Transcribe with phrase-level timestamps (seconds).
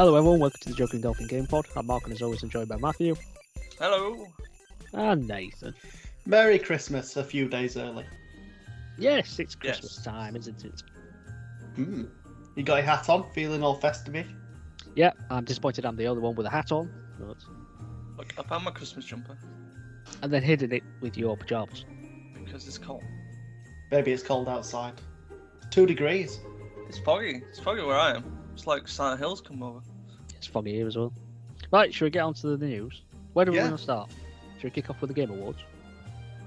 [0.00, 1.66] Hello everyone, welcome to the Joking Dolphin Game Pod.
[1.76, 3.14] I'm Mark and as always enjoyed by Matthew
[3.78, 4.28] Hello.
[4.94, 5.74] and Nathan.
[6.24, 8.06] Merry Christmas a few days early.
[8.96, 9.78] Yes, it's Yes.
[9.78, 10.82] Christmas time, isn't it?
[11.74, 12.04] Hmm.
[12.56, 14.26] You got your hat on, feeling all festive
[14.96, 17.36] Yeah, I'm disappointed I'm the only one with a hat on, but...
[18.16, 19.36] Look, I found my Christmas jumper
[20.22, 21.84] and then hidden it with your pajamas.
[22.42, 23.04] because it's cold.
[23.90, 24.94] Maybe it's cold outside.
[25.70, 26.40] Two degrees.
[26.88, 27.42] It's foggy.
[27.50, 28.38] It's foggy where I am.
[28.54, 29.80] It's like Silent Hills come over.
[30.40, 31.12] It's foggy here as well.
[31.70, 33.02] Right, should we get on to the news?
[33.34, 33.64] Where do we Yeah.
[33.64, 34.10] want to start?
[34.56, 35.58] Should we kick off with the Game Awards?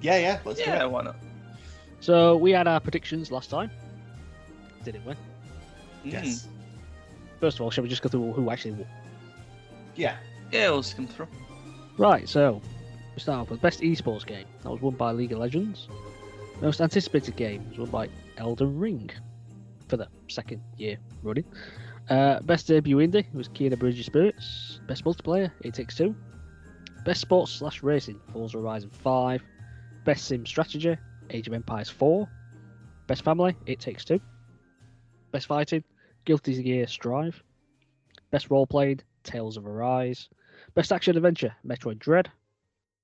[0.01, 0.89] Yeah, yeah, let's yeah, do it.
[0.89, 1.15] why not?
[1.99, 3.69] So we had our predictions last time.
[4.83, 5.13] Didn't we?
[6.03, 6.47] Yes.
[7.39, 8.87] First of all, shall we just go through who actually won?
[9.95, 10.13] Yeah.
[10.13, 10.17] Mm.
[10.53, 11.27] Yeah, we'll skim through.
[11.99, 12.59] Right, so
[13.13, 14.47] we start off with best esports game.
[14.63, 15.87] That was won by League of Legends.
[16.61, 19.11] Most anticipated game was won by Elden Ring
[19.87, 21.45] for the second year running.
[22.09, 24.79] Uh, best debut indie was Kena Bridge of Spirits.
[24.87, 26.15] Best multiplayer, It Takes Two.
[27.05, 29.43] Best sports slash racing, Forza Horizon 5.
[30.05, 30.97] Best sim strategy,
[31.29, 32.27] Age of Empires 4.
[33.07, 34.19] Best family, It Takes Two.
[35.31, 35.83] Best fighting,
[36.25, 37.41] Guilty Gear Strive.
[38.31, 40.27] Best role playing, Tales of Arise.
[40.75, 42.29] Best action adventure, Metroid Dread.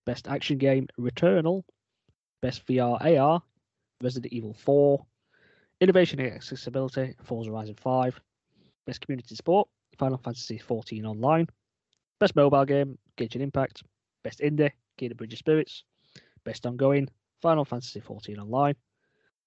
[0.06, 1.64] Best action game, Returnal.
[2.42, 3.42] Best VR AR,
[4.02, 5.06] Resident Evil 4.
[5.82, 8.20] Innovation and accessibility, Forza Horizon 5.
[8.86, 11.48] Best community support, Final Fantasy 14 Online.
[12.20, 13.84] Best mobile game, Genshin Impact.
[14.24, 15.84] Best indie, Kingdom Bridge of Spirits.
[16.44, 17.08] Best ongoing,
[17.42, 18.76] Final Fantasy 14 Online.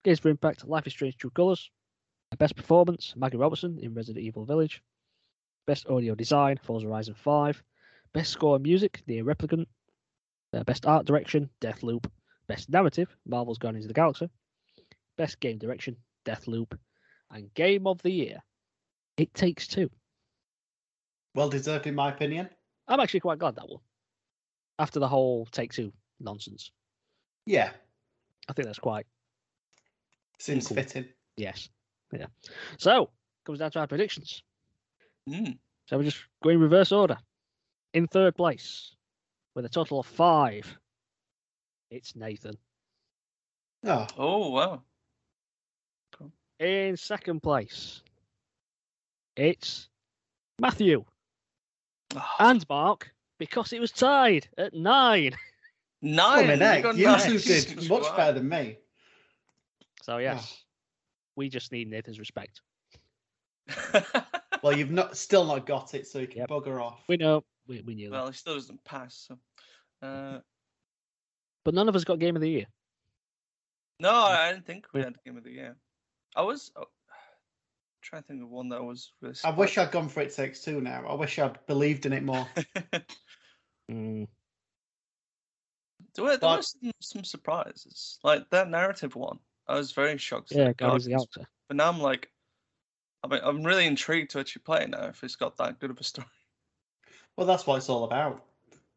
[0.05, 1.71] Games for Impact, Life is Strange True Colors.
[2.39, 4.83] Best performance, Maggie Robertson in Resident Evil Village.
[5.67, 7.63] Best audio design, Forza Horizon 5.
[8.13, 9.67] Best score and music, The Replicant.
[10.53, 12.07] Uh, best art direction, Deathloop.
[12.49, 14.29] Best narrative, Marvel's Guardians of the Galaxy.
[15.17, 16.77] Best game direction, Deathloop.
[17.31, 18.43] And game of the year,
[19.17, 19.91] It Takes Two.
[21.35, 22.49] Well deserved, in my opinion.
[22.89, 23.81] I'm actually quite glad that one.
[24.79, 26.71] After the whole Take Two nonsense,
[27.47, 27.73] Yeah.
[28.49, 29.07] I think that's quite
[30.39, 30.77] Seems Cool.
[30.77, 31.09] fitting.
[31.37, 31.69] yes,
[32.13, 32.27] yeah.
[32.79, 33.11] So
[33.45, 34.43] comes down to our predictions.
[35.29, 35.59] Mm.
[35.87, 37.17] So we're just going reverse order.
[37.95, 38.95] In third place,
[39.55, 40.77] with a total of five,
[41.91, 42.57] it's Nathan.
[43.85, 44.83] Oh, Oh, wow.
[46.59, 48.03] In second place,
[49.37, 49.89] it's
[50.59, 51.05] Matthew
[52.15, 55.33] Oh, and Mark because it was tied at nine.
[56.03, 56.47] nine.
[56.47, 58.17] Blimey heck, you two did much Christ.
[58.17, 58.77] better than me.
[60.03, 60.63] So yes,
[61.37, 62.61] we just need Nathan's respect.
[64.63, 66.49] Well, you've not still not got it, so you can Yep.
[66.51, 67.03] bugger off.
[67.09, 69.27] We know we, we knew that, well, he still doesn't pass.
[69.27, 69.39] So.
[70.07, 70.39] Uh,
[71.65, 72.67] but none of us got game of the year.
[73.99, 75.75] no, I didn't think we had Game of the Year.
[76.37, 76.85] I was oh,
[78.03, 79.35] trying to think of one that was really.
[79.45, 81.05] I wish I'd gone for It Takes Two now.
[81.09, 82.47] I wish I'd believed in it more.
[83.91, 84.29] Mm,
[86.15, 89.39] there were, there But- were some, some surprises, like that narrative one.
[89.67, 90.53] I was very shocked.
[90.53, 91.51] yeah, that Guardians the Guardians- Galaxy.
[91.69, 92.31] But now I'm like,
[93.25, 95.91] I mean, I'm really intrigued to actually play it now if it's got that good
[95.91, 96.27] of a story.
[97.37, 98.45] Well, that's what it's all about.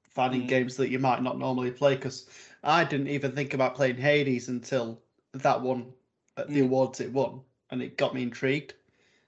[0.10, 0.48] Finding Mm.
[0.50, 1.96] games that you might not normally play.
[1.96, 2.30] Because
[2.64, 5.02] I didn't even think about playing Hades until
[5.34, 5.92] that one
[6.38, 6.66] at the Mm.
[6.66, 8.76] awards it won, and it got me intrigued.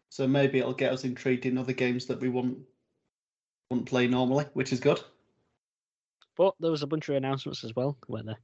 [0.09, 2.57] So maybe it'll get us intrigued in other games that we wouldn't
[3.69, 5.01] wouldn't play normally, which is good.
[6.37, 8.39] But there was a bunch of announcements as well, weren't there?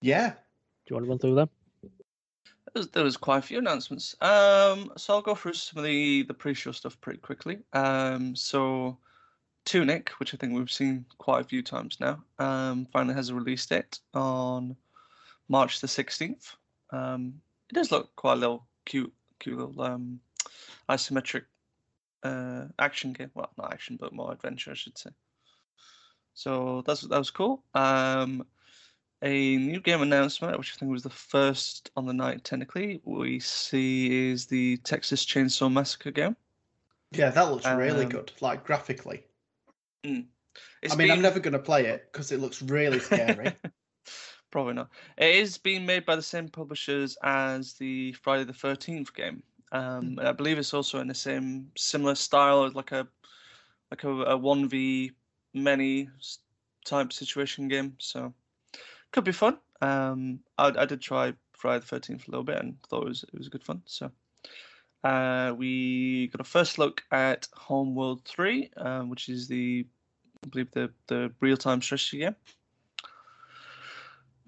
[0.00, 0.30] Yeah.
[0.30, 0.36] Do
[0.90, 1.50] you want to run through them?
[1.82, 4.16] There was, there was quite a few announcements.
[4.20, 7.58] Um, so I'll go through some of the the pre-show stuff pretty quickly.
[7.72, 8.98] Um, so
[9.64, 13.34] Tunic, which I think we've seen quite a few times now, um, finally has a
[13.34, 14.76] release date on
[15.48, 16.54] March the sixteenth.
[16.90, 17.40] Um,
[17.70, 20.20] it does look quite a little cute, cute little um,
[20.88, 21.44] isometric
[22.22, 23.30] uh, action game.
[23.34, 25.10] Well, not action, but more adventure, I should say.
[26.34, 27.62] So that's that was cool.
[27.74, 28.46] Um,
[29.22, 33.40] a new game announcement, which I think was the first on the night technically, we
[33.40, 36.36] see is the Texas Chainsaw Massacre game.
[37.12, 39.24] Yeah, that looks really Um, good, like graphically.
[40.02, 43.52] It's I mean, I'm never going to play it because it looks really scary.
[44.50, 44.90] Probably not.
[45.16, 49.42] It is being made by the same publishers as the Friday the Thirteenth game,
[49.72, 53.06] um, and I believe it's also in the same similar style as like a
[53.90, 55.12] like a one v
[55.54, 56.08] many
[56.84, 57.94] type situation game.
[57.98, 58.32] So
[59.12, 59.58] could be fun.
[59.80, 63.24] Um, I, I did try Friday the Thirteenth a little bit and thought it was
[63.24, 63.82] it was good fun.
[63.86, 64.10] So.
[65.04, 69.86] Uh, we got a first look at Homeworld 3, um, which is the,
[70.44, 72.34] I believe, the, the real time strategy game.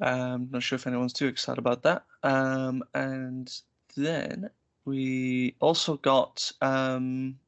[0.01, 2.05] Um, not sure if anyone's too excited about that.
[2.25, 3.53] Um, and
[3.97, 4.51] then
[4.89, 7.39] we also got um,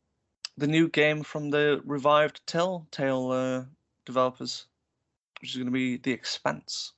[0.59, 3.65] the new game from the revived Telltale uh,
[4.05, 4.67] developers,
[5.41, 6.93] which is going to be The Expanse,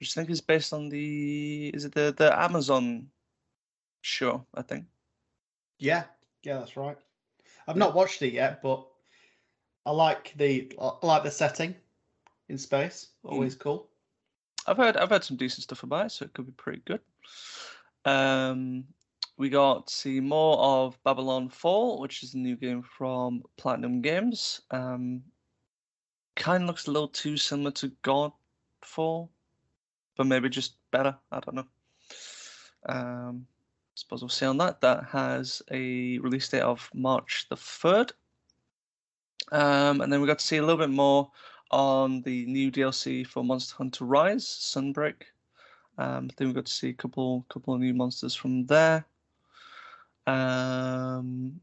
[0.00, 3.08] which I think is based on the is it the the Amazon
[4.00, 4.46] show?
[4.54, 4.86] I think.
[5.78, 6.04] Yeah,
[6.42, 6.96] yeah, that's right.
[7.68, 8.86] I've not watched it yet, but
[9.84, 11.74] I like the I like the setting
[12.48, 13.08] in space.
[13.22, 13.88] Always cool.
[14.66, 17.00] I've heard I've heard some decent stuff about it, so it could be pretty good.
[18.06, 18.84] Um,
[19.38, 24.00] we got to see more of Babylon Fall, which is a new game from Platinum
[24.00, 24.62] Games.
[24.70, 25.22] Um,
[26.36, 29.28] kind of looks a little too similar to Godfall,
[30.16, 31.16] but maybe just better.
[31.30, 31.66] I don't know.
[32.88, 33.46] Um,
[33.94, 34.80] suppose we'll see on that.
[34.80, 38.12] That has a release date of March the third.
[39.52, 41.30] Um, and then we got to see a little bit more
[41.70, 45.22] on the new DLC for Monster Hunter Rise, Sunbreak.
[45.98, 49.04] Um, then we got to see a couple couple of new monsters from there.
[50.26, 51.60] Um,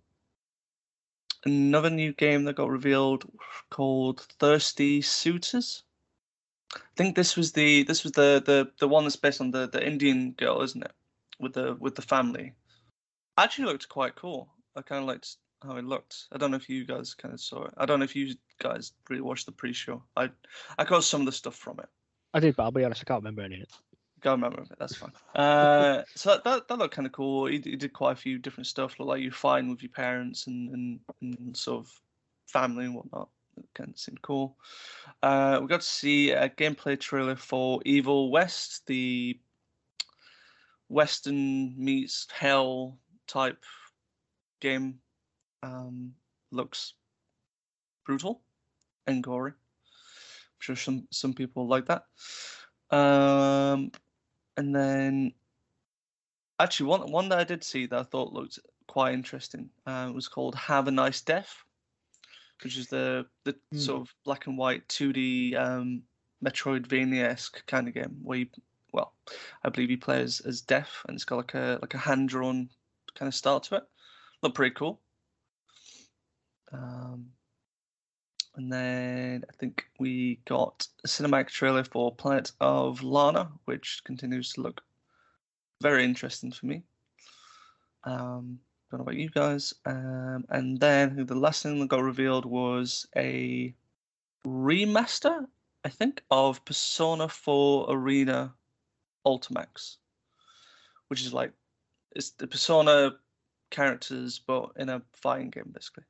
[1.46, 3.26] another new game that got revealed
[3.70, 5.84] called Thirsty Suitors.
[6.76, 9.68] I think this was the this was the the the one that's based on the
[9.68, 10.92] the Indian girl, isn't it?
[11.40, 12.54] With the with the family.
[13.38, 14.50] Actually looked quite cool.
[14.76, 16.26] I kind of liked how it looked.
[16.32, 17.74] I don't know if you guys kind of saw it.
[17.78, 20.04] I don't know if you guys really watched the pre-show.
[20.16, 20.30] I
[20.78, 21.90] I got some of the stuff from it.
[22.34, 23.72] I did, but I'll be honest, I can't remember any of it.
[24.24, 24.72] Can't remember it.
[24.80, 25.12] That's fine.
[25.36, 27.48] Uh, so that that looked kind of cool.
[27.48, 28.98] He, he did quite a few different stuff.
[28.98, 32.02] Looked like you're fine with your parents and, and and sort of
[32.48, 33.28] family and whatnot.
[33.58, 34.56] It kind of seemed cool.
[35.22, 39.38] Uh, we got to see a gameplay trailer for Evil West, the
[40.88, 42.98] Western meets Hell
[43.28, 43.62] type
[44.62, 45.00] game.
[45.64, 46.14] Um,
[46.52, 46.94] looks
[48.06, 48.42] brutal
[49.06, 49.52] and gory.
[49.52, 52.06] I'm sure some some people like that.
[52.90, 53.92] Um,
[54.58, 55.34] and then
[56.60, 60.28] actually one one that I did see that I thought looked quite interesting uh, was
[60.28, 61.64] called Have a Nice Death,
[62.64, 63.80] which is the the Mm.
[63.80, 66.04] sort of black and white 2D um,
[66.44, 68.48] Metroidvania esque kind of game where you
[68.92, 69.14] well,
[69.64, 72.30] I believe you play as, as Death and it's got like a like a hand
[72.30, 72.70] drawn
[73.16, 73.84] kind of style to it.
[74.44, 75.00] Look pretty cool.
[76.72, 77.32] Um,
[78.56, 84.54] and then I think we got a cinematic trailer for Planet of Lana, which continues
[84.54, 84.82] to look
[85.82, 86.84] very interesting for me.
[88.04, 88.60] Um,
[88.92, 89.74] don't know about you guys.
[89.86, 93.74] Um, and then the last thing that got revealed was a
[94.46, 95.48] remaster,
[95.84, 98.54] I think, of Persona 4 Arena
[99.26, 99.98] Ultimax,
[101.08, 101.54] which is like
[102.16, 103.16] it's the Persona
[103.72, 106.04] characters, but in a fighting game, basically.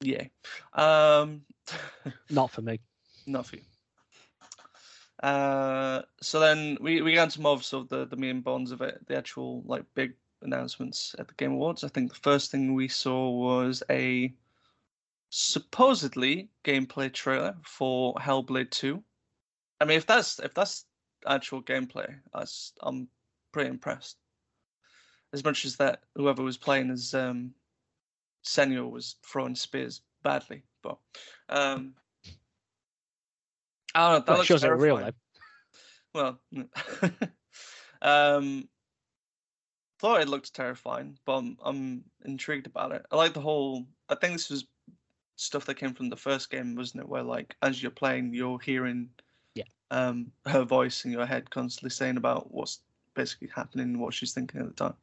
[0.00, 0.24] Yeah.
[0.74, 1.42] Um,
[2.30, 2.80] Not for me.
[3.26, 3.62] not for you.
[5.22, 8.70] Uh, so then we we got into more of sort of the the main bonds
[8.72, 11.84] of it, the actual like big announcements at the Game Awards.
[11.84, 14.32] I think the first thing we saw was a
[15.28, 19.02] supposedly gameplay trailer for Hellblade 2.
[19.80, 20.86] I mean, if that's if that's
[21.26, 23.06] actual gameplay, that's I'm
[23.52, 24.16] pretty impressed.
[25.34, 27.52] As much as that whoever was playing as um,
[28.44, 30.98] Senua was throwing spears badly, but
[31.48, 31.94] um,
[33.94, 34.18] I don't know.
[34.20, 35.14] That Well, looks shows it real terrifying.
[36.14, 36.40] Well,
[38.02, 38.68] um,
[39.98, 43.06] thought it looked terrifying, but I'm, I'm intrigued about it.
[43.10, 43.86] I like the whole.
[44.08, 44.64] I think this was
[45.36, 47.08] stuff that came from the first game, wasn't it?
[47.08, 49.10] Where like as you're playing, you're hearing,
[49.54, 49.64] Yeah.
[49.90, 52.80] um, her voice in your head constantly saying about what's
[53.14, 54.94] basically happening, what she's thinking at the time.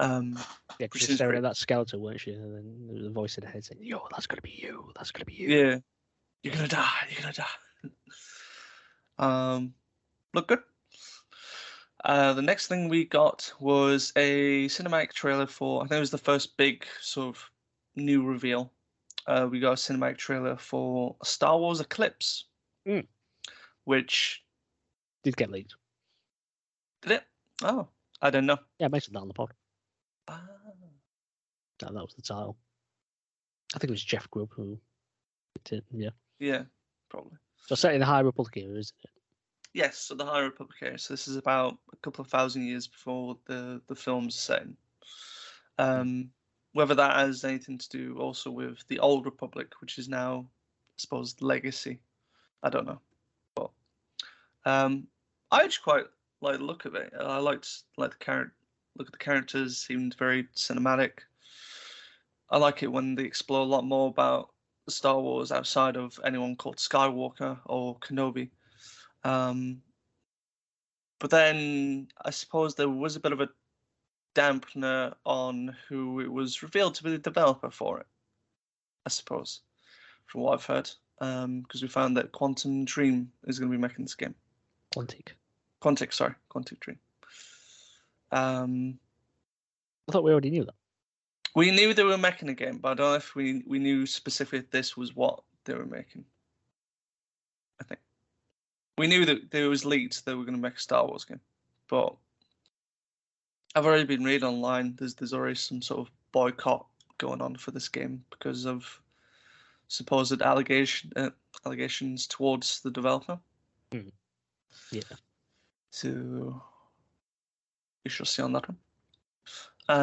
[0.00, 0.34] Um,
[0.78, 2.32] Yeah, because she's staring at that skeleton, weren't she?
[2.32, 4.90] And then there was a voice in her head saying, "Yo, that's gonna be you.
[4.96, 5.78] That's gonna be you." yeah,
[6.42, 7.06] you're gonna die.
[7.10, 7.90] You're gonna die.
[9.18, 9.74] um,
[10.34, 10.60] look good.
[12.02, 15.82] Uh, the next thing we got was a cinematic trailer for.
[15.82, 17.50] I think it was the first big sort of
[17.94, 18.72] new reveal.
[19.26, 22.46] Uh, we got a cinematic trailer for Star Wars Eclipse,
[22.86, 23.06] Mm.
[23.84, 24.42] which
[25.24, 25.74] Did get leaked.
[27.02, 27.24] did it?
[27.62, 27.86] Oh,
[28.22, 28.56] I don't know.
[28.78, 29.52] Yeah, I mentioned that on the pod.
[30.30, 30.40] Ah,
[31.80, 32.56] That, that was the title.
[33.74, 34.78] I think it was Jeff Grubb who
[35.64, 35.84] did it.
[35.92, 36.10] Yeah.
[36.38, 36.62] yeah,
[37.08, 37.36] probably.
[37.66, 39.10] So set in the High Republic era, isn't it?
[39.72, 40.98] Yes, so the High Republic era.
[40.98, 44.62] So this is about a couple of thousand years before the the film's set.
[44.62, 44.76] in.
[45.78, 46.30] Um,
[46.72, 50.96] whether that has anything to do also with the Old Republic, which is now, I
[50.98, 52.00] suppose, legacy.
[52.62, 53.00] I don't know,
[53.54, 53.70] but
[54.66, 55.06] um,
[55.50, 56.04] I actually quite
[56.42, 57.12] like the look of it.
[57.18, 58.54] I liked like the character.
[58.96, 61.20] Look at the characters; seemed very cinematic.
[62.50, 64.50] I like it when they explore a lot more about
[64.88, 68.50] Star Wars outside of anyone called Skywalker or Kenobi.
[69.24, 69.82] Um,
[71.18, 73.48] but then I suppose there was a bit of a
[74.34, 78.06] dampener on who it was revealed to be the developer for it.
[79.06, 79.60] I suppose,
[80.26, 84.04] from what I've heard, because we found that Quantum Dream is going to be making
[84.04, 84.34] this game.
[84.94, 85.28] Quantic.
[85.82, 86.98] Quantic, sorry, Quantic Dream.
[88.32, 88.98] Um,
[90.08, 90.74] I thought we already knew that.
[91.54, 94.06] we knew they were making a game, but I don't know if we we knew
[94.06, 96.24] specifically this was what they were making.
[97.80, 98.00] I think
[98.98, 101.40] we knew that there was leaks they were going to make a Star Wars game,
[101.88, 102.14] but
[103.74, 104.94] I've already been reading online.
[104.96, 106.86] There's there's already some sort of boycott
[107.18, 109.00] going on for this game because of
[109.88, 111.30] supposed allegation uh,
[111.66, 113.38] allegations towards the developer.
[114.92, 115.02] Yeah.
[115.90, 116.62] So
[118.04, 118.78] we shall see on that one.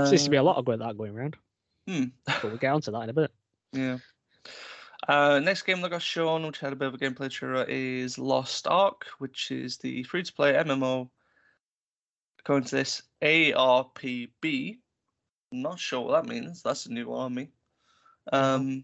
[0.08, 1.38] Seems to be a Uh, lot of that going around.
[1.88, 2.06] Hmm.
[2.26, 3.32] But we'll get onto that in a bit.
[3.72, 3.98] Yeah.
[5.08, 8.18] Uh, next game that got shown, which had a bit of a gameplay trailer, is
[8.18, 11.10] Lost Ark, which is the free to play MMO.
[12.40, 14.80] According to this, ARPG.
[15.54, 16.62] I'm Not sure what that means.
[16.62, 17.50] That's a new army.
[18.34, 18.84] Um,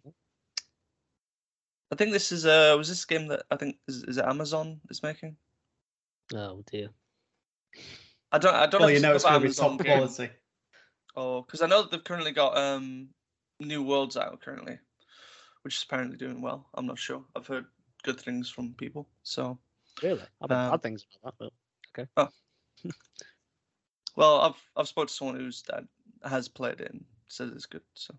[1.91, 4.79] I think this is uh was this game that I think is, is it Amazon
[4.89, 5.35] is making.
[6.33, 6.89] Oh dear.
[8.33, 8.95] I don't I don't Well, know.
[8.95, 9.97] you know it's going to be Amazon top game.
[9.97, 10.29] quality.
[11.15, 13.09] Oh, because I know that they've currently got um
[13.59, 14.79] new worlds out currently,
[15.61, 16.67] which is apparently doing well.
[16.73, 17.23] I'm not sure.
[17.35, 17.65] I've heard
[18.03, 19.07] good things from people.
[19.23, 19.57] So,
[20.01, 20.21] Really?
[20.41, 21.53] I've heard Um, bad things about that, but
[21.95, 22.09] Okay.
[24.15, 25.83] well, I've I've spoken to someone who's that
[26.27, 27.83] has played it and says it's good.
[27.93, 28.15] So,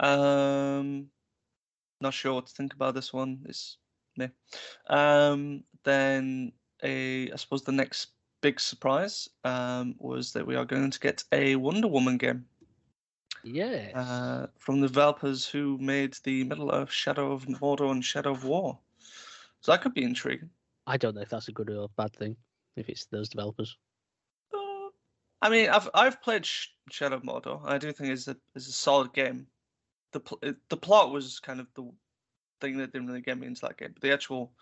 [0.00, 1.06] um,
[2.00, 3.40] not sure what to think about this one.
[3.46, 3.78] It's
[4.16, 4.28] me.
[4.88, 8.11] Um, then a I suppose the next
[8.42, 12.44] big surprise um was that we are going to get a Wonder Woman game.
[13.44, 13.90] yeah.
[13.94, 18.44] uh, from the developers who made the Middle Earth Shadow of Mordor and Shadow of
[18.44, 18.78] War.
[19.60, 20.50] So that could be intriguing.
[20.86, 22.36] I don't know if that's a good or bad thing.
[22.76, 23.76] If it's those developers.
[24.54, 24.88] Uh,
[25.40, 27.60] I mean, I've I've played Sh- Shadow of Mordor.
[27.64, 29.46] I do think it's a it's a solid game.
[30.12, 31.90] The pl- the plot was kind of the
[32.60, 34.52] thing that didn't really get me into that game, but the actual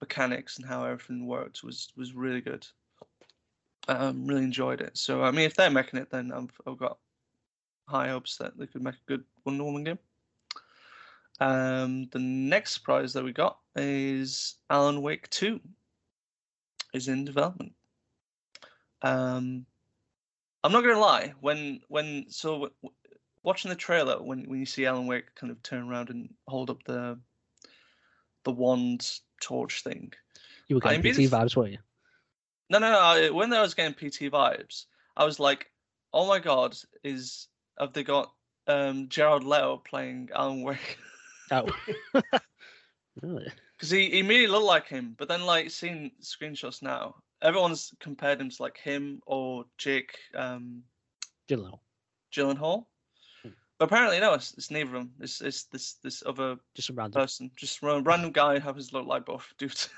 [0.00, 2.66] mechanics and how everything worked was was really good.
[3.88, 4.96] Um, really enjoyed it.
[4.98, 6.98] So I mean, if they're making it, then I've I've got
[7.86, 9.98] high hopes that they could make a good Wonder Woman game.
[11.40, 15.60] Um, the next prize that we got is Alan Wake Two
[16.92, 17.72] is in development.
[19.02, 19.64] Um,
[20.64, 21.32] I'm not gonna lie.
[21.40, 22.94] When when so w- w-
[23.42, 26.68] watching the trailer, when when you see Alan Wake kind of turn around and hold
[26.70, 27.18] up the
[28.44, 30.12] the wand torch thing.
[30.68, 31.78] You were getting immediately- vibes, weren't you?
[32.70, 32.98] No, no, no.
[32.98, 35.70] I- When I was getting PT vibes, I was like,
[36.12, 37.48] "Oh my god, is
[37.78, 38.32] have they got
[38.66, 40.98] um Jared Leto playing Alan Wake?"
[41.50, 41.66] Oh.
[43.22, 43.50] really?
[43.76, 48.38] Because he, he immediately looked like him, but then like seeing screenshots now, everyone's compared
[48.40, 50.82] him to like him or Jake um
[51.48, 51.80] Gyllenhaal.
[52.32, 52.84] Gyllenhaal.
[53.42, 53.50] Hmm.
[53.78, 55.14] But apparently, no, it's, it's neither of them.
[55.20, 57.22] It's, it's this this other Just a random.
[57.22, 59.88] person, just a random guy who happens to look like both dudes.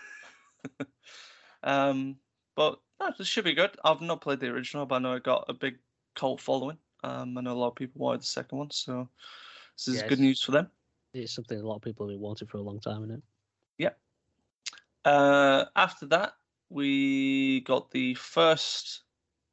[1.65, 2.17] um,
[2.61, 3.75] but no, this should be good.
[3.87, 5.79] I've not played the original, but I know it got a big
[6.14, 6.76] cult following.
[7.02, 9.09] Um, I know a lot of people wanted the second one, so
[9.79, 10.11] this is Yes.
[10.11, 10.71] good news for them.
[11.14, 13.23] It's something a lot of people have been wanting for a long time, isn't it?
[15.07, 16.35] Uh, after that,
[16.69, 19.05] we got the first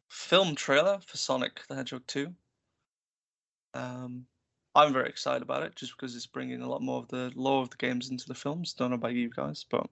[0.09, 2.35] film trailer for Sonic the Hedgehog 2.
[3.73, 4.25] Um,
[4.75, 7.61] I'm very excited about it just because it's bringing a lot more of the lore
[7.61, 8.73] of the games into the films.
[8.73, 9.87] Don't know about you guys, but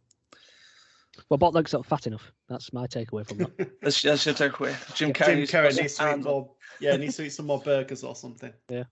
[1.30, 2.32] Well, Botleg's not fat enough.
[2.50, 3.72] That's my takeaway from that.
[3.82, 4.76] that's, that's your takeaway.
[4.96, 6.52] Jim Carrey, Jim needs Carrey put needs to eat more.
[6.80, 8.52] Yeah, needs to eat some more burgers or something.
[8.70, 8.88] Let's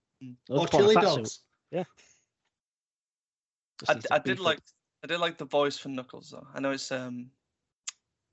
[0.48, 1.16] Or put on a chili fat suit.
[1.16, 1.40] dogs.
[3.80, 4.44] Just I, I did beef up.
[4.46, 4.58] like
[5.02, 6.46] I did like the voice for Knuckles though.
[6.54, 7.30] I know it's um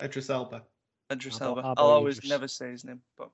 [0.01, 0.63] Idris Elba.
[1.11, 1.81] Idris Our bo- Elba.
[1.81, 2.29] I'll always Idris.
[2.29, 3.29] never say his name, but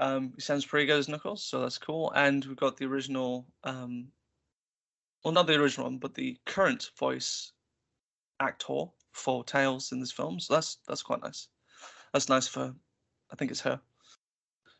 [0.00, 2.10] um, he sounds pretty good as Knuckles, so that's cool.
[2.16, 4.08] And we've got the original, um,
[5.24, 7.52] well, not the original one, but the current voice
[8.40, 10.40] actor for Tails in this film.
[10.40, 11.48] So that's that's quite nice.
[12.12, 12.74] That's nice for,
[13.30, 13.80] I think it's her.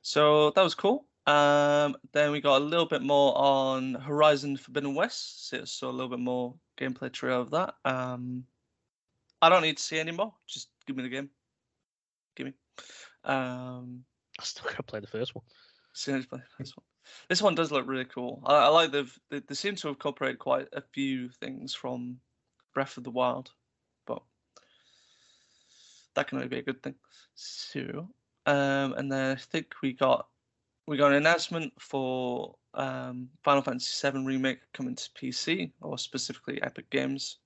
[0.02, 1.06] So that was cool.
[1.26, 5.48] Um, then we got a little bit more on Horizon Forbidden West.
[5.48, 7.74] So, so a little bit more gameplay trailer of that.
[7.84, 8.44] Um,
[9.40, 10.34] I don't need to see any more.
[10.46, 11.30] Just give me the game.
[12.36, 12.52] Give me.
[13.24, 14.04] Um,
[14.38, 15.44] I still gotta play the first one.
[15.94, 16.84] seriously, this one.
[17.28, 18.42] This one does look really cool.
[18.46, 22.18] I, I like they've they, they seem to have incorporated quite a few things from
[22.74, 23.50] Breath of the Wild,
[26.14, 26.94] that can only be a good thing.
[27.34, 28.08] So,
[28.46, 30.26] um, and then I think we got
[30.86, 36.60] we got an announcement for um, Final Fantasy VII remake coming to PC or specifically
[36.62, 37.38] Epic Games.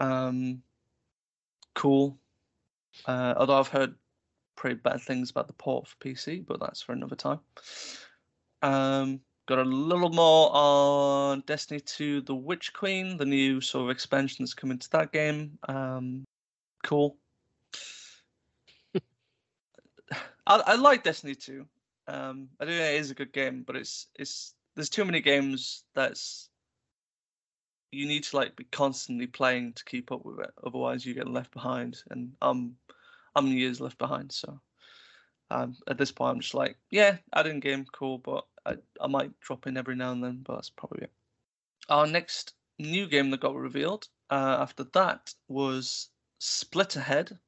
[0.00, 0.62] Um,
[1.74, 2.18] cool.
[3.06, 3.94] Uh, although I've heard
[4.56, 7.40] pretty bad things about the port for PC, but that's for another time.
[8.62, 13.90] Um, got a little more on Destiny 2 The Witch Queen, the new sort of
[13.90, 15.58] expansion that's coming to that game.
[15.68, 16.24] Um,
[16.82, 17.16] cool.
[20.48, 21.66] I, I like Destiny 2.
[22.08, 25.20] Um, I do think it is a good game, but it's it's there's too many
[25.20, 26.48] games that's
[27.92, 30.50] you need to like be constantly playing to keep up with it.
[30.66, 32.76] Otherwise, you get left behind, and I'm
[33.36, 34.32] I'm years left behind.
[34.32, 34.58] So
[35.50, 39.38] um, at this point, I'm just like, yeah, add-in game, cool, but I I might
[39.40, 41.12] drop in every now and then, but that's probably it.
[41.90, 46.08] Our next new game that got revealed uh, after that was
[46.40, 47.38] Slitterhead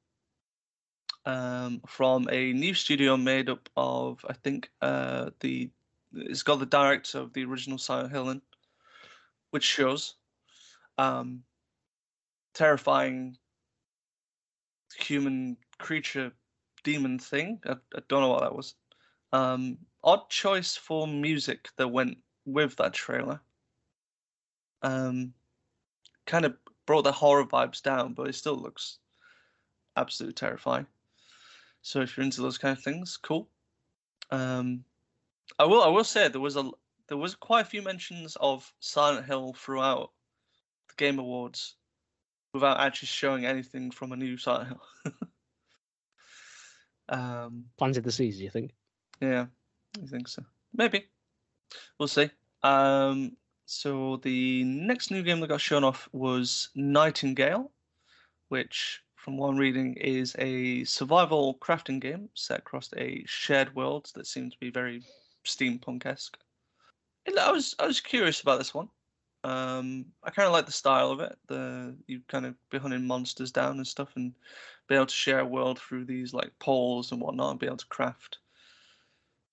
[1.26, 5.70] um, from a new studio made up of, I think, uh, the
[6.12, 8.40] it's got the director of the original Silent Hill
[9.50, 10.16] which shows
[10.98, 11.42] um,
[12.54, 13.36] terrifying
[14.98, 16.32] human creature
[16.82, 17.60] demon thing.
[17.66, 18.74] I, I don't know what that was.
[19.32, 23.40] Um, odd choice for music that went with that trailer.
[24.82, 25.34] Um,
[26.26, 28.98] kind of brought the horror vibes down, but it still looks
[29.96, 30.86] absolutely terrifying.
[31.82, 33.48] So if you're into those kind of things, cool.
[34.30, 34.84] Um,
[35.58, 36.70] I will I will say there was a
[37.08, 40.10] there was quite a few mentions of Silent Hill throughout
[40.88, 41.76] the Game Awards
[42.52, 45.12] without actually showing anything from a new Silent Hill.
[47.08, 48.74] um, Planted the seeds, you think?
[49.20, 49.46] yeah,
[50.02, 50.42] I think so.
[50.72, 51.06] Maybe.
[51.98, 52.30] We'll see.
[52.62, 57.70] Um, so the next new game that got shown off was Nightingale,
[58.48, 64.26] which, from I'm reading, is a survival crafting game set across a shared world that
[64.26, 65.02] seems to be very
[65.44, 66.38] steampunk-esque.
[67.38, 68.88] I was I was curious about this one.
[69.44, 71.36] Um, I kind of like the style of it.
[71.48, 74.32] The you kind of be hunting monsters down and stuff, and
[74.88, 77.76] be able to share a world through these like poles and whatnot, and be able
[77.76, 78.38] to craft.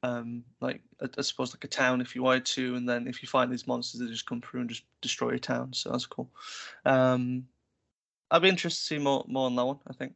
[0.01, 3.21] Um, like I, I suppose like a town if you wanted to, and then if
[3.21, 5.73] you find these monsters, they just come through and just destroy your town.
[5.73, 6.29] So that's cool.
[6.85, 7.47] Um,
[8.29, 9.79] I'd be interested to see more more on that one.
[9.87, 10.13] I think.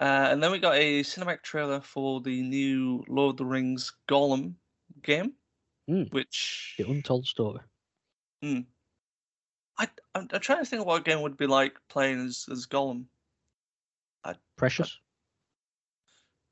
[0.00, 3.92] Uh, and then we got a cinematic trailer for the new Lord of the Rings
[4.08, 4.54] Gollum
[5.02, 5.34] game,
[5.90, 6.12] Mm.
[6.12, 7.60] which The untold story.
[8.44, 12.66] I, I'm, I'm trying to think what a game would be like playing as as
[12.66, 13.06] Gollum.
[14.56, 14.98] Precious.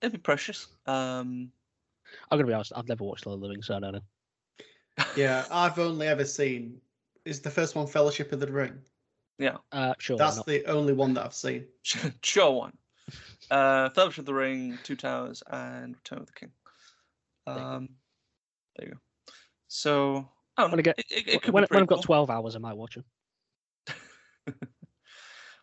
[0.01, 0.69] It'd be precious.
[0.87, 1.51] Um,
[2.31, 2.73] I'm gonna be honest.
[2.75, 5.05] I've never watched Lord of the Rings, so I don't know.
[5.17, 6.81] Yeah, I've only ever seen.
[7.25, 8.81] Is the first one Fellowship of the Ring?
[9.73, 10.17] Uh, sure.
[10.17, 11.67] That's the only one that I've seen.
[12.23, 12.73] sure one.
[13.51, 16.51] Uh, Fellowship of the Ring, Two Towers, and Return of the King.
[17.47, 17.89] Um,
[18.77, 18.99] there you go.
[19.69, 20.83] So, I don't When I know.
[20.83, 22.77] get- it, it, it could when, be when I've got pretty 12 hours, I might
[22.77, 23.05] watch them.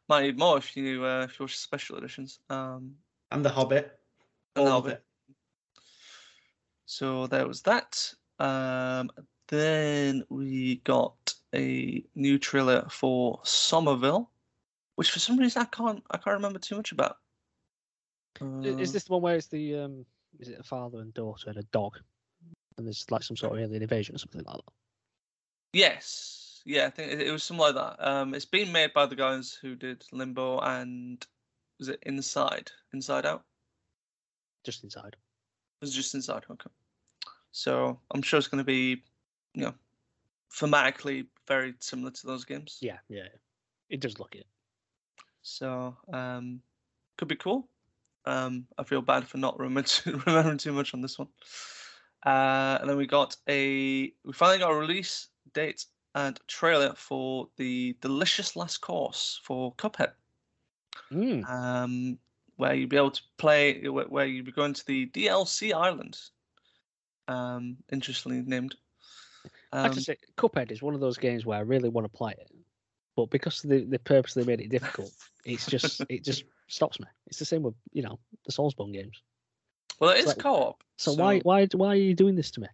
[0.09, 2.39] Might need more if you uh, if you watch special editions.
[2.49, 2.95] Um,
[3.31, 3.97] And The Hobbit.
[4.55, 4.93] and all The Hobbit.
[4.93, 5.03] it.
[6.85, 8.13] So there was that.
[8.37, 9.09] Um,
[9.53, 14.29] then we got a new trailer for Somerville,
[14.95, 17.17] which for some reason I can't I can't remember too much about.
[18.41, 20.05] Uh, Is this the one where it's the um,
[20.39, 21.99] is it a father and daughter and a dog,
[22.77, 24.73] and there's like some sort of alien invasion or something like that?
[25.73, 27.95] Yes, yeah, I think it, it was something like that.
[27.99, 31.25] Um, it's been made by the guys who did Limbo and
[31.79, 32.71] was it Inside?
[32.93, 33.43] Inside Out?
[34.63, 35.15] Just inside.
[35.15, 36.45] It was just Inside.
[36.49, 36.69] Okay.
[37.51, 39.03] So I'm sure it's going to be,
[39.53, 39.73] you know,
[40.51, 42.77] thematically very similar to those games.
[42.81, 43.27] Yeah, yeah.
[43.89, 44.47] It does look it.
[45.41, 46.61] So um,
[47.17, 47.67] could be cool.
[48.25, 51.27] Um, I feel bad for not remembering too, remembering too much on this one.
[52.25, 55.85] Uh, and then we got a we finally got a release date
[56.15, 60.13] and trailer for the Delicious Last Course for Cuphead,
[61.11, 61.47] Mm.
[61.49, 62.17] um,
[62.55, 66.17] where you'll be able to play where where you'll be going to the DLC island.
[67.27, 68.75] Um, interestingly named.
[69.73, 72.05] I have Um, to say, Cuphead is one of those games where I really want
[72.05, 72.51] to play it,
[73.15, 75.11] but because they they purposely made it difficult,
[75.45, 77.07] it's just it just stops me.
[77.27, 79.21] It's the same with you know the Soulsborne games.
[79.99, 80.83] well, it it's is like- co-op.
[80.97, 82.67] So, why why why are you doing this to me?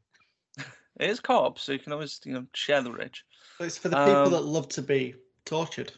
[1.00, 3.24] It is co-op, so you can always you know share the rich.
[3.58, 5.94] But It's for the people Um, that love to be tortured.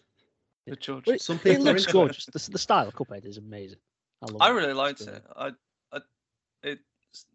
[0.67, 1.05] The George.
[1.05, 2.25] But Some It people are looks gorgeous.
[2.27, 3.79] The, the style of Cuphead is amazing.
[4.21, 4.53] I love I it.
[4.53, 5.25] really liked brilliant.
[5.25, 5.31] it.
[5.35, 5.47] I,
[5.93, 5.99] I,
[6.61, 6.79] it,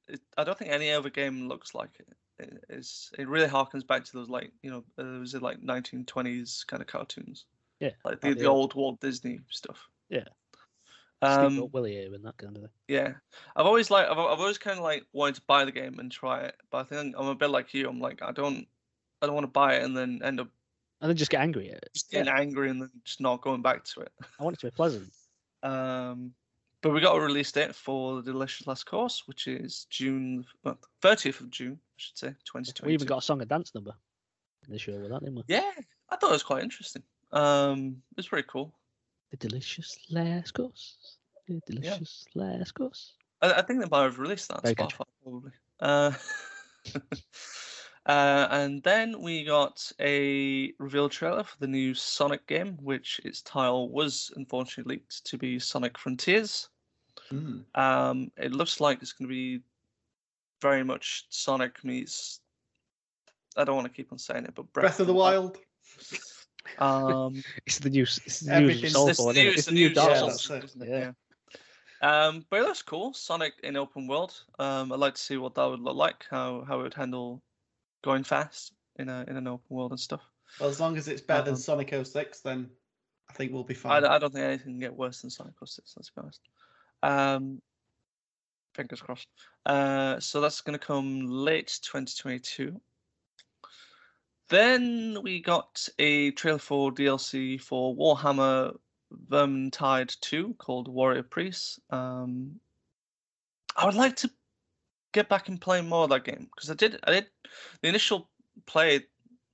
[0.08, 2.06] it, I don't think any other game looks like it.
[2.38, 5.60] It it's, it really harkens back to those like, you know, uh, was it like
[5.60, 7.46] 1920s kind of cartoons?
[7.80, 9.88] Yeah, Like the, the the old Walt Disney stuff.
[10.08, 10.24] Yeah.
[11.22, 12.70] Um, Steamboat Willie here and that kind of thing.
[12.88, 13.14] yeah.
[13.56, 16.10] I've always like, I've, I've always kind of like wanted to buy the game and
[16.12, 17.88] try it, but I think I'm a bit like you.
[17.88, 18.66] I'm like, I don't,
[19.22, 20.48] I don't want to buy it and then end up
[21.00, 21.90] And then just get angry at it.
[21.94, 24.12] just getting angry and then just not going back to it.
[24.38, 25.12] I want it to be pleasant.
[25.62, 26.34] Um,
[26.86, 30.78] but we got a release date for the Delicious Last Course, which is June well,
[31.02, 32.90] 30th of June, I should say, twenty twenty.
[32.90, 33.92] We even got a song and dance number
[34.68, 35.42] in the show with that, didn't we?
[35.48, 35.68] Yeah,
[36.10, 37.02] I thought it was quite interesting.
[37.32, 38.72] Um, it was pretty cool.
[39.32, 41.16] The delicious last course.
[41.48, 43.14] The delicious last course.
[43.42, 44.72] I, I think they might have released that on.
[44.72, 45.50] Spotify, probably.
[45.80, 46.12] Uh,
[48.06, 53.42] uh, and then we got a reveal trailer for the new Sonic game, which its
[53.42, 56.68] title was unfortunately leaked to be Sonic Frontiers.
[57.32, 57.64] Mm.
[57.74, 59.60] Um, it looks like it's going to be
[60.62, 62.40] very much Sonic meets.
[63.56, 65.58] I don't want to keep on saying it, but Breath of the Wild.
[66.78, 68.02] Um, It's the new.
[68.02, 69.48] It's the new Everything's- Soul it's the new, isn't it?
[69.50, 70.48] it's It's the the new new Dark yeah, Souls.
[70.48, 70.64] that's it.
[70.64, 70.88] isn't it?
[70.88, 71.12] Yeah.
[72.02, 72.26] Yeah.
[72.26, 73.14] Um, but it looks cool.
[73.14, 74.34] Sonic in open world.
[74.58, 76.26] Um, I'd like to see what that would look like.
[76.28, 77.40] How how it would handle
[78.02, 80.22] going fast in a in an open world and stuff.
[80.58, 82.68] Well, as long as it's better than Um, Sonic 06, then
[83.30, 84.02] I think we'll be I, fine.
[84.02, 85.94] d- I don't think anything can get worse than Sonic 06.
[85.96, 86.40] Let's be honest.
[87.02, 87.60] Um,
[88.74, 89.28] fingers crossed.
[89.64, 92.80] Uh, so that's going to come late 2022.
[94.48, 98.76] Then we got a trailer for DLC for Warhammer
[99.28, 101.80] Vermintide 2 called Warrior Priest.
[101.90, 102.60] Um,
[103.76, 104.30] I would like to
[105.12, 106.98] get back and play more of that game because I did.
[107.04, 107.26] I did
[107.82, 108.28] the initial
[108.66, 109.00] play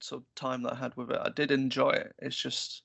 [0.01, 1.21] sort of time that I had with it.
[1.23, 2.15] I did enjoy it.
[2.19, 2.83] It's just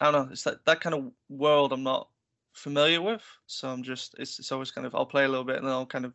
[0.00, 0.32] I don't know.
[0.32, 2.08] It's that that kind of world I'm not
[2.56, 5.56] familiar with, so I'm just it's it's always kind of I'll play a little bit
[5.56, 6.12] and then I'll kind of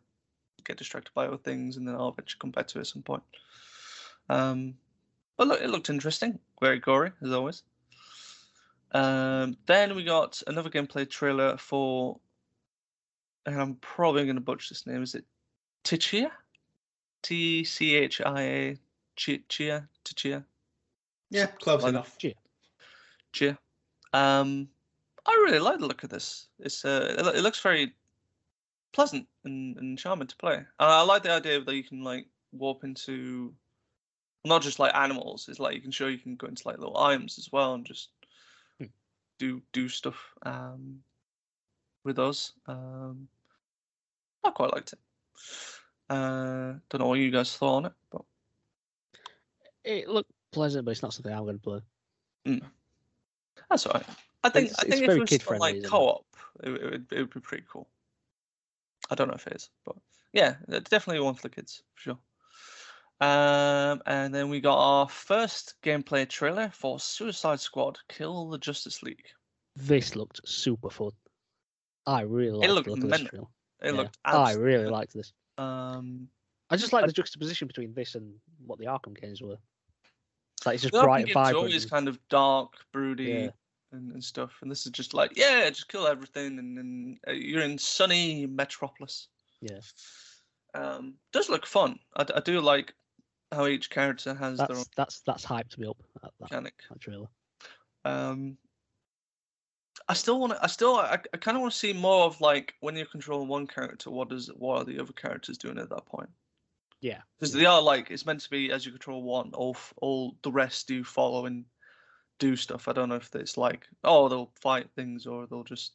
[0.64, 3.02] get distracted by other things and then I'll eventually come back to it at some
[3.02, 3.22] point.
[4.28, 4.74] Um,
[5.36, 6.38] but look, it looked interesting.
[6.60, 7.62] Very gory as always.
[8.92, 12.20] Um, then we got another gameplay trailer for,
[13.46, 15.02] and I'm probably going to butcher this name.
[15.02, 15.24] Is it
[15.84, 16.30] Tichia?
[17.22, 18.76] T C H I A
[19.16, 20.44] Chi- Chia Tichia
[21.30, 22.18] yeah, close like- enough.
[23.32, 23.58] Chia.
[24.12, 24.68] Um,
[25.26, 26.48] I really like the look of this.
[26.58, 27.94] It's uh, it, it looks very
[28.92, 30.56] pleasant and, and charming to play.
[30.56, 33.54] And I like the idea that you can like warp into
[34.44, 35.48] not just like animals.
[35.48, 37.84] It's like you can show you can go into like little items as well and
[37.86, 38.10] just
[38.78, 38.86] Hmm.
[39.38, 41.02] do do stuff um
[42.04, 42.52] with those.
[42.66, 43.28] Um,
[44.44, 44.98] I quite liked it.
[46.10, 48.22] Uh, don't know what you guys thought on it, but
[49.84, 51.80] It looked pleasant, but it's not something I'm going to play.
[53.70, 54.06] That's all right.
[54.44, 56.26] I think It's- I it's think if it was like co-op,
[56.62, 57.88] it, it would it would be pretty cool.
[59.10, 59.96] I don't know if it is, but
[60.32, 62.18] yeah, it's definitely one for the kids for sure.
[63.20, 69.02] Um, and then we got our first gameplay trailer for Suicide Squad: Kill the Justice
[69.02, 69.26] League.
[69.76, 71.12] This looked super fun.
[72.06, 73.46] I really liked looked the look of this trailer.
[73.80, 75.32] It Yeah, looked I really liked this.
[75.58, 76.28] um.
[76.70, 78.34] I just like I- the juxtaposition between this and
[78.66, 79.58] what the Arkham games were.
[80.56, 81.56] It's like it's just bright and vibrant.
[81.56, 83.50] always kind of dark, broody, Yeah.
[83.92, 87.32] And, and stuff, and this is just like yeah, just kill everything, and, and uh,
[87.32, 89.28] you're in sunny Metropolis.
[89.60, 89.80] Yeah.
[90.74, 91.98] Um, does look fun.
[92.16, 92.94] I, I do like
[93.52, 96.02] how each character has their own That's that's that's hyped me up.
[96.14, 96.74] That, that, mechanic.
[96.90, 97.28] that trailer.
[98.04, 98.56] Um,
[100.08, 100.62] I still want to.
[100.62, 100.96] I still.
[100.96, 104.10] I, I kind of want to see more of like when you're controlling one character.
[104.10, 106.30] What does what are the other characters doing at that point?
[107.00, 107.18] Yeah.
[107.38, 107.60] Because yeah.
[107.60, 110.88] they are like it's meant to be as you control one, all all the rest
[110.88, 111.64] do follow and
[112.42, 112.88] do stuff.
[112.88, 115.92] I don't know if it's like oh they'll fight things or they'll just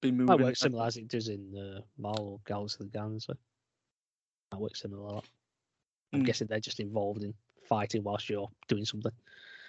[0.00, 0.26] be moving.
[0.26, 3.32] Might work and- similar as it does in uh, Marvel Galaxy of the Galaxy.
[4.50, 5.02] That works similar.
[5.08, 5.28] a lot.
[6.12, 6.26] I'm Mm.
[6.26, 7.32] guessing they're just involved in
[7.68, 9.12] fighting whilst you're doing something.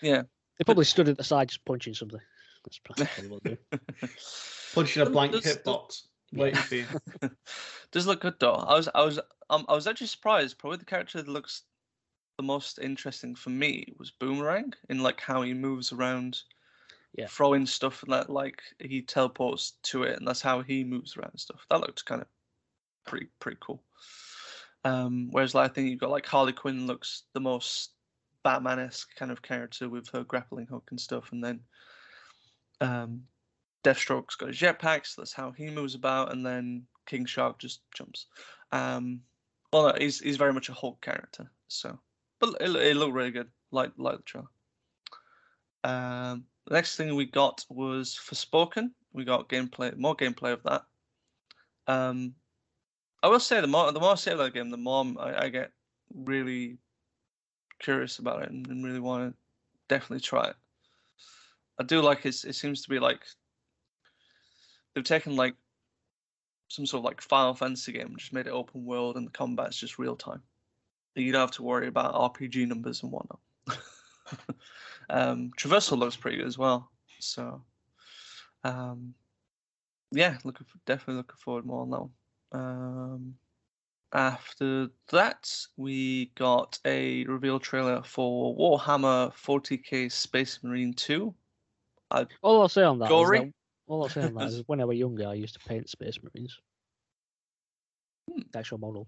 [0.02, 0.24] Yeah.
[0.58, 2.20] They probably stood at the side just punching something.
[2.66, 4.10] That's probably what they do.
[4.76, 6.86] Punching a blank does- does- hitbox, waiting for you.
[7.92, 8.54] Does look good though.
[8.56, 9.20] I was I was
[9.50, 10.58] um, I was actually surprised.
[10.58, 11.64] Probably the character that looks
[12.38, 16.42] the most interesting for me was Boomerang in like how he moves around,
[17.14, 17.28] Yeah.
[17.28, 21.32] throwing stuff and that like he teleports to it and that's how he moves around
[21.32, 21.66] and stuff.
[21.70, 22.28] That looked kind of
[23.06, 23.84] pretty pretty cool.
[24.84, 27.92] Um, whereas like, I think you've got like Harley Quinn looks the most
[28.44, 31.62] Batman-esque kind of character with her grappling hook and stuff, and then
[32.82, 33.24] um,
[33.84, 37.82] Deathstroke's got a jetpack, so that's how he moves about, and then King Shark just
[37.96, 38.28] jumps.
[38.72, 39.22] Um,
[39.72, 41.98] well, no, he's he's very much a Hulk character, so
[42.44, 44.48] but it, it looked really good, like like the trailer.
[45.84, 48.92] Um, the next thing we got was Forspoken.
[49.14, 50.84] We got gameplay, more gameplay of that.
[51.88, 52.36] Um,
[53.22, 55.72] I will say the more the more I game, the more I, I get
[56.14, 56.78] really
[57.80, 59.38] curious about it and, and really want to
[59.88, 60.56] definitely try it.
[61.80, 62.44] I do like it.
[62.46, 63.22] It seems to be like
[64.94, 65.56] they've taken like
[66.68, 69.78] some sort of like Final Fantasy game just made it open world and the combat's
[69.78, 70.42] just real time.
[71.16, 73.40] You don't have to worry about RPG numbers and whatnot.
[75.10, 76.90] um, traversal looks pretty good as well.
[77.20, 77.64] So
[78.64, 79.14] um,
[80.12, 82.12] yeah, looking for, definitely looking forward more on that one.
[82.52, 83.36] Um,
[84.14, 91.34] after that, we got a reveal trailer for Warhammer 40k Space Marine 2.
[92.44, 93.40] All I'll say on that, is Gory?
[93.40, 93.52] that
[93.88, 96.18] all I'll say on that is when I was younger, I used to paint Space
[96.22, 96.60] Marines,
[98.32, 98.42] Hmm.
[98.56, 99.08] actual models.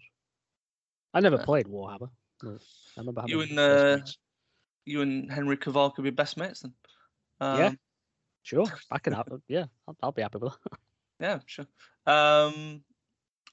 [1.15, 2.09] I never Uh, played Warhammer.
[2.43, 2.47] I
[2.97, 3.97] remember You and uh,
[4.85, 6.73] you and Henry Cavill could be best mates then.
[7.39, 7.71] Um, Yeah.
[8.43, 9.27] Sure, I can have.
[9.47, 10.79] Yeah, I'll, I'll be happy with that.
[11.19, 11.65] Yeah, sure.
[12.05, 12.83] Um,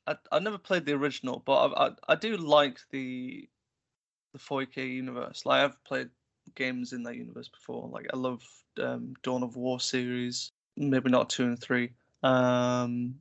[0.06, 3.48] I I never played the original, but I I, I do like the
[4.32, 5.46] the 4K universe.
[5.46, 6.10] Like I've played
[6.54, 7.88] games in that universe before.
[7.88, 8.42] Like I love
[8.80, 10.52] um, Dawn of War series.
[10.76, 11.92] Maybe not two and three.
[12.22, 13.20] Um,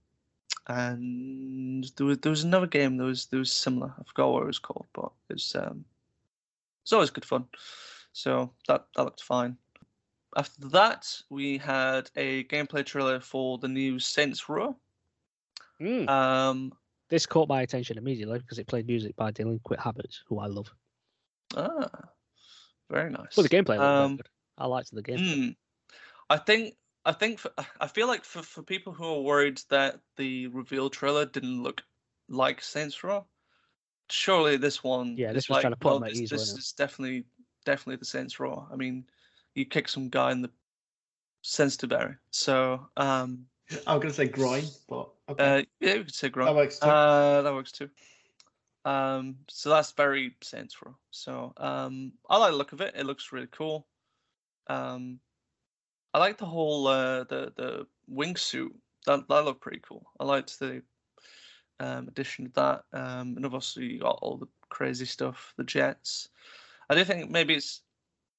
[0.68, 3.94] and there was there was another game that was that was similar.
[4.00, 5.86] I forgot what it was called, but it's um
[6.84, 7.46] it's always good fun.
[8.14, 9.58] So that that looked fine.
[10.36, 14.78] After that, we had a gameplay trailer for the new Saints Row.
[15.82, 16.08] Mm.
[16.10, 16.72] Um,
[17.10, 20.74] This caught my attention immediately because it played music by Delinquent Habits, who I love.
[21.58, 21.90] ah,
[22.90, 23.36] very nice.
[23.36, 24.30] Well, the gameplay looked Um, good.
[24.58, 25.18] I liked the game.
[25.18, 25.56] Mm.
[26.30, 30.02] I think I think for, I feel like for, for people who are worried that
[30.18, 31.84] the reveal trailer didn't look
[32.28, 33.28] like Saints Row,
[34.10, 36.20] surely this one Yeah, is this was like, trying to put no, 'em at this,
[36.20, 37.26] ease, this wasn't definitely
[37.66, 38.68] definitely the Saints Row.
[38.72, 39.10] I mean,
[39.56, 40.52] you kick some guy in the
[41.44, 43.48] sensitive area, so um,
[43.88, 45.44] I was going to say groin, but okay.
[45.44, 46.90] uh, yeah, we could say that works too.
[46.90, 47.90] Uh, that works too.
[48.86, 50.98] Um, so that's very Saints Row.
[51.12, 52.96] So um, I like the look of it.
[52.96, 53.88] It looks really cool.
[54.68, 55.20] Um,
[56.14, 58.72] I like the whole uh, the the wingsuit.
[59.06, 60.06] That that looked pretty cool.
[60.20, 60.84] I liked the
[61.80, 62.84] um, addition of that.
[62.94, 66.30] Um, and obviously you got all the crazy stuff, the jets.
[66.90, 67.82] I do think maybe it's.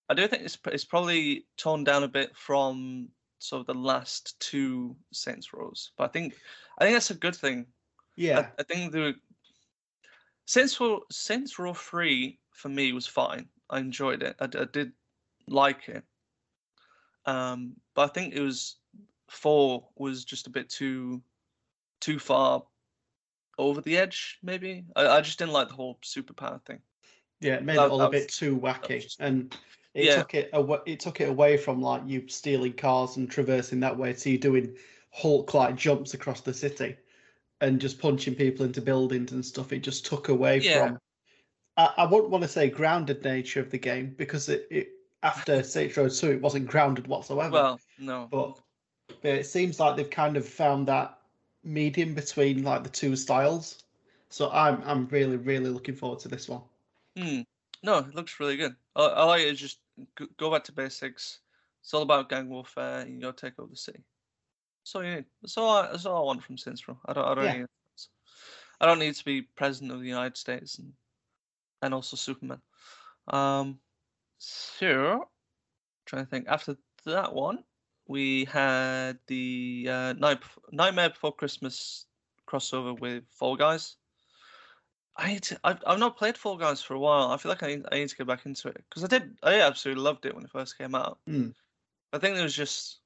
[0.08, 3.08] I do think it's it's probably toned down a bit from
[3.38, 6.34] sort of the last two Saints Rows, but I think
[6.78, 7.66] I think that's a good thing.
[8.16, 9.14] yeah, I, I think the
[10.46, 13.48] Saints Row Saints Row Three for me was fine.
[13.70, 14.36] I enjoyed it.
[14.38, 14.92] I did
[15.48, 16.04] like it.
[17.26, 18.76] Um, but I think it was
[19.28, 21.22] four was just a bit too
[22.00, 22.64] too far
[23.58, 24.38] over the edge.
[24.42, 26.80] Maybe I, I just didn't like the whole superpower thing.
[27.40, 29.54] yeah, it made that- it all a bit was- too wacky, just- and
[29.94, 30.16] it Yeah.
[30.16, 30.78] took it away.
[30.86, 34.38] It took it away from like you stealing cars and traversing that way to you
[34.38, 34.76] doing
[35.10, 36.96] Hulk-like jumps across the city
[37.60, 39.72] and just punching people into buildings and stuff.
[39.72, 40.86] It just took away Yeah.
[40.88, 40.98] from.
[41.76, 44.88] I, I wouldn't want to say grounded nature of the game because it, it
[45.22, 47.50] after Saints Row Two it wasn't grounded whatsoever.
[47.50, 48.58] Well, no, but,
[49.22, 51.18] but it seems like they've kind of found that
[51.64, 53.84] medium between like the two styles.
[54.30, 56.62] So I'm I'm really really looking forward to this one.
[57.16, 57.40] Hmm.
[57.82, 58.74] No, it looks really good.
[58.96, 59.54] I, I like it.
[59.54, 59.78] Just
[60.38, 61.40] go back to basics.
[61.80, 63.06] It's all about gang warfare.
[63.06, 64.00] You go take over the city.
[64.82, 65.24] That's all you need.
[65.42, 65.70] That's all.
[65.70, 66.98] I, that's all I want from Saints Row.
[67.06, 67.24] I don't.
[67.26, 67.58] I don't Yeah.
[67.58, 67.66] need.
[68.80, 70.92] I don't need to be president of the United States and
[71.82, 72.60] and also Superman.
[73.28, 73.78] Um.
[74.44, 75.28] So,
[76.06, 76.46] trying to think.
[76.48, 76.76] After
[77.06, 77.62] that one,
[78.08, 80.40] we had the uh, Night
[80.72, 82.06] Nightmare Before Christmas
[82.48, 83.96] crossover with Fall Guys.
[85.16, 87.28] I to, I've I've not played Fall Guys for a while.
[87.30, 89.36] I feel like I need, I need to get back into it because I did.
[89.44, 91.18] I absolutely loved it when it first came out.
[91.28, 91.50] Hmm.
[92.12, 92.98] I think there was just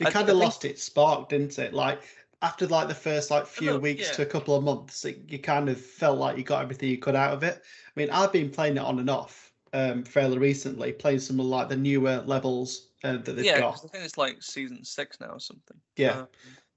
[0.00, 1.74] It I- kind I of think- lost its spark, didn't it?
[1.74, 2.00] Like
[2.40, 4.12] after like the first like few little- weeks yeah.
[4.14, 6.96] to a couple of months, it, you kind of felt like you got everything you
[6.96, 7.60] could out of it.
[7.62, 11.46] I mean, I've been playing it on and off um, fairly recently, playing some of
[11.46, 13.60] like the newer levels uh, that they've got yeah.
[13.60, 13.84] got.
[13.84, 15.76] I think it's like season six now or something.
[15.96, 16.20] Yeah.
[16.20, 16.28] Um,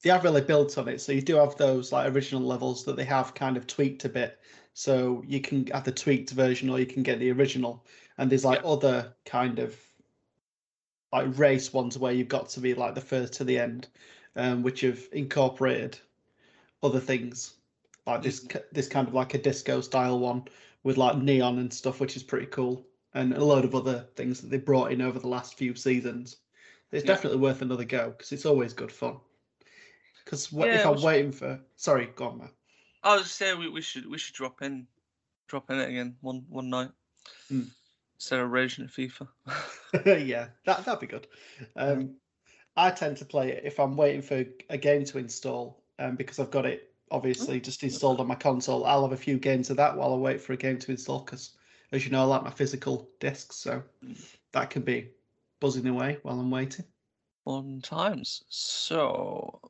[0.04, 1.00] they have really built on it.
[1.02, 4.10] So you do have those like original levels that they have kind of tweaked a
[4.10, 4.40] bit.
[4.74, 7.86] So you can have the tweaked version or you can get the original.
[8.18, 9.76] And there's like other kind of
[11.14, 13.88] like race ones where you've got to be like the first to the end,
[14.36, 15.98] um, which have incorporated
[16.82, 17.54] other things
[18.06, 20.44] like this ki- this kind of like a disco style one
[20.84, 24.42] with like neon and stuff, which is pretty cool, and a load of other things
[24.42, 26.38] that they brought in over the last few seasons.
[26.92, 27.16] It's Yeah.
[27.16, 29.20] definitely worth another go because it's always good fun.
[30.24, 32.54] Because Yeah, if I'm waiting for, sorry, go on, Matt.
[33.04, 34.88] I was say we, we should we should drop in,
[35.48, 36.92] drop in it again one one night.
[37.50, 37.64] Hmm.
[38.16, 39.28] Instead of raging at FIFA.
[40.26, 41.28] yeah, that that'd be good.
[41.76, 42.16] Um,
[42.78, 46.40] I tend to play it if I'm waiting for a game to install, um, because
[46.40, 48.86] I've got it obviously just installed on my console.
[48.86, 51.20] I'll have a few games of that while I wait for a game to install,
[51.20, 51.52] because
[51.92, 53.84] as you know, I like my physical discs, so
[54.52, 55.12] that can be
[55.60, 56.86] buzzing away while I'm waiting.
[57.46, 58.44] Fun times.
[58.50, 59.62] So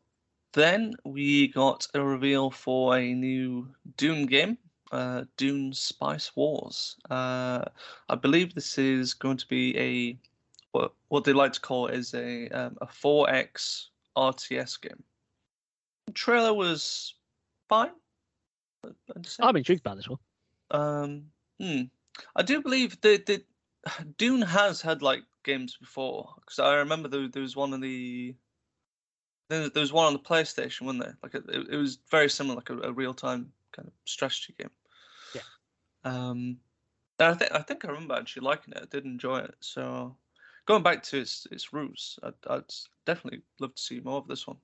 [0.53, 4.57] then we got a reveal for a new Dune game,
[4.93, 6.95] uh, Dune Spice Wars.
[7.09, 7.65] Uh,
[8.07, 10.17] I believe this is going to be a
[10.71, 15.03] what what they like to call is a um, a 4x RTS game.
[16.13, 17.15] trailer was
[17.73, 17.91] fine.
[18.85, 19.43] I'd- I'd say.
[19.43, 20.19] I'm intrigued by this one.
[20.71, 21.83] Um, hmm.
[22.35, 23.43] I do believe that the
[24.17, 28.35] Dune has had like games before because I remember there, there was one on the
[29.49, 31.17] there, there was one on the PlayStation, wasn't there?
[31.21, 34.55] Like it, it it was very similar, like a, a real time kind of strategy
[34.57, 34.71] game.
[35.35, 35.41] Yeah.
[36.03, 36.57] Um,
[37.19, 38.83] and I think I think I remember actually liking it.
[38.83, 39.55] I did enjoy it.
[39.59, 40.15] So
[40.65, 42.73] going back to its its roots, I'd, I'd
[43.05, 44.57] definitely love to see more of this one.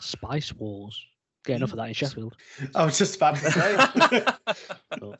[0.00, 1.04] Spice Wars.
[1.44, 2.36] Get enough of that in Sheffield.
[2.74, 4.24] I was just about to say.
[4.90, 5.00] But,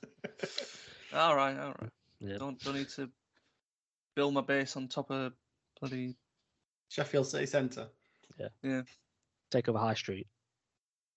[1.15, 1.91] all right, all right.
[2.21, 2.39] yeah.
[2.39, 3.09] Don't don't need to
[4.15, 5.33] build my base on top of
[5.81, 6.17] bloody
[6.89, 7.89] Sheffield City Centre.
[8.39, 8.49] Yeah.
[8.63, 8.83] Yeah.
[9.51, 10.27] Take over High Street.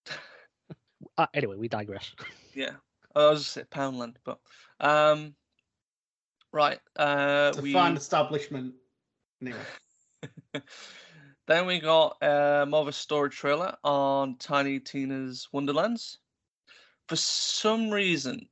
[1.18, 2.14] uh, anyway, we digress.
[2.54, 2.72] yeah.
[3.16, 4.40] I was just say Poundland, but
[4.80, 5.36] um,
[6.54, 6.80] right.
[6.96, 8.74] Uh, It's a we fine establishment.
[9.42, 9.58] Anyway.
[11.48, 16.20] Then we got uh, more of a story trailer on Tiny Tina's Wonderlands.
[17.08, 18.48] For some reason,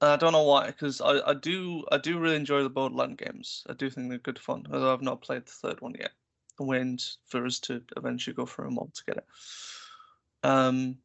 [0.00, 3.64] I don't know why, because I, I do I do really enjoy the Borderland games.
[3.68, 6.10] I do think they're good fun, although I've not played the third one yet.
[6.58, 9.22] I'm waiting for us to eventually go for them all together.
[10.42, 10.98] Um,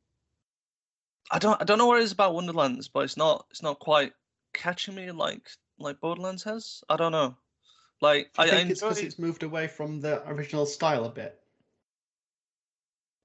[1.30, 3.80] I don't I don't know what it is about Wonderlands, but it's not it's not
[3.80, 4.14] quite
[4.54, 6.84] catching me like like Borderlands has.
[6.90, 7.38] I don't know.
[8.02, 11.40] Like I, I think it's because it's moved away from the original style a bit?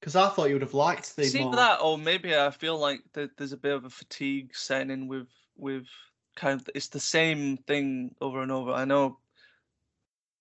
[0.00, 1.54] Because I thought you would have liked the See more.
[1.54, 5.08] that, or maybe I feel like that there's a bit of a fatigue setting in
[5.08, 5.86] with with
[6.34, 8.72] kind of it's the same thing over and over.
[8.72, 9.18] I know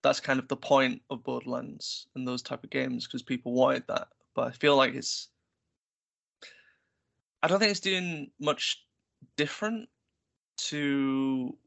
[0.02, 3.84] that's kind of the point of Borderlands and those type of games because people wanted
[3.88, 5.28] that, but I feel like it's
[7.44, 8.84] I don't think it's doing much
[9.36, 9.90] different
[10.58, 11.58] to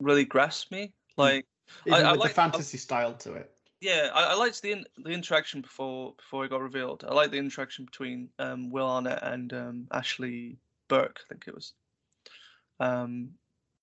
[0.00, 0.92] really grasp me.
[1.16, 1.20] Hmm.
[1.20, 1.46] Like
[1.86, 3.50] even I- I with like- the fantasy style to it.
[3.80, 7.04] yeah, I, I liked the in, the interaction before before it got revealed.
[7.08, 10.56] I liked the interaction between um, Will Arnett and um, Ashly
[10.88, 11.16] Burch.
[11.18, 11.72] I think it was.
[12.80, 13.30] Um,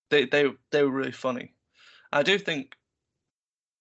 [0.09, 1.53] they they they were really funny.
[2.11, 2.75] I do think.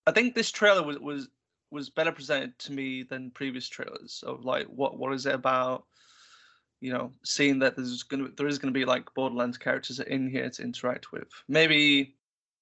[0.07, 1.29] I think this trailer was was
[1.71, 5.85] was better presented to me than previous trailers of like what what is it about.
[6.81, 10.49] You know, seeing that there's gonna there is gonna be like Borderlands characters in here
[10.51, 11.29] to interact with.
[11.49, 12.15] Maybe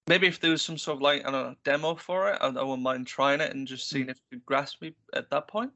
[0.09, 2.47] maybe if there was some sort of like I don't know demo for it, I,
[2.47, 5.49] I wouldn't mind trying it and just seeing if it could grasp me at that
[5.49, 5.73] point.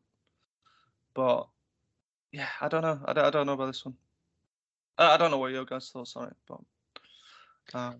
[1.15, 1.49] But
[2.33, 3.01] yeah, I don't know.
[3.05, 3.95] I don't, I don't know about this one.
[4.99, 6.61] I, I don't know what your guys' thoughts on it, but
[7.75, 7.93] uh,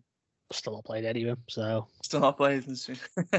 [0.53, 2.99] Still not played any of them, so still not played and soon.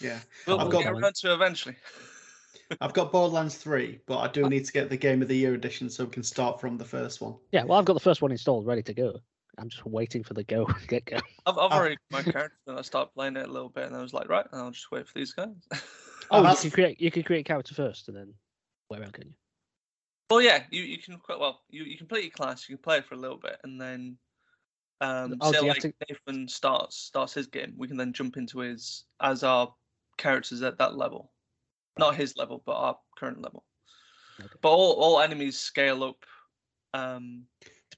[0.00, 0.18] Yeah.
[0.46, 1.76] we'll, I've we'll got- get around to it eventually.
[2.80, 5.52] I've got Borderlands 3, but I do need to get the Game of the Year
[5.54, 7.34] edition so we can start from the first one.
[7.50, 7.64] yeah.
[7.64, 9.18] Well, I've got the first one installed, ready to go.
[9.58, 11.16] I'm just waiting for the go get go.
[11.46, 11.78] I've, I've Ah.
[11.78, 14.14] already got my character and I start playing it a little bit and I was
[14.14, 15.48] like, right, I'll just wait for these guys.
[16.30, 18.32] Oh, you can create you can create character first and then
[18.88, 19.34] wait around, can you?
[20.30, 21.60] Well, yeah, you, you can quite well.
[21.68, 24.16] You you complete your class, you can play it for a little bit, and then
[25.02, 28.38] um, Oh, say do like to- Nathan starts starts his game, we can then jump
[28.38, 29.74] into his as our
[30.16, 31.32] characters at that level,
[31.98, 33.64] not his level, but our current level.
[34.40, 34.54] Okay.
[34.62, 36.24] But all all enemies scale up,
[36.94, 37.42] um,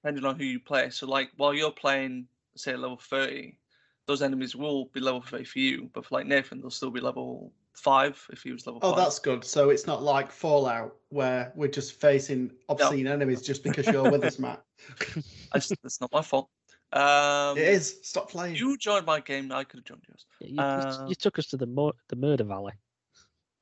[0.04, 0.90] depending on who you play.
[0.90, 3.58] So like while you're playing, say level thirty,
[4.06, 7.00] those enemies will be level thirty for you, but for like Nathan, they'll still be
[7.00, 8.98] level five if he was level Oh, five.
[8.98, 9.44] that's good.
[9.44, 14.24] So it's not like Fallout where we're just facing obscene enemies just because you're with
[14.24, 14.62] us, Matt.
[15.52, 16.50] I just, that's not my fault.
[16.92, 17.98] Um, it is.
[18.02, 18.56] Stop playing.
[18.56, 19.50] You joined my game.
[19.52, 20.26] I could have joined yours.
[20.40, 22.74] Yeah, you, you s- Uh, you took us to the mur- the murder valley.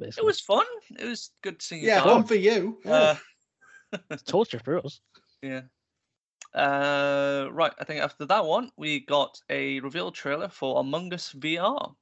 [0.01, 0.67] It was fun.
[0.99, 1.87] It was good seeing you.
[1.89, 2.11] yeah, die.
[2.11, 2.79] one for you.
[2.85, 3.15] Uh,
[4.27, 5.01] torture for us.
[5.43, 5.63] yeah.
[6.55, 7.73] Uh, right.
[7.79, 11.95] I think after that one, we got a reveal trailer for Among Us VR,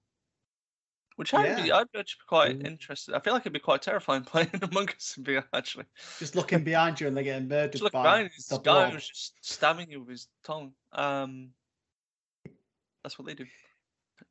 [1.16, 2.60] which I'd be, I'd be quite Ooh.
[2.66, 3.14] interested.
[3.14, 5.44] I feel like it'd be quite terrifying playing Among Us in VR.
[5.54, 5.84] Actually,
[6.18, 8.92] Just looking behind you and they're getting murdered just look by behind this the guy
[8.92, 10.72] was just stabbing you with his tongue.
[10.92, 11.50] Um,
[13.02, 13.46] that's what they do.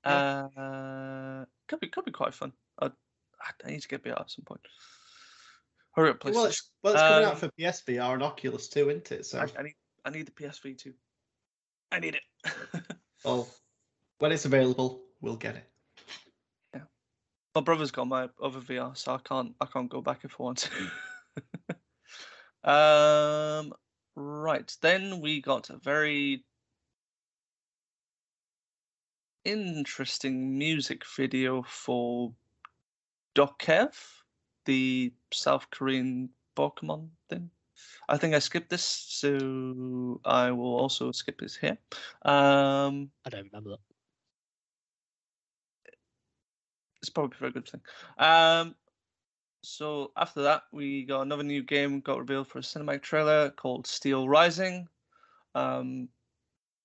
[0.04, 2.54] Uh, could be could be quite fun.
[2.80, 2.92] I
[3.66, 4.62] I need to get VR at some point.
[5.94, 6.36] Hurry up, please.
[6.36, 9.26] Well, it's, well, it's coming out Um, for PSVR and Oculus too, isn't it?
[9.26, 9.76] So, I, I need
[10.06, 10.94] I need the PSV too.
[11.92, 12.54] I need it.
[13.24, 13.48] well,
[14.20, 15.70] when it's available, we'll get it.
[16.74, 16.82] Yeah.
[17.56, 20.44] My brother's got my other VR, so I can't I can't go back if I
[20.44, 20.70] want to.
[22.70, 23.74] um
[24.16, 24.76] right.
[24.82, 26.44] Then we got a very
[29.46, 32.34] interesting music video for
[33.36, 33.96] Dokev,
[34.66, 37.50] the South Korean Pokemon thing.
[38.08, 41.78] I think I skipped this, so I will also skip this here.
[42.24, 43.80] Um, I don't remember that.
[47.02, 47.82] it's probably a very good thing.
[48.18, 48.76] Um,
[49.62, 53.88] so after that, we got another new game got revealed for a cinematic trailer called
[53.88, 54.88] Steel Rising.
[55.56, 56.10] Um,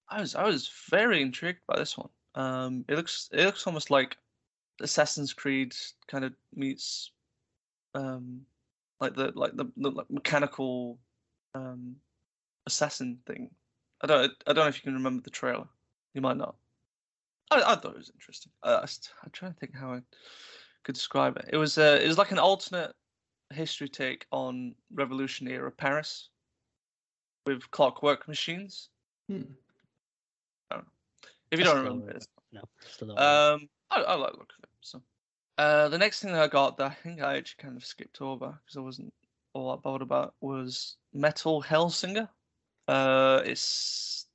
[0.09, 2.09] I was I was very intrigued by this one.
[2.35, 4.17] Um, it looks it looks almost like
[4.81, 5.75] Assassin's Creed
[6.09, 7.13] kind of meets
[7.95, 8.41] um,
[9.05, 10.99] like the like the, the like mechanical
[11.55, 11.97] um,
[12.67, 13.51] assassin thing.
[14.03, 15.67] I don't I don't know if you can remember the trailer.
[16.15, 16.57] You might not.
[17.51, 18.53] I, I thought it was interesting.
[18.63, 18.87] Uh, I,
[19.23, 20.01] I'm trying to think how I
[20.85, 21.51] could describe it.
[21.53, 22.93] It was uh, it was like an alternate
[23.53, 26.31] history take on Revolution era Paris
[27.47, 28.89] with clockwork machines.
[29.29, 29.43] Hmm.
[31.51, 33.19] If you I don't remember it, No, still don't.
[33.19, 34.71] um, I, I like the look of it.
[34.81, 35.01] So,
[35.59, 38.21] uh, the next thing that I got that I think I actually kind of skipped
[38.21, 39.13] over because I wasn't
[39.53, 42.29] all that bothered about was Metal Hellsinger.
[42.89, 44.27] Uh, it's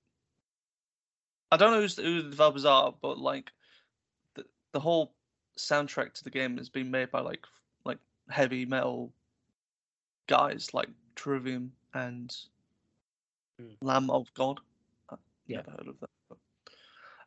[1.51, 3.51] I don't know who's, who the developers are, but like
[4.35, 5.13] the the whole
[5.57, 7.45] soundtrack to the game has been made by like
[7.83, 7.99] like
[8.29, 9.11] heavy metal
[10.27, 12.35] guys like Trivium and
[13.59, 13.73] Hmm.
[13.81, 14.61] Lamb of God.
[15.09, 15.57] I've Yeah.
[15.57, 16.09] never heard of that.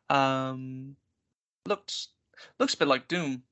[0.09, 0.95] But, um,
[1.67, 2.09] looks
[2.59, 3.43] looks a bit like Doom,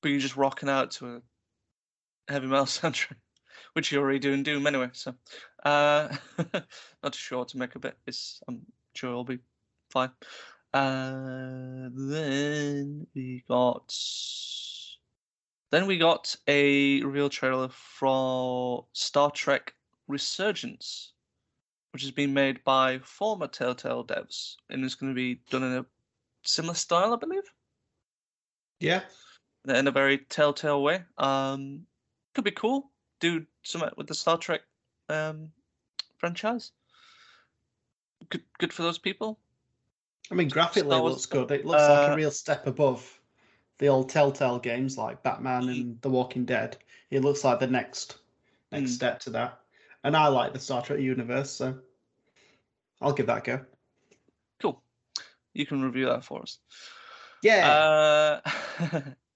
[0.00, 3.16] but you're just rocking out to a heavy metal soundtrack,
[3.74, 4.90] which you're already doing Doom anyway.
[4.92, 5.14] So,
[5.64, 6.14] uh,
[7.02, 7.96] not sure to make a bit.
[8.06, 8.60] It's I'm
[8.94, 9.38] sure it'll be
[9.90, 10.10] fine.
[10.72, 13.92] Uh, then we got
[15.70, 19.74] then we got a real trailer for Star Trek
[20.08, 21.12] Resurgence,
[21.92, 25.72] which has been made by former Telltale devs, and is going to be done in
[25.78, 25.86] a
[26.42, 27.42] similar style, I believe,
[28.80, 29.02] Yeah.
[29.66, 31.02] In a very Telltale way.
[31.18, 31.86] Um,
[32.34, 32.90] could be cool.
[33.20, 34.62] Do something with the Star Trek
[35.08, 35.50] um,
[36.18, 36.72] franchise.
[38.28, 39.38] Good, good for those people.
[40.30, 41.50] I mean, graphically, Star looks good.
[41.50, 43.20] It looks like Uh, a real step above
[43.78, 46.76] the old Telltale games like Batman and The Walking Dead.
[47.10, 48.18] It looks like the next
[48.72, 48.94] next Mm.
[48.94, 49.60] step to that.
[50.04, 51.76] And I like the Star Trek universe, so
[53.00, 53.66] I'll give that a go.
[54.60, 54.80] Cool.
[55.52, 56.58] You can review that for us.
[57.42, 58.40] Yeah.
[58.44, 59.00] Uh,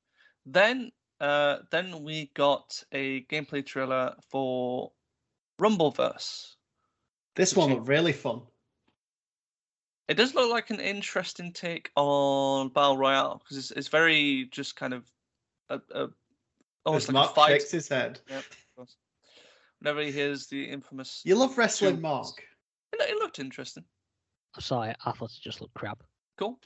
[0.46, 0.90] then,
[1.20, 4.92] uh, then we got a gameplay trailer for
[5.60, 6.54] Rumbleverse.
[7.36, 8.42] this one looked really fun.
[10.08, 14.76] It does look like an interesting take on Battle Royale because it's, it's very just
[14.76, 15.04] kind of
[15.70, 16.08] a, a
[16.84, 17.48] almost As like Mark a fight.
[17.52, 18.20] shakes his head.
[18.28, 18.44] Yep.
[19.80, 22.42] Whenever he hears the infamous, You love wrestling, Two- Mark.
[22.92, 23.84] it, it looked interesting.
[24.56, 24.96] I saw it.
[25.04, 26.02] I thought it just looked crap.
[26.38, 26.58] Cool.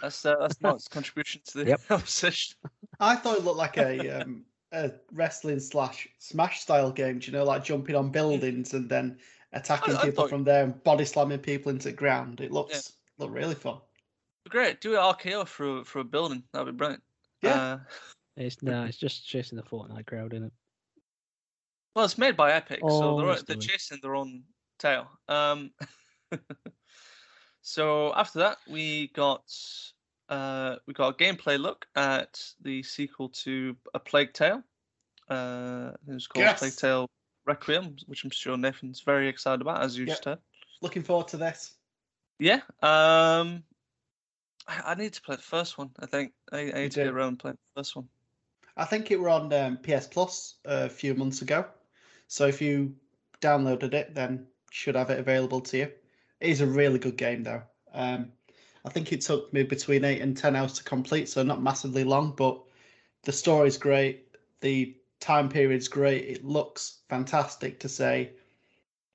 [0.00, 1.80] That's uh, that's Mark's contribution to the Yep.
[1.88, 2.56] conversation.
[3.00, 7.18] I thought it looked like a um, a wrestling slash smash style game.
[7.18, 9.18] Do you know, like jumping on buildings and then
[9.52, 12.40] attacking I people thought- from there and body slamming people into the ground.
[12.40, 13.78] It looks looked really fun.
[14.48, 16.42] Great, do it RKO for a- for a building.
[16.52, 17.02] That'd be brilliant.
[17.42, 17.54] Yeah.
[17.74, 17.78] Uh,
[18.36, 20.52] It's no, it's just chasing the Fortnite crowd, isn't it?
[21.94, 23.60] Well, it's made by Epic, so Oh, they're, they're the way.
[23.60, 24.42] chasing their own
[24.78, 25.10] tail.
[25.28, 25.70] Um,
[27.62, 29.42] so after that, we got
[30.28, 34.62] uh, we got a gameplay look at the sequel to A Plague Tale.
[35.28, 36.58] Uh, it was called Yes.
[36.58, 37.08] Plague Tale
[37.46, 40.12] Requiem, which I'm sure Nathan's very excited about, as you Yep.
[40.12, 40.38] just heard.
[40.80, 41.74] Looking forward to this.
[42.38, 42.60] Yeah.
[42.82, 43.62] Um,
[44.66, 45.90] I, I need to play the first one.
[46.00, 47.04] I think I, I need to do.
[47.04, 48.08] get around and play the first one.
[48.76, 51.64] I think it were on um, PS Plus a few months ago.
[52.26, 52.94] So if you
[53.40, 55.92] downloaded it, then should have it available to you.
[56.42, 57.62] It is a really good game, though.
[57.94, 58.32] Um,
[58.84, 62.02] I think it took me between eight and ten hours to complete, so not massively
[62.02, 62.34] long.
[62.36, 62.60] But
[63.22, 64.26] the story's great.
[64.60, 66.24] The time period's great.
[66.24, 67.78] It looks fantastic.
[67.80, 68.32] To say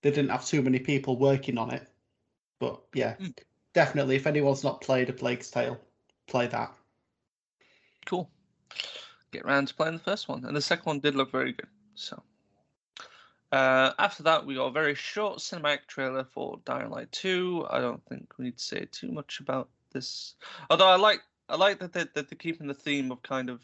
[0.01, 1.85] they didn't have too many people working on it,
[2.59, 3.37] but yeah, Mm.
[3.73, 4.15] definitely.
[4.15, 5.77] If anyone's not played A Plague's Tale,
[6.27, 6.73] play that.
[8.05, 8.29] Cool.
[9.31, 11.67] Get around to playing the first one, and the second one did look very good.
[11.95, 12.23] So,
[13.51, 17.65] uh, after that, we got a very short cinematic trailer for Dying Light Two.
[17.69, 20.35] I don't think we need to say too much about this,
[20.69, 23.61] although I like I like that they, that they're keeping the theme of kind of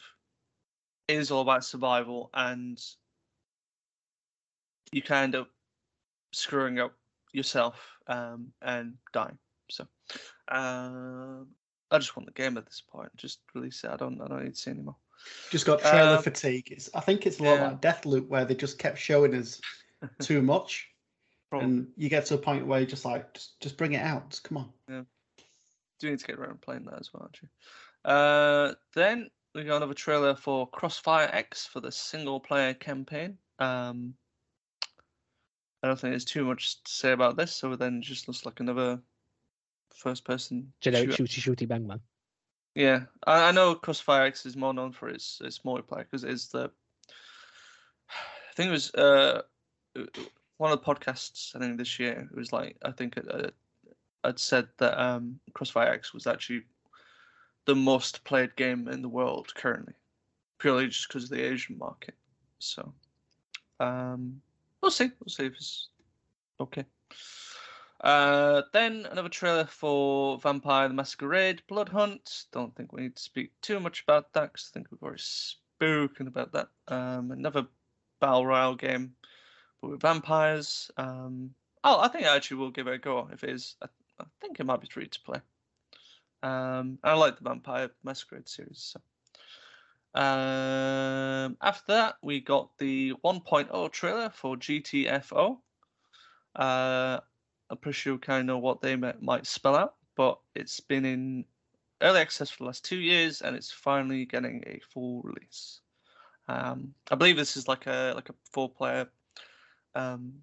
[1.08, 2.82] it is all about survival and
[4.94, 5.48] you kind of
[6.32, 6.94] screwing up
[7.34, 7.76] yourself
[8.08, 9.38] um, and dying.
[9.70, 9.86] So,
[10.48, 11.48] um,
[11.92, 13.10] I just want the game at this point.
[13.18, 13.90] Just release it.
[13.90, 14.22] I don't.
[14.22, 14.96] I don't need to see anymore.
[15.52, 16.72] Just got trailer Um, fatigue.
[16.72, 17.68] It's, I think it's a lot yeah.
[17.70, 19.62] like Deathloop, where they just kept showing us
[20.22, 20.90] too much,
[21.50, 21.68] Probably.
[21.70, 24.30] and you get to a point where you're just like, just, just bring it out.
[24.30, 25.06] Just come on.
[26.00, 27.50] do need to get around playing that as well, actually.
[28.06, 33.38] Uh, then we got another trailer for Crossfire X for the single player campaign.
[33.60, 34.16] Um,
[35.84, 38.46] I don't think there's too much to say about this, so then it just looks
[38.46, 39.00] like another
[39.96, 40.72] first person.
[40.82, 41.24] Generic shooter.
[41.24, 42.00] shooty shooty bang bang.
[42.76, 46.32] Yeah, I, I know Crossfire X is more known for its its multiplayer because it
[46.32, 46.72] is the
[48.10, 49.42] I think it was uh,
[50.58, 51.56] one of the podcasts.
[51.56, 53.50] I think this year it was like I think uh,
[54.24, 56.64] I'd said that um, Crossfire X was actually
[57.66, 59.94] the most played game in the world currently,
[60.60, 62.16] purely just because of the Asian market.
[62.60, 62.94] So,
[63.80, 64.42] um,
[64.82, 65.12] we'll see.
[65.20, 65.90] We'll see if it's
[66.60, 66.86] okay.
[68.04, 72.44] Uh, then another trailer for Vampire the Masquerade Blood Hunt.
[72.52, 75.22] Don't think we need to speak too much about that because I think we've already
[75.22, 76.68] spoken about that.
[76.90, 77.66] Um, another
[78.20, 79.16] battle royale game,
[79.82, 80.92] but with vampires.
[80.98, 81.52] Um,
[81.86, 83.76] oh, I think I actually will give it a go if it is.
[83.82, 83.88] I,
[84.20, 85.40] I think it might be free to play.
[86.44, 88.94] Um, I like the Vampire Masquerade series.
[88.94, 89.00] So.
[90.22, 95.58] Um, after that, we got the 1.0 trailer for GTFO.
[96.54, 97.20] Uh,
[97.74, 100.80] I'm pretty sure we kind of know what they might, might spell out, but it's
[100.80, 101.44] been in
[102.04, 105.80] early access for the last two years, and it's finally getting a full release.
[106.48, 109.08] Um, I believe this is like a like a four-player
[109.96, 110.34] um,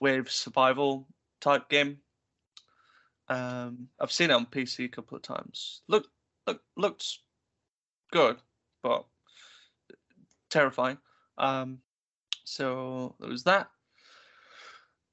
[0.00, 1.06] wave survival
[1.42, 1.98] type game.
[3.28, 5.82] Um, I've seen it on PC a couple of times.
[5.88, 6.06] Look,
[6.46, 7.18] look, looks
[8.12, 8.38] good,
[8.82, 9.04] but
[10.48, 10.96] terrifying.
[11.36, 11.80] Um,
[12.44, 13.68] so there was that.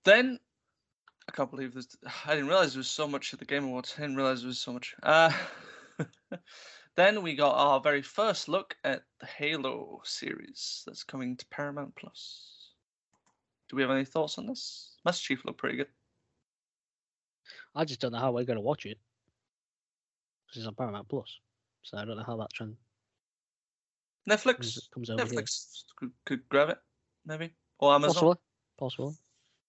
[0.05, 0.39] Then
[1.27, 1.95] I can't believe this.
[2.25, 3.93] I didn't realize there was so much at the Game Awards.
[3.97, 4.95] I didn't realize there was so much.
[5.03, 5.31] Uh,
[6.95, 11.95] then we got our very first look at the Halo series that's coming to Paramount
[11.95, 12.71] Plus.
[13.69, 14.95] Do we have any thoughts on this?
[15.03, 15.87] Master Chief looked pretty good.
[17.75, 18.97] I just don't know how we're going to watch it.
[20.49, 21.29] This is on Paramount Plus,
[21.83, 22.77] so I don't know how that trend
[24.29, 24.55] Netflix.
[24.55, 25.33] comes, comes over here.
[25.33, 26.77] Netflix could, could grab it,
[27.25, 28.13] maybe, or Amazon.
[28.13, 28.35] Possibly,
[28.79, 29.13] possibly.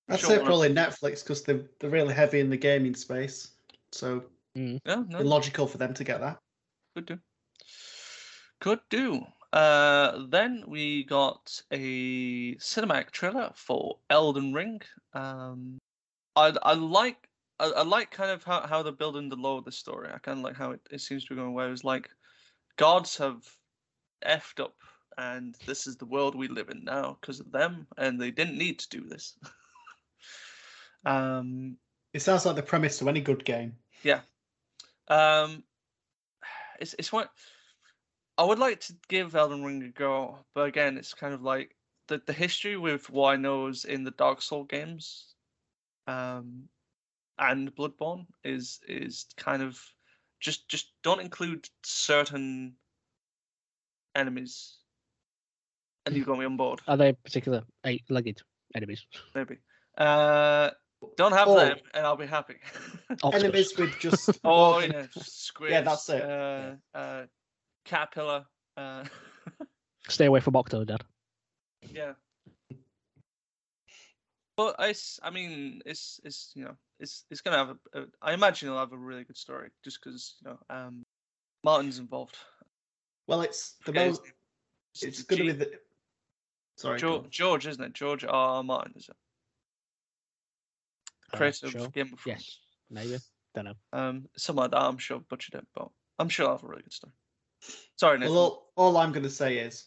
[0.09, 3.53] I'd say probably Netflix because they're they're really heavy in the gaming space,
[3.93, 4.25] so
[4.59, 4.81] Mm.
[4.85, 6.39] Yeah, no, it's logical for them to get that.
[6.95, 7.19] could do.
[8.61, 9.25] Could do.
[9.53, 14.81] Uh, then we got a cinematic trailer for Elden Ring.
[15.15, 15.79] Um,
[16.35, 17.29] I I like
[17.61, 20.11] I, I like kind of how, how they're building the lore of the story.
[20.13, 22.11] I kind of like how it, it seems to be going where it's like
[22.77, 23.45] gods have
[24.27, 24.77] effed up,
[25.17, 28.59] and this is the world we live in now because of them, and they didn't
[28.59, 29.39] need to do this.
[31.09, 31.77] um,
[32.13, 33.77] It sounds like the premise to any good game.
[34.03, 34.21] Yeah.
[35.09, 35.65] Um,
[36.81, 37.31] it's it's what
[38.37, 41.75] I would like to give Elden Ring a go, but again, it's kind of like
[42.07, 45.35] the the history with what I know is in the Dark Soul games,
[46.07, 46.69] um,
[47.39, 49.81] and Bloodborne is is kind of
[50.41, 52.75] just just don't include certain
[54.15, 54.77] enemies,
[56.07, 56.81] and you've got me on board.
[56.87, 58.41] Are they particular eight-legged
[58.75, 59.07] enemies?
[59.35, 59.57] Maybe.
[59.97, 60.71] Uh,
[61.17, 61.57] don't have Oh.
[61.57, 62.57] them, and I'll be happy.
[63.23, 63.35] Octopus.
[63.43, 65.71] Enemies with just Oh walking- yeah, squid.
[65.71, 67.01] Yeah, that's it, Uh, yeah.
[67.01, 67.27] uh,
[67.85, 68.47] caterpillar.
[68.77, 69.05] Uh,
[70.09, 71.01] Stay away from Octodad.
[71.93, 72.13] yeah.
[74.57, 78.69] But i mean, it's it's you know, it's it's gonna have a, a I imagine
[78.69, 81.07] it'll have a really good story just because you know, um,
[81.63, 82.37] Martin's involved.
[83.29, 84.23] Well, it's the Okay, most.
[85.01, 85.71] It's going to be the.
[86.77, 86.99] Sorry.
[86.99, 87.31] George.
[87.31, 87.93] George, isn't it?
[87.93, 88.31] George R.
[88.57, 88.63] R.
[88.65, 89.17] Martin, is it?
[91.33, 91.89] Uh, Creator of sure.
[91.89, 92.25] Game of Thrones.
[92.27, 92.59] Yes,
[92.91, 93.19] maybe.
[93.55, 93.75] Don't know.
[93.93, 94.83] Um, something like that.
[94.83, 97.13] I'm sure I've butchered it, but I'm sure I'll have a really good story.
[97.97, 98.35] Sorry, Nathan.
[98.35, 99.87] Well, all, all I'm going to say is,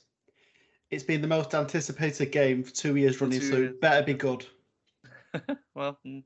[0.90, 3.76] it's been the most anticipated game for two years running, two so years.
[3.82, 4.46] better be good.
[5.76, 6.24] well, mm.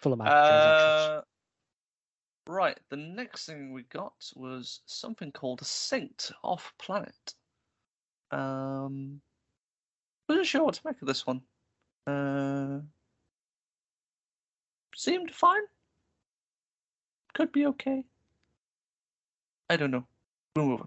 [0.00, 1.18] Full of microtransactions.
[1.18, 1.20] Uh,
[2.48, 2.78] right.
[2.90, 7.34] The next thing we got was something called a Saint Off Planet.
[8.30, 9.20] Um,
[10.28, 11.42] wasn't sure what to make of this one.
[12.06, 12.80] Uh,
[14.94, 15.62] seemed fine.
[17.34, 18.04] Could be okay.
[19.70, 20.06] I don't know.
[20.54, 20.82] We'll move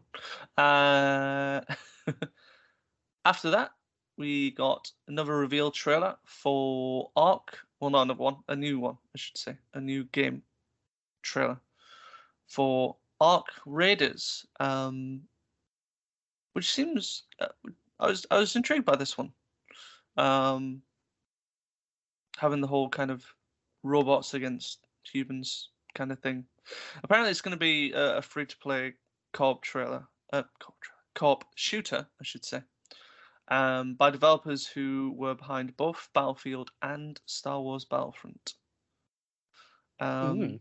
[0.57, 0.63] on.
[0.63, 1.61] Uh,
[3.25, 3.71] after that,
[4.17, 7.57] we got another reveal trailer for ARC.
[7.79, 10.43] Well, not another one, a new one, I should say, a new game
[11.23, 11.59] trailer
[12.47, 15.21] for ARC Raiders, um,
[16.53, 17.47] which seems uh,
[17.99, 19.31] I was I was intrigued by this one,
[20.17, 20.81] um,
[22.37, 23.25] having the whole kind of
[23.85, 26.45] robots against humans kind of thing.
[27.03, 28.93] Apparently, it's going to be a, a free to play
[29.33, 30.75] co-op trailer, uh, co-op,
[31.13, 32.61] co-op shooter, I should say
[33.47, 38.53] um, by developers who were behind both Battlefield and Star Wars Battlefront.
[39.99, 40.59] Um, Mm.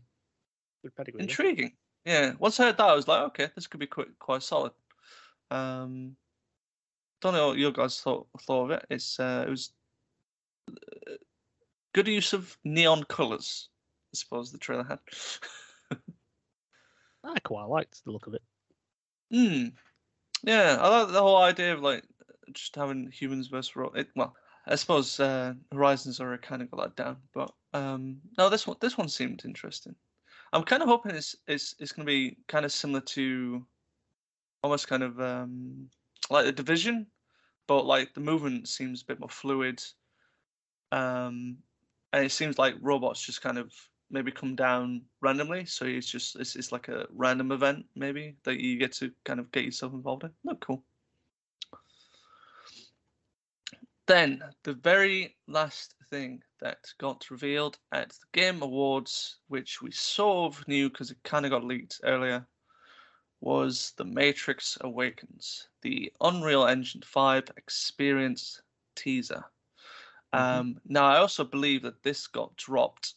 [0.95, 1.21] Pedigree.
[1.21, 1.71] Intriguing.
[2.05, 2.33] Yeah.
[2.37, 4.71] Once I heard that, I was like, okay, this could be quite quite solid.
[5.49, 6.15] Um,
[7.21, 8.85] don't know what your guys thought thought of it.
[8.91, 9.73] It's uh, it was
[11.95, 13.69] good use of neon colours.
[14.13, 14.99] I suppose the trailer had.
[17.23, 18.41] I quite liked the look of it.
[19.31, 19.67] Hmm.
[20.43, 22.03] Yeah, I like the whole idea of like
[22.51, 24.35] just having humans versus ro- it, well,
[24.67, 28.77] I suppose uh, Horizons are kind of got that down, but um, no, this one
[28.81, 29.95] this one seemed interesting.
[30.51, 33.65] I'm kind of hoping it's it's it's going to be kind of similar to
[34.63, 35.89] almost kind of um,
[36.29, 37.07] like the division,
[37.67, 39.81] but like the movement seems a bit more fluid.
[40.91, 41.57] Um,
[42.15, 43.73] and it seems like robots just kind of
[44.09, 45.65] maybe come down randomly.
[45.65, 49.37] So it's just it's, it's like a random event maybe that you get to kind
[49.37, 50.31] of get yourself involved in.
[50.45, 50.81] Look cool.
[54.07, 60.55] Then the very last thing that got revealed at the Game Awards, which we sort
[60.55, 62.47] of knew because it kind of got leaked earlier,
[63.41, 68.61] was The Matrix Awakens, the Unreal Engine 5 experience
[68.95, 69.43] teaser.
[70.35, 70.59] Mhm.
[70.59, 73.15] Um, now, I also believe that this got dropped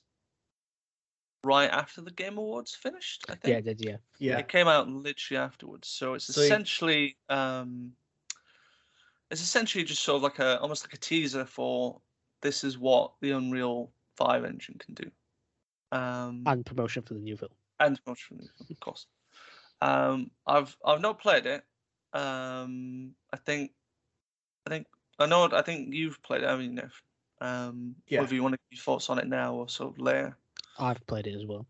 [1.45, 3.25] right after the Game Awards finished.
[3.29, 3.97] I think Yeah, it did yeah.
[4.19, 4.39] Yeah.
[4.39, 5.89] it came out literally afterwards.
[5.89, 7.97] So it's So essentially um,
[9.31, 12.01] it's essentially just sort of like a almost like a teaser for
[12.41, 15.11] this is what the Unreal Five engine can do.
[15.93, 17.53] Um, And promotion for the new film.
[17.81, 19.07] and much from the- of course.
[19.81, 21.65] Um, I've I've not played it.
[22.13, 23.73] Um, I think
[24.67, 24.87] I think
[25.19, 26.47] I know I think you've played it.
[26.47, 27.03] I mean, if
[27.41, 28.21] um, Yeah.
[28.21, 30.37] whether you want to give your thoughts on it now or sort of later,
[30.79, 31.67] I've played it as well.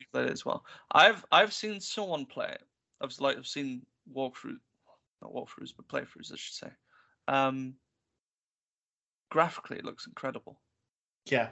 [0.00, 0.64] you've played it as well.
[0.92, 2.62] I've I've seen someone play it.
[3.00, 4.58] I've like I've seen walkthrough,
[5.20, 6.68] not walkthroughs, but playthroughs, I should say.
[7.28, 7.74] Um,
[9.30, 10.58] graphically, it looks incredible.
[11.26, 11.50] Yeah.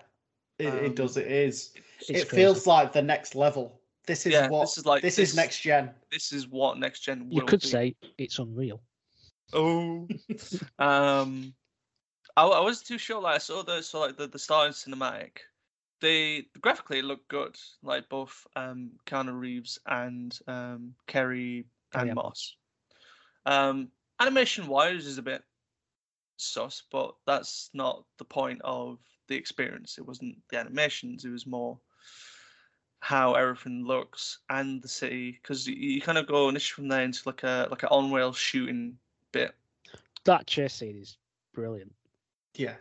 [0.59, 1.17] It, Um, it does.
[1.17, 1.73] It is.
[2.01, 2.37] It's it crazy.
[2.43, 3.81] feels like the next level.
[4.07, 5.91] This is Yeah, what this is like this, this- is next gen.
[6.11, 7.69] This is what next gen will You could be.
[7.69, 8.83] say it's unreal.
[9.53, 10.09] Oh.
[10.79, 11.55] um,
[12.41, 13.21] I, I wasn't too sure.
[13.21, 15.39] Like I saw the so like the the starting cinematic.
[16.01, 17.57] They graphically looked good.
[17.83, 22.57] Like both um Keanu Reeves and um Kerry and Carrie-Anne Moss.
[23.45, 23.89] Um,
[24.21, 25.43] animation wise is a bit
[26.39, 29.99] sus, but that's not the point of the experience.
[29.99, 31.25] It wasn't the animations.
[31.25, 31.79] It was more
[33.01, 37.03] how everything looks and the city because you, you kind of go initially from there
[37.03, 38.97] into like a like an on rail shooting
[39.33, 39.55] bit.
[40.25, 41.19] That chase scene is
[41.53, 41.93] brilliant.
[42.55, 42.75] Yeah.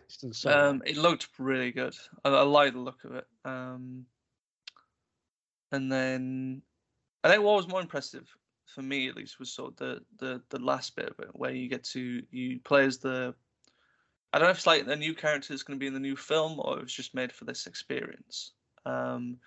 [0.45, 1.95] Um, it looked really good.
[2.26, 3.28] I, I like the look of it.
[3.45, 4.05] Um,
[5.72, 6.61] and then
[7.24, 8.28] I think what was more impressive
[8.65, 11.51] for me, at least, was sort of the the the last bit of it, where
[11.51, 13.34] you get to you play as the.
[14.32, 15.99] I don't know if it's like a new character is going to be in the
[15.99, 18.51] new film or it was just made for this experience.
[18.86, 19.38] Um,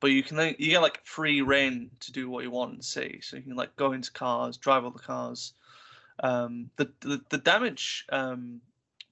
[0.00, 3.20] but you can you get like free reign to do what you want and see.
[3.22, 5.54] So you can like go into cars, drive all the cars.
[6.22, 8.60] Um, the, the the damage um,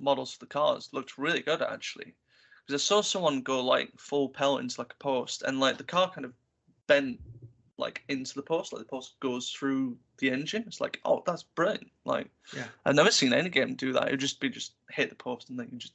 [0.03, 2.15] models for the cars looked really good actually,
[2.67, 5.85] because I saw someone go like full pelt into like a post, and like the
[5.85, 6.33] car kind of
[6.87, 7.21] bent
[7.79, 10.65] like into the post, like the post goes through the engine.
[10.67, 11.91] It's like, oh, that's brilliant!
[12.05, 12.67] Like, Yeah.
[12.85, 14.09] I've never seen any game do that.
[14.09, 15.95] It would just be just hit the post and then you just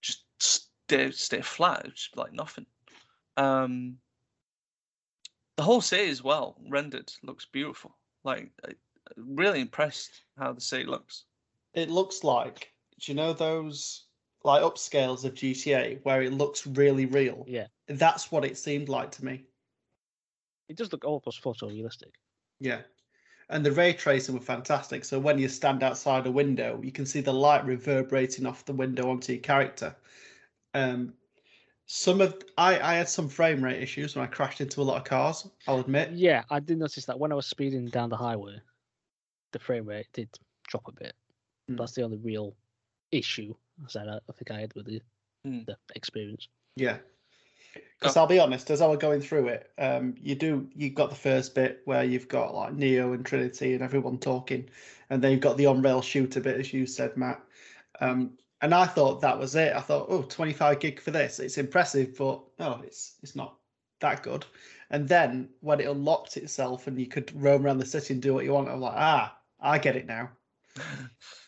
[0.00, 1.82] just stay stay flat.
[1.86, 2.66] It's just like nothing.
[3.36, 3.98] Um,
[5.56, 7.94] the whole city as well rendered looks beautiful.
[8.24, 8.74] Like, I-
[9.16, 11.24] really impressed how the city looks.
[11.74, 14.04] It looks like do you know those
[14.44, 17.44] like upscales of GTA where it looks really real?
[17.48, 17.66] Yeah.
[17.88, 19.44] That's what it seemed like to me.
[20.68, 22.12] It does look almost photorealistic.
[22.60, 22.82] Yeah.
[23.48, 25.04] And the ray tracing were fantastic.
[25.04, 28.72] So when you stand outside a window, you can see the light reverberating off the
[28.72, 29.94] window onto your character.
[30.74, 31.12] Um,
[31.86, 34.96] some of I, I had some frame rate issues when I crashed into a lot
[34.96, 35.48] of cars.
[35.66, 36.12] I'll admit.
[36.12, 38.60] Yeah, I did notice that when I was speeding down the highway,
[39.50, 40.30] the frame rate did
[40.68, 41.14] drop a bit.
[41.68, 41.76] Hmm.
[41.76, 42.54] That's the only real
[43.10, 43.54] issue
[43.84, 45.00] I said I, I think I had with the,
[45.44, 45.60] Hmm.
[45.66, 46.48] the experience.
[46.76, 46.98] Yeah.
[47.98, 48.16] Because.
[48.16, 51.16] I'll be honest, as I was going through it, um, you do you've got the
[51.16, 54.68] first bit where you've got like Neo and Trinity and everyone talking,
[55.08, 57.40] and then you've got the on rail shooter bit, as you said, Matt.
[58.00, 59.74] Um, and I thought that was it.
[59.74, 61.38] I thought, oh, 25 gig for this.
[61.38, 63.56] It's impressive, but oh, it's it's not
[64.00, 64.44] that good.
[64.90, 68.34] And then when it unlocked itself and you could roam around the city and do
[68.34, 70.30] what you want, I'm like, ah, I get it now.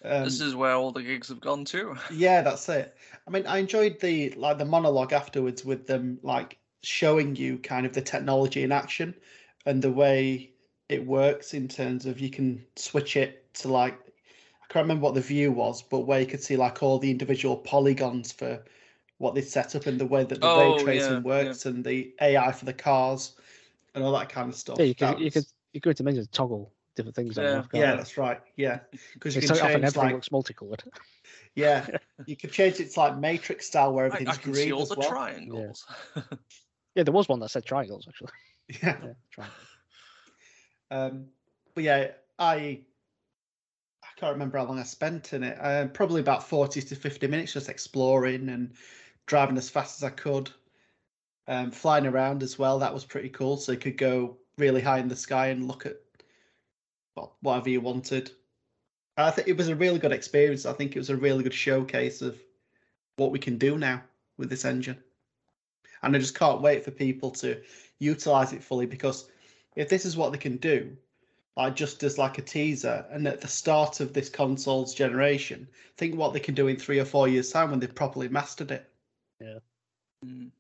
[0.05, 1.97] Um, this is where all the gigs have gone to.
[2.13, 2.97] yeah, that's it.
[3.27, 7.87] I mean, I enjoyed the like the monologue afterwards with them like showing you kind
[7.87, 9.15] of the technology in action
[9.65, 10.53] and the way
[10.89, 13.95] it works in terms of you can switch it to like
[14.63, 17.11] I can't remember what the view was, but where you could see like all the
[17.11, 18.65] individual polygons for
[19.19, 21.55] what they set up and the way that the Oh, ray tracing yeah, yeah.
[21.55, 23.37] works and the AI for the cars
[23.95, 24.79] and all that kind of stuff.
[24.79, 27.45] Yeah, you could That you could was- you could menus to toggle different things on
[27.45, 27.57] Yeah.
[27.59, 28.41] and yeah, that's right.
[28.57, 28.81] Yeah,
[29.15, 30.85] because you It's can so often everything like looks multicolored.
[31.55, 31.87] yeah,
[32.27, 34.73] you could change it to like Matrix style where I, everything's I can green see
[34.73, 35.09] all as the well.
[35.09, 35.87] triangles.
[36.95, 38.31] Yeah, there was one that said triangles actually.
[38.83, 38.99] Yeah.
[39.05, 39.69] Yeah, triangles.
[40.91, 41.27] Um,
[41.75, 42.87] but yeah, I
[44.03, 45.59] I can't remember how long I spent in it.
[45.61, 48.75] Uh, probably about 40 to 50 minutes just exploring and
[49.27, 50.51] driving as fast as I could.
[51.47, 53.57] Um, flying around as well, that was pretty cool.
[53.59, 55.97] So you could go really high in the sky and look at
[57.17, 58.31] well, whatever you wanted.
[59.17, 60.67] I think it was a really good experience.
[60.67, 62.37] I think it was a really good showcase of
[63.17, 64.03] what we can do now
[64.39, 64.99] with this engine.
[66.03, 67.61] And I just can't wait for people to
[67.99, 69.31] utilize it fully because
[69.77, 70.97] if this is what they can do,
[71.57, 76.17] like just as like a teaser, and at the start of this console's generation, think
[76.17, 78.91] what they can do in three or four years' time when they've properly mastered it.
[79.41, 79.59] Yeah.
[80.25, 80.51] Mm,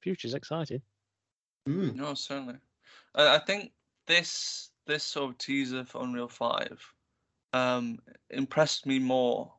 [0.00, 0.82] Future's exciting.
[1.68, 1.94] Mm.
[1.94, 2.56] no, certainly.
[3.14, 3.72] I, I think
[4.06, 6.80] this this sort of teaser for Unreal Five
[7.52, 7.98] um,
[8.30, 9.52] impressed me more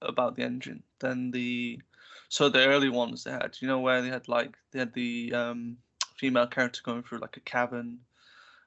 [0.00, 1.80] about the engine than the
[2.28, 3.56] so the early ones they had.
[3.60, 5.76] You know where they had like they had the um,
[6.16, 7.98] female character going through like a cabin,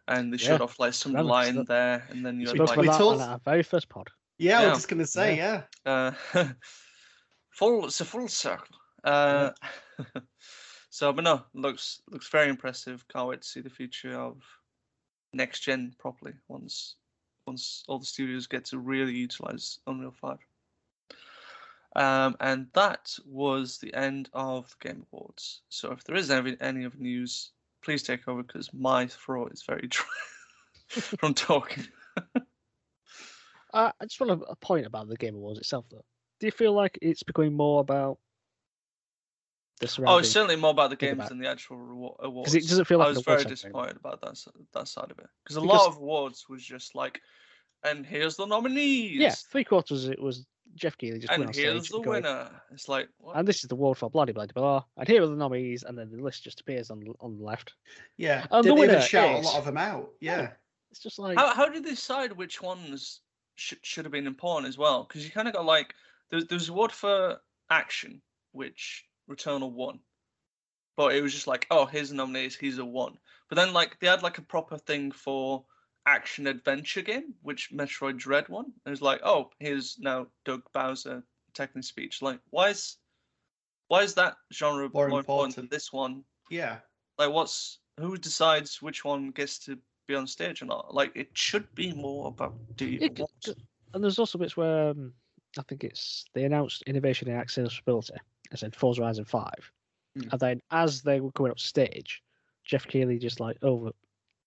[0.08, 2.58] and they showed off like some that line that- there, and then you We had
[2.58, 4.10] talked like about that told- on our very first pod.
[4.38, 5.62] Yeah, I was just gonna say, yeah.
[5.86, 6.12] uh,
[7.52, 8.76] full it's a full circle.
[9.04, 9.52] Uh,
[10.90, 13.06] so, but no, looks looks very impressive.
[13.08, 14.42] Can't wait to see the future of
[15.36, 16.96] next gen properly once
[17.46, 20.40] once all the studios get to really utilize Unreal Five.
[21.96, 25.62] Um, and that was the end of the Game Awards.
[25.70, 27.52] So, if there is any any other news,
[27.84, 30.06] please take over because my throat is very dry
[30.90, 31.88] from talking.
[33.74, 36.06] Uh, I just want a point about the Game Awards itself, though.
[36.40, 38.20] Do you feel like it's becoming more about
[39.80, 42.54] the Oh, it's certainly more about the games about- than the actual reward, awards.
[42.54, 44.38] Because it doesn't feel like I was very disappointed about that
[44.74, 47.22] that side of it because a Because- lot of awards was just like,
[47.84, 49.12] and here's the nominees.
[49.20, 50.46] Yeah, three quarters it was
[50.76, 52.62] Jeff Keighley just went and on here's stage the going, winner.
[52.72, 53.36] It's like, what?
[53.38, 55.98] and this is the award for bloody bloody blah, and here are the nominees, and
[55.98, 57.74] then the list just appears on on the left.
[58.18, 58.48] Yeah.
[58.52, 60.10] And the Didn't even winner shout is- a lot of them out.
[60.22, 60.54] Yeah.
[60.92, 63.20] It's just like how how did they decide which ones
[63.56, 65.04] should should have been important as well?
[65.04, 65.94] Because you kind of got like
[66.30, 68.22] there's there's award for action,
[68.54, 70.00] which Returnal won.
[70.98, 73.18] but it was just like, oh, here's the nominees, here's a one.
[73.50, 75.66] But then like they had like a proper thing for
[76.06, 78.72] action adventure game, which Metroid Dread won.
[78.86, 81.24] It was like, oh, here's now Doug Bowser
[81.54, 82.22] taking speech.
[82.22, 82.98] Like, why is
[83.88, 86.24] why is that genre More more, important than this one?
[86.50, 86.78] Yeah.
[87.18, 90.94] Like, what's who decides which one gets to be on stage or not?
[90.94, 93.50] Like, it should be more about the It- awards.
[93.94, 95.14] and there's also bits where um,
[95.58, 98.16] I think it's they announced innovation in accessibility.
[98.56, 99.72] I said Forza Horizon Five,
[100.16, 100.30] Hmm.
[100.32, 102.24] and then as they were coming up stage,
[102.64, 103.92] Jeff Keighley just like over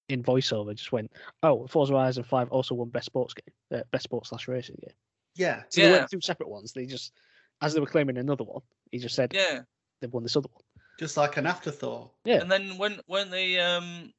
[0.09, 4.04] in voiceover just went, "Oh, Forza Horizon Five also won best sports game, uh, best
[4.04, 4.94] sports slash racing game."
[5.34, 5.62] Yeah.
[5.68, 5.98] So they Yeah.
[5.98, 6.72] weren't two separate ones.
[6.72, 7.12] They just,
[7.61, 9.62] as they were claiming another one, he just said Yeah,
[10.00, 10.62] they've won this other one.
[10.98, 12.12] Just like an afterthought.
[12.24, 12.40] Yeah.
[12.40, 14.12] and then when when they um.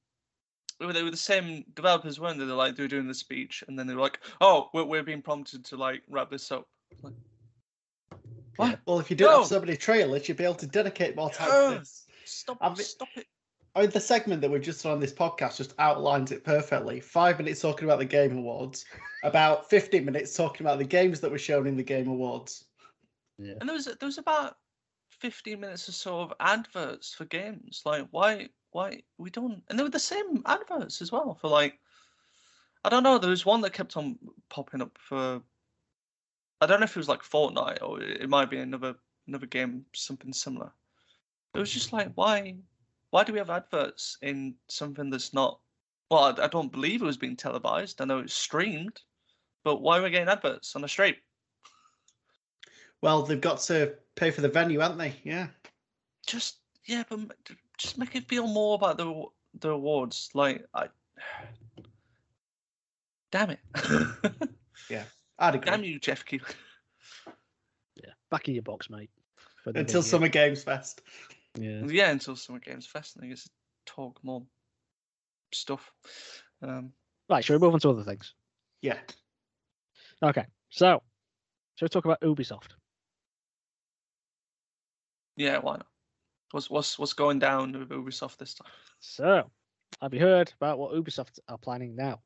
[0.82, 2.46] They were the same developers, weren't they?
[2.46, 5.04] They're like they were doing the speech, and then they were like, "Oh, we're, we're
[5.04, 6.70] being prompted to like wrap this up."
[7.04, 7.16] Like,
[8.60, 8.80] what?
[8.86, 9.38] Well, if you don't No.
[9.40, 11.74] have so many trailers, you'd be able to dedicate more time Yeah.
[11.74, 12.06] to this.
[12.26, 12.58] Stop!
[12.62, 13.26] I've- Stop it!
[13.76, 17.00] I mean, the segment that we've just done on this podcast just outlines it perfectly.
[17.00, 18.84] Five minutes talking about the Game Awards,
[19.24, 22.66] about 15 minutes talking about the games that were shown in the Game Awards.
[23.38, 23.54] Yeah.
[23.60, 24.58] And there was there was about
[25.12, 27.84] fifteen minutes or so of adverts for games.
[27.86, 31.80] Like why why we don't and they were the same adverts as well for like
[32.84, 34.18] I don't know, there was one that kept on
[34.50, 35.42] popping up for
[36.62, 38.96] I don't know if it was like Fortnite or it might be another
[39.28, 40.72] another game, something similar.
[41.54, 42.56] It was just like why
[43.12, 45.60] why do we have adverts in something that's not
[46.12, 48.02] well, I, I don't believe it was being televised.
[48.02, 49.00] I know it's streamed,
[49.64, 51.16] but why are we getting adverts on a stream?
[53.02, 55.16] Well, they've got to pay for the venue, haven't they?
[55.24, 55.48] Yeah.
[56.28, 57.20] just yeah, but
[57.78, 59.24] just make it feel more about the
[59.62, 60.30] the awards.
[60.34, 60.90] Like I,
[63.32, 63.60] damn it,
[65.40, 65.72] I'd agree.
[65.72, 66.46] damn you, Jeff Keighley.
[68.02, 69.10] Yeah, back in your box, mate.
[69.64, 70.10] for the Until big year.
[70.12, 71.02] Summer Games Fest.
[71.60, 71.82] Yeah.
[71.86, 73.50] Yeah, until Summer Games Fest, and I guess
[73.86, 74.42] talk more
[75.54, 75.92] stuff.
[76.62, 76.94] Um,
[77.30, 78.34] Right, shall we move on to other things?
[78.82, 78.98] Yeah.
[80.24, 81.02] Okay, so
[81.76, 82.70] shall we talk about Ubisoft?
[85.36, 85.88] yeah, why not?
[86.52, 88.72] What's what's what's going down with Ubisoft this time?
[89.00, 89.50] So,
[90.02, 92.22] have you heard about what Ubisoft are planning now?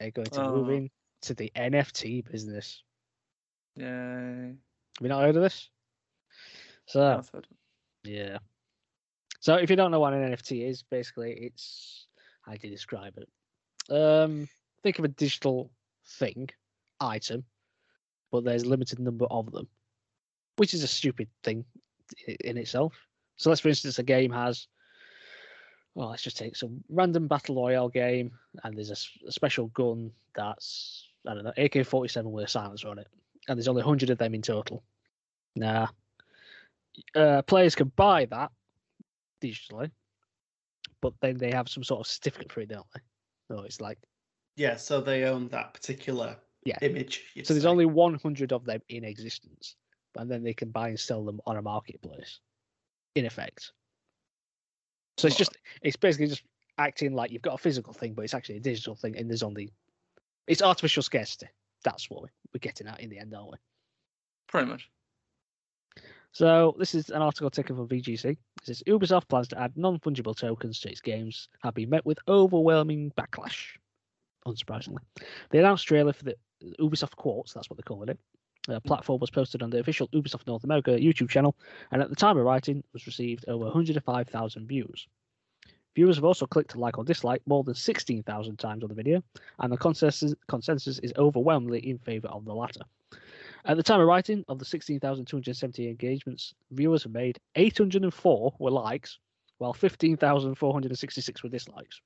[0.00, 0.72] They're going to move Oh.
[0.72, 0.90] in
[1.22, 2.82] to the NFT business.
[3.76, 4.56] Yeah, Have
[5.00, 5.68] you not heard of this?
[6.86, 7.22] So,
[8.04, 8.38] yeah.
[9.40, 12.06] So, if you don't know what an NFT is, basically, it's
[12.42, 13.94] how do you describe it?
[13.94, 14.48] Um,
[14.82, 15.70] think of a digital
[16.04, 16.48] thing,
[17.00, 17.44] item,
[18.32, 19.68] but there's a limited number of them,
[20.56, 21.64] which is a stupid thing
[22.44, 22.94] in itself.
[23.36, 24.66] So, let's for instance, a game has,
[25.94, 28.32] well, let's just take some random battle royale game,
[28.64, 32.98] and there's a special gun that's I don't know, AK 47 with a silencer on
[32.98, 33.08] it,
[33.48, 34.82] and there's only 100 of them in total.
[35.56, 35.88] Nah.
[37.14, 38.50] Uh, players can buy that
[39.42, 39.90] digitally,
[41.00, 43.00] but then they have some sort of certificate for it, don't they?
[43.50, 43.98] So it's like,
[44.56, 46.78] Yeah, so they own that particular Yeah.
[46.82, 47.24] image.
[47.44, 49.76] so there's only 100 of them in existence,
[50.16, 52.40] and then they can buy and sell them on a marketplace,
[53.14, 53.72] in effect.
[55.18, 56.42] So it's just, it's basically just
[56.78, 59.42] acting like you've got a physical thing, but it's actually a digital thing, and there's
[59.42, 59.72] only,
[60.48, 61.46] it's artificial scarcity.
[61.84, 63.58] That's what we- we're getting at in the end, aren't we?
[64.48, 64.90] Pretty much.
[66.32, 68.24] So this is an article taken from VGC.
[68.30, 72.18] It says Ubisoft plans to add non-fungible tokens to its games have been met with
[72.28, 73.76] overwhelming backlash.
[74.46, 75.02] Unsurprisingly,
[75.50, 76.36] the announced trailer for the
[76.78, 78.18] Ubisoft Quartz, that's what they're calling it,
[78.68, 81.56] uh, platform was posted on the official Ubisoft North America YouTube channel,
[81.90, 85.06] and at the time of writing, was received over 105,000 views.
[85.98, 89.20] Viewers have also clicked like or dislike more than 16,000 times on the video,
[89.58, 92.82] and the consensus, consensus is overwhelmingly in favour of the latter.
[93.64, 99.18] At the time of writing, of the 16,270 engagements viewers have made, 804 were likes,
[99.58, 102.00] while 15,466 were dislikes.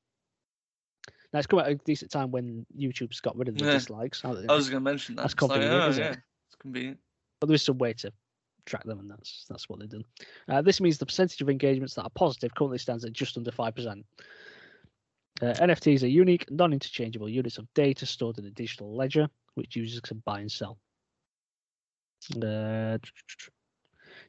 [1.34, 3.72] Now, it's come at a decent time when YouTube's got rid of the Yeah.
[3.72, 4.24] dislikes.
[4.24, 5.22] I was going to mention that.
[5.24, 6.18] That's like, convenient, oh, isn't it?
[6.46, 6.98] It's convenient.
[7.40, 8.10] but there is some way to
[8.66, 10.04] track them, and that's that's what they've done.
[10.48, 13.50] Uh, this means the percentage of engagements that are positive currently stands at just under
[13.52, 14.04] five percent.
[15.40, 20.00] Uh, NFTs are unique, non-interchangeable units of data stored in a digital ledger, which users
[20.00, 20.78] can buy and sell.
[22.36, 22.98] Uh,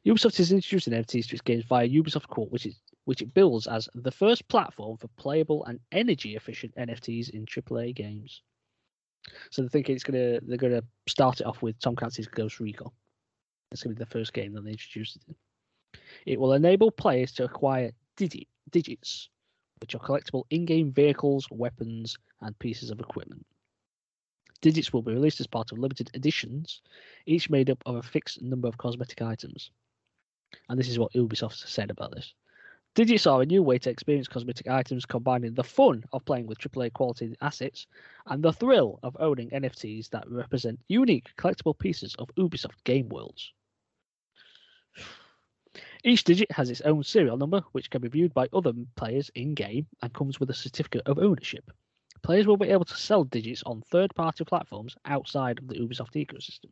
[0.06, 3.66] Ubisoft is introducing NFTs to its games via Ubisoft Quartz, which is which it builds
[3.66, 8.42] as the first platform for playable and energy-efficient NFTs in AAA games.
[9.50, 12.90] So they're thinking it's gonna they're gonna start it off with Tom Clancy's Ghost Recon.
[13.74, 15.34] It's gonna be the first game that they introduced it in.
[16.26, 19.28] It will enable players to acquire digit, digits,
[19.80, 23.44] which are collectible in-game vehicles, weapons, and pieces of equipment.
[24.60, 26.82] Digits will be released as part of limited editions,
[27.26, 29.72] each made up of a fixed number of cosmetic items.
[30.68, 32.32] And this is what Ubisoft said about this.
[32.94, 36.60] Digits are a new way to experience cosmetic items, combining the fun of playing with
[36.60, 37.88] AAA quality assets
[38.26, 43.52] and the thrill of owning NFTs that represent unique collectible pieces of Ubisoft game worlds.
[46.06, 49.54] Each digit has its own serial number, which can be viewed by other players in
[49.54, 51.70] game and comes with a certificate of ownership.
[52.22, 56.12] Players will be able to sell digits on third party platforms outside of the Ubisoft
[56.12, 56.68] ecosystem.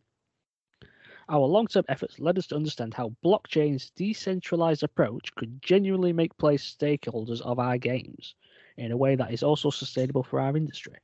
[1.31, 6.37] Our long term efforts led us to understand how blockchain's decentralized approach could genuinely make
[6.37, 8.35] place stakeholders of our games
[8.77, 10.99] in a way that is also sustainable for our industry,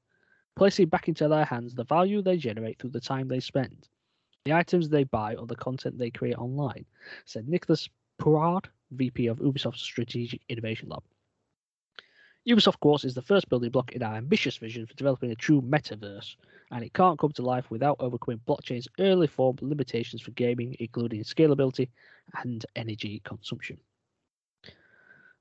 [0.55, 3.89] placing back into their hands the value they generate through the time they spend,
[4.45, 6.85] the items they buy, or the content they create online,
[7.25, 7.89] said Nicholas
[8.19, 11.03] Pouard, VP of Ubisoft's Strategic Innovation Lab.
[12.49, 15.61] Ubisoft Quartz, is the first building block in our ambitious vision for developing a true
[15.61, 16.37] metaverse,
[16.71, 21.23] and it can't come to life without overcoming blockchain's early form limitations for gaming, including
[21.25, 21.89] scalability
[22.43, 23.79] and energy consumption.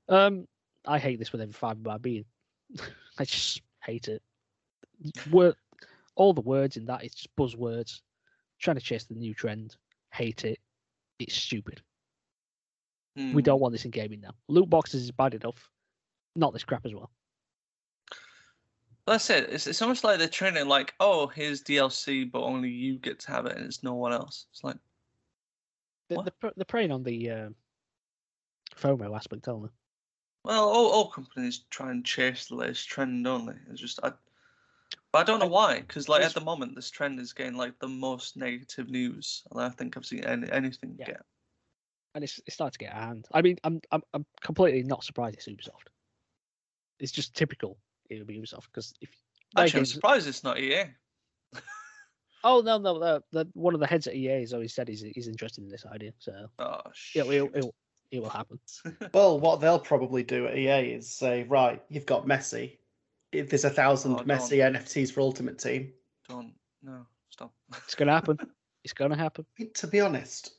[0.08, 0.46] Um,
[0.86, 2.24] I hate this with every fibre of my being.
[3.18, 4.22] I just hate it.
[5.30, 5.54] Word,
[6.14, 8.00] all the words in that is just buzzwords.
[8.58, 9.76] Trying to chase the new trend.
[10.12, 10.58] Hate it.
[11.18, 11.80] It's stupid.
[13.32, 13.46] We Hmm.
[13.46, 14.34] don't want this in gaming now.
[14.48, 15.70] Loot boxes is bad enough.
[16.36, 17.10] Not this crap as well.
[19.06, 19.48] That's it.
[19.50, 23.30] It's, it's almost like they're treating like, oh, here's DLC, but only you get to
[23.32, 24.46] have it and it's no one else.
[24.50, 24.76] It's like,
[26.08, 26.34] They're, What?
[26.40, 27.50] they're, they're preying on the uh,
[28.76, 29.70] FOMO aspect, aren't they?
[30.44, 33.58] well, all, all companies try and chase the latest trend, don't they?
[33.70, 34.12] It's just, I,
[35.12, 37.78] but I don't know why, because like at the moment, this trend is getting like
[37.78, 41.06] the most negative news, and I think I've seen any, anything Yeah.
[41.06, 41.26] get.
[42.14, 43.28] And it's, it's starting to get out of hand.
[43.32, 45.88] I mean, I'm, I'm I'm completely not surprised it's Ubisoft.
[46.98, 47.78] It's just typical
[48.10, 49.10] it would be Ubisoft because if
[49.54, 50.84] their Actually, I'm games- surprised it's not EA.
[52.44, 55.02] oh no no the, the one of the heads at EA has always said he's
[55.14, 56.80] he's interested in this idea, so Oh,
[57.14, 57.50] yeah, it, shoot.
[57.54, 57.74] it, it,
[58.10, 58.58] it will happen.
[59.12, 62.78] Well, what they'll probably do at EA is say, right, you've got Messi.
[63.32, 65.92] If there's a thousand Oh, Messi NFTs for Ultimate Team.
[66.28, 67.52] Don't, no, stop.
[67.84, 68.38] It's gonna happen.
[68.84, 69.44] it's gonna happen.
[69.74, 70.52] To be honest,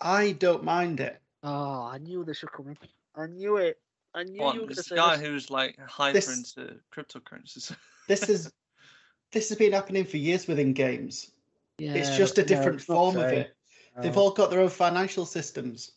[0.00, 1.20] I don't mind it.
[1.42, 2.76] Oh, I knew this was coming.
[3.16, 3.78] I knew it.
[4.14, 5.26] I knew you were gonna this say guy this.
[5.26, 7.74] who's like hyper This- into cryptocurrencies.
[8.08, 8.52] This is
[9.32, 11.30] this has been happening for years within games.
[11.78, 13.32] Yeah, it's just a different it's not form of fair.
[13.32, 13.56] it.
[13.96, 14.02] Oh.
[14.02, 14.20] They've No.
[14.22, 15.92] all got their own financial systems.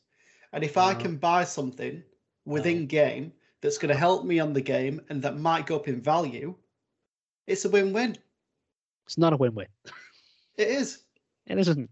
[0.53, 0.99] And if I uh-huh.
[1.01, 2.03] can buy something
[2.45, 2.85] within uh-huh.
[2.85, 5.99] game that's going to help me on the game and that might go up in
[5.99, 6.55] value,
[7.47, 8.15] it's a win-win.
[9.05, 9.67] It's not a win-win.
[10.57, 10.99] It is.
[11.47, 11.89] It isn't.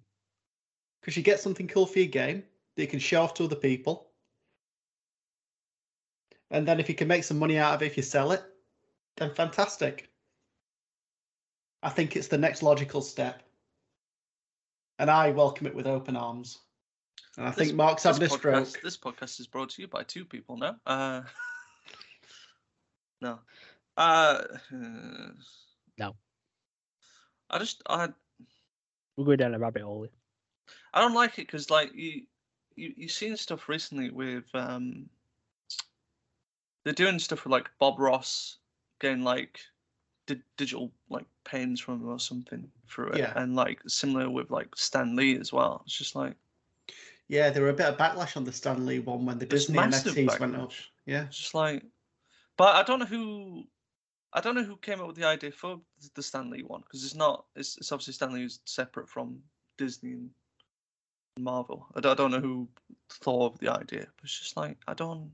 [1.02, 2.44] Because you get something cool for your game
[2.76, 4.08] that you can show off to other people.
[6.52, 8.44] And then if you can make some money out of it if you sell it,
[9.18, 10.10] then fantastic.
[11.84, 13.42] I think it's the next logical step.
[15.00, 16.60] And I welcome it with open arms.
[17.38, 18.66] And I This- think Mark's having a this stroke.
[18.68, 20.76] podcast, this podcast is brought to you by two people now.
[20.86, 21.22] Uh,
[23.22, 23.40] no.
[23.98, 24.44] Uh,
[25.98, 26.16] No.
[27.50, 28.10] I just I
[29.18, 30.08] We're going down a rabbit hole.
[30.94, 32.24] I don't like it because like you
[32.76, 35.10] you you've seen stuff recently with um
[36.84, 38.58] they're doing stuff with like Bob Ross
[39.00, 39.60] getting like
[40.28, 43.34] di- digital like pens from him or something through it, Yeah.
[43.36, 45.82] and like similar with like Stan Lee as well.
[45.86, 46.36] It's just like
[47.28, 49.78] Yeah, there were a bit of backlash on the Stan Lee one when the Disney
[49.78, 50.72] NFTs went up.
[51.06, 51.26] Yeah.
[51.26, 51.84] It's just like,
[52.58, 53.64] but I don't know who,
[54.34, 55.80] I don't know who came up with the idea for
[56.16, 57.46] the Stan Lee one because it's not.
[57.56, 59.40] It's, it's obviously Stan Lee is separate from
[59.78, 60.30] Disney and
[61.40, 61.88] Marvel.
[61.96, 62.68] I don't, I don't know who
[63.10, 65.32] thought of the idea, but it's just like I don't.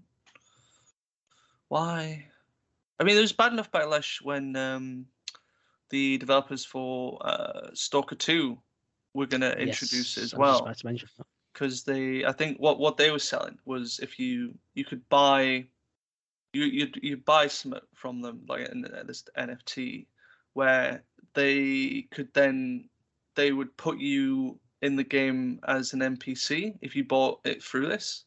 [1.69, 2.27] Why?
[2.99, 5.05] I mean, there was bad enough backlash when um,
[5.89, 8.57] the developers for uh, Stalker Two
[9.13, 11.27] were going to introduce it Yes, as I was just well to mention that.
[11.53, 15.65] because they I think what what they were selling was if you you could buy
[16.53, 20.05] you you you buy some from them like in this NFT
[20.53, 22.89] where they could then
[23.35, 27.87] they would put you in the game as an NPC if you bought it through
[27.87, 28.25] this.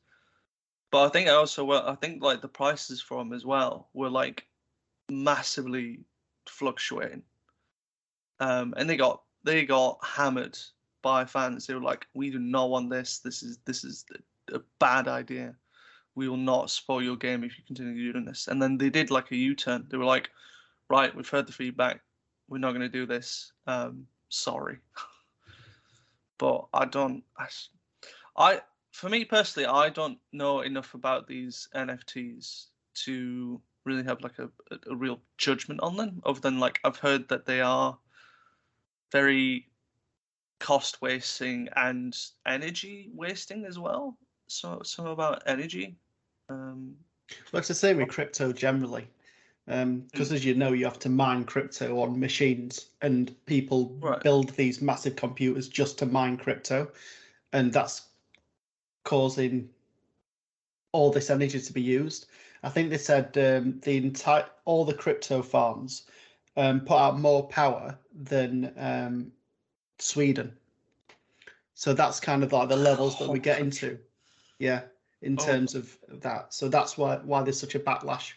[0.91, 4.11] But I think also well I think like the prices for them as well were
[4.11, 4.47] like
[5.11, 6.01] massively
[6.49, 7.23] fluctuating.
[8.39, 10.59] Um, and they got they got hammered
[11.03, 11.67] by fans.
[11.67, 13.19] They were like, "We do not want this.
[13.19, 14.05] This is this is
[14.53, 15.55] a, bad idea.
[16.15, 19.11] We will not spoil your game if you continue doing this." And then they did
[19.11, 19.87] like a U-turn.
[19.91, 20.31] They were like,
[20.89, 22.01] "Right, we've heard the feedback.
[22.49, 23.53] We're not going to do this.
[23.67, 24.79] Um, sorry."
[26.41, 27.23] but I don't.
[28.37, 28.61] I
[28.93, 32.67] for me personally, I don't know enough about these NFTs
[33.05, 34.51] to really have like a,
[34.91, 36.21] a, real judgment on them.
[36.25, 37.97] Other than like I've heard that they are
[39.13, 39.69] very
[40.59, 42.17] cost wasting and
[42.47, 44.17] energy wasting as well.
[44.49, 45.97] So some about energy.
[46.49, 46.97] Um,
[47.53, 49.09] Like the same with crypto generally,
[49.71, 54.21] because as you know, you have to mine crypto on machines, and people Right.
[54.23, 56.91] build these massive computers just to mine crypto,
[57.53, 58.09] and that's
[59.05, 59.71] causing
[60.93, 62.27] all this energy to be used.
[62.65, 66.07] I think they said um, the entire all the crypto farms
[66.57, 69.33] um, put out more power than um,
[70.01, 70.53] Sweden.
[71.75, 73.99] So that's kind of like the levels that we get into.
[74.59, 74.83] Yeah,
[75.23, 75.45] in Oh.
[75.45, 76.53] terms of of that.
[76.53, 78.33] So that's why why there's such a backlash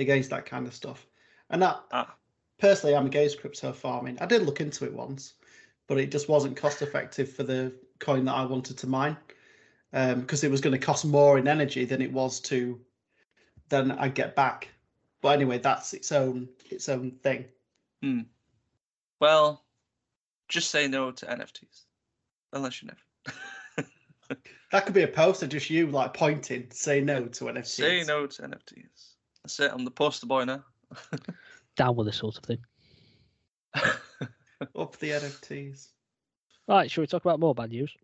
[0.00, 1.06] against that kind of stuff.
[1.50, 2.14] And that ah,
[2.58, 4.18] personally, I'm against crypto farming.
[4.20, 5.34] I did look into it once,
[5.86, 9.16] but it just wasn't cost effective for the coin that I wanted to mine,
[9.92, 12.80] because it was going to cost more in energy than it was to
[13.68, 14.68] than I get back.
[15.20, 17.46] But anyway, that's its own its own thing.
[19.20, 19.64] well,
[20.48, 21.84] just say no to NFTs,
[22.52, 22.94] unless you know.
[24.70, 27.66] That could be a poster, just you like pointing, say no to NFTs.
[27.66, 29.14] say no to NFTs.
[29.44, 29.70] That's it.
[29.72, 30.64] I'm the poster boy now.
[31.76, 32.58] Down with this sort of thing.
[34.76, 35.88] Up the NFTs.
[36.66, 37.94] Right, shall we talk about more bad news?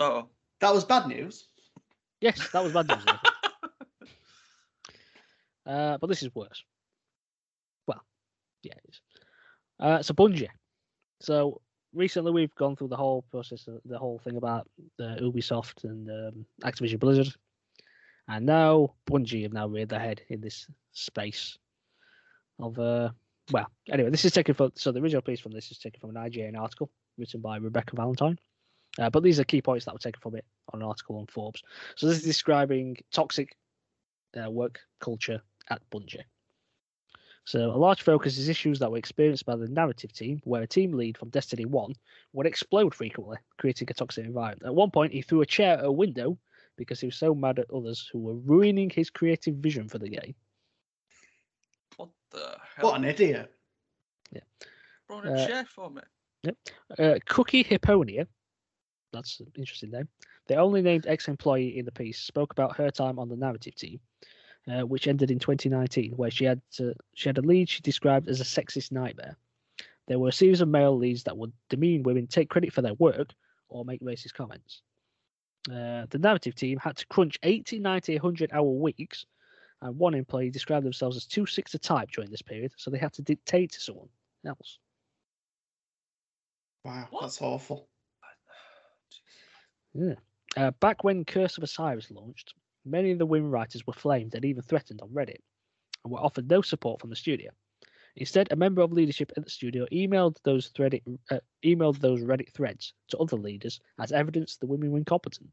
[0.00, 0.28] oh,
[0.60, 1.46] That was bad news.
[2.20, 3.04] Yes, that was bad news.
[5.64, 6.64] Uh, but this is worse.
[7.86, 8.02] Well,
[8.64, 9.00] yeah, it is.
[9.78, 10.48] Uh, so Bungie.
[11.20, 11.60] So
[11.94, 14.68] recently we've gone through the whole process, of the whole thing about
[15.00, 17.32] uh, Ubisoft and um, Activision Blizzard,
[18.28, 21.58] and now Bungie have now reared their head in this space
[22.58, 23.10] of uh,
[23.50, 26.16] well, anyway, this is taken from so the original piece from this is taken from
[26.16, 28.38] an IGN article written by Rebecca Valentine.
[28.98, 31.26] Uh, but these are key points that were taken from it on an article on
[31.26, 31.62] Forbes.
[31.96, 33.56] So this is describing toxic
[34.36, 36.24] uh, work culture at Bungie.
[37.44, 40.66] So a large focus is issues that were experienced by the narrative team, where a
[40.66, 41.94] team lead from Destiny 1
[42.34, 44.62] would explode frequently, creating a toxic environment.
[44.64, 46.38] At one point, he threw a chair at a window
[46.76, 50.08] because he was so mad at others who were ruining his creative vision for the
[50.08, 50.34] game.
[51.96, 52.90] what the hell?
[52.90, 53.52] What an idiot.
[54.32, 54.40] Yeah.
[55.06, 56.02] Brought a Uh, chair for me.
[56.98, 58.26] Uh, Cookie Hiponia,
[59.12, 60.08] that's an interesting name,
[60.48, 63.76] the only named ex employee in the piece, spoke about her time on the narrative
[63.76, 64.00] team,
[64.68, 68.28] uh, which ended in 2019, where she had to, she had a lead she described
[68.28, 69.36] as a sexist nightmare.
[70.08, 72.94] There were a series of male leads that would demean women, take credit for their
[72.94, 73.32] work,
[73.68, 74.82] or make racist comments.
[75.70, 79.26] Uh, the narrative team had to crunch 80, 90, 100 hour weeks,
[79.80, 82.98] and one employee described themselves as too sick to type during this period, so they
[82.98, 84.08] had to dictate to someone
[84.46, 84.78] else.
[86.84, 87.22] Wow, What?
[87.22, 87.88] that's awful.
[89.94, 90.14] Yeah.
[90.56, 92.54] Uh, back when Curse of Osiris launched,
[92.84, 95.40] many of the women writers were flamed and even threatened on Reddit,
[96.04, 97.50] and were offered no support from the studio.
[98.16, 102.52] Instead, a member of leadership at the studio emailed those Reddit uh, emailed those Reddit
[102.52, 105.48] threads to other leaders as evidence the women were incompetent.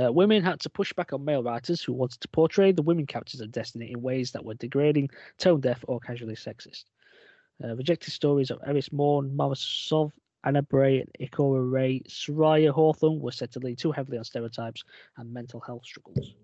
[0.00, 3.06] Uh, women had to push back on male writers who wanted to portray the women
[3.06, 6.84] characters of Destiny in ways that were degrading, tone deaf, or casually sexist.
[7.62, 10.12] Uh, rejected stories of Eris Morn, Marasov,
[10.44, 14.84] Ana Bray, and Ikora Rey, Suraya Hawthorne were said to lean too heavily on stereotypes
[15.16, 16.34] and mental health struggles.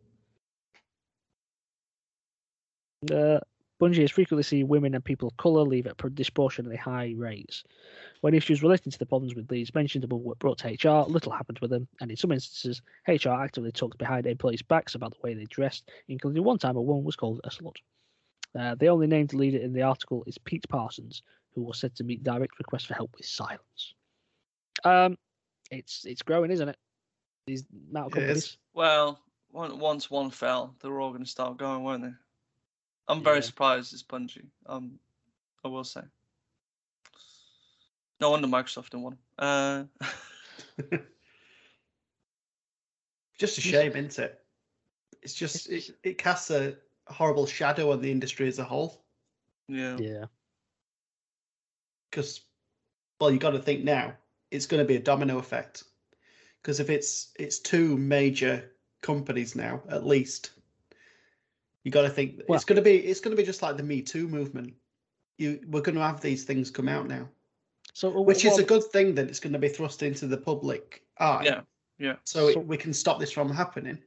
[3.10, 3.40] Uh,
[3.80, 7.62] Bungie has frequently seen women and people of colour leave at disproportionately high rates.
[8.22, 11.32] When issues relating to the problems with leads mentioned above were brought to HR, little
[11.32, 15.20] happened with them, and in some instances, HR actively talked behind employees' backs about the
[15.22, 17.76] way they dressed, including one time a woman was called a slut.
[18.58, 21.22] Uh, the only named leader in the article is Pete Parsons,
[21.54, 23.94] who was said to meet direct requests for help with silence.
[24.84, 25.18] Um,
[25.70, 26.76] it's it's growing, isn't it?
[27.46, 28.56] These amount of companies.
[28.72, 29.20] Well,
[29.52, 32.12] once one fell, they were all going to start going, weren't they?
[33.08, 33.42] I'm very Yeah.
[33.42, 34.46] surprised it's Bungie.
[34.66, 34.98] Um,
[35.64, 36.02] I will say.
[38.20, 39.88] No wonder Microsoft didn't want 'em.
[40.00, 40.06] Uh,
[43.38, 44.40] Just a shame, isn't it?
[45.22, 46.76] It's just it, it casts a
[47.06, 49.04] horrible shadow on the industry as a whole.
[49.68, 49.96] yeah.
[49.98, 50.24] Yeah.
[52.10, 52.40] Because,
[53.20, 54.14] well, you got to think now
[54.50, 55.84] it's going to be a domino effect.
[56.62, 60.52] Because if it's it's two major companies now, at least,
[61.86, 63.76] you got to think Well- it's going to be it's going to be just like
[63.76, 64.74] the Me Too movement.
[65.38, 67.28] You we're going to have these things come out now,
[67.92, 70.36] So, uh, which is a good thing that it's going to be thrust into the
[70.36, 71.42] public eye.
[71.44, 71.60] Yeah.
[72.00, 72.16] Yeah.
[72.24, 74.02] So, So- it, we can stop this from happening.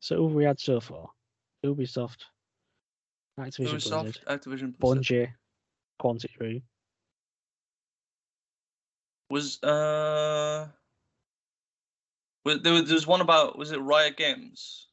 [0.00, 1.08] So who have we had so far?
[1.64, 2.24] Ubisoft,
[3.40, 5.02] Activision Ubisoft, Blizzard, Activision, Blizzard.
[5.02, 5.32] Bungie,
[5.98, 6.62] Quantic Dream.
[9.30, 10.68] was uh,
[12.44, 14.83] was, there was there was one about was it Riot Games?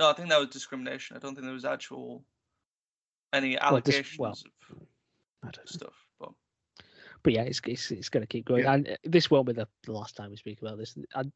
[0.00, 1.14] No, I think that was discrimination.
[1.14, 2.24] I don't think there was actual
[3.34, 4.78] any Well, dis- allegations well, of
[5.42, 6.06] I don't stuff.
[6.18, 6.30] But
[7.22, 8.72] But yeah, it's it's, it's going to keep going, Yeah.
[8.72, 10.96] and uh, this won't be the, the last time we speak about this.
[11.14, 11.30] And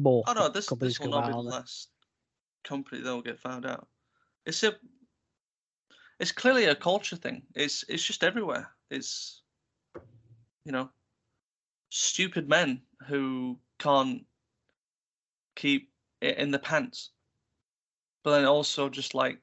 [0.00, 1.50] more oh no, this companies this will not be the on it.
[1.50, 1.90] last
[2.64, 3.86] company that will get found out.
[4.46, 4.74] It's a
[6.18, 7.42] it's clearly a culture thing.
[7.54, 8.70] It's it's just everywhere.
[8.90, 9.42] It's
[10.64, 10.88] you know
[11.90, 14.24] stupid men who can't
[15.54, 15.90] keep
[16.22, 17.10] it in the pants,
[18.22, 19.38] but then also just like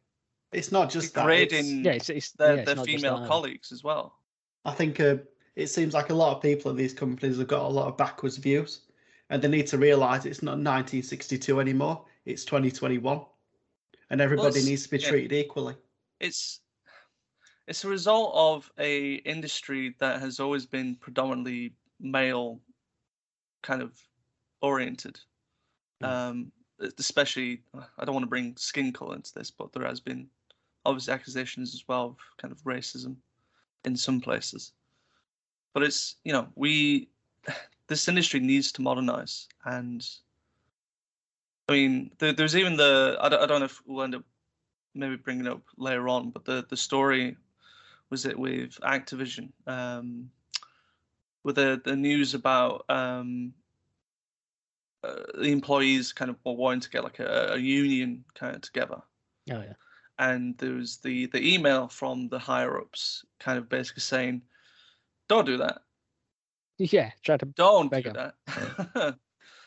[0.51, 1.29] It's not just that.
[1.29, 4.15] it's- Yeah, it's, it's their, yeah, it's their female colleagues as well.
[4.65, 5.17] I think uh,
[5.55, 7.97] it seems like a lot of people in these companies have got a lot of
[7.97, 8.81] backwards views,
[9.29, 12.05] and they need to realise it's not 1962 anymore.
[12.25, 13.21] It's 2021,
[14.09, 15.09] and everybody it's- needs to be yeah.
[15.09, 15.75] treated equally.
[16.19, 16.61] it's
[17.67, 22.59] it's a result of a industry that has always been predominantly male
[23.61, 23.91] kind of
[24.61, 25.19] oriented
[26.01, 26.51] um
[26.97, 27.61] especially
[27.97, 30.27] i don't want to bring skin color into this but there has been
[30.85, 33.15] obviously accusations as well of kind of racism
[33.85, 34.73] in some places.
[35.73, 37.09] But it's you know we
[37.87, 39.47] this industry needs to modernize.
[39.65, 40.05] And
[41.67, 44.23] i mean there, there's even the I don't, I don't know if we'll end up
[44.95, 47.37] maybe bringing up later on but the the story
[48.09, 50.31] was it with activision um
[51.43, 53.53] with the the news about um
[55.03, 58.61] uh, the employees kind of were wanting to get like a, a union kind of
[58.61, 59.01] together
[59.51, 59.73] Oh yeah,
[60.17, 64.41] and there was the the email from the higher ups kind of basically saying
[65.27, 65.81] don't do that
[66.77, 67.11] yeah.
[67.23, 67.45] Try to.
[67.45, 68.15] don't Beg do 'em.
[68.47, 69.15] that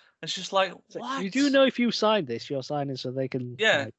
[0.23, 3.11] it's just like it's what You do know if you signed this, you're signing so
[3.11, 3.55] they can.
[3.59, 3.85] Yeah.
[3.85, 3.95] like,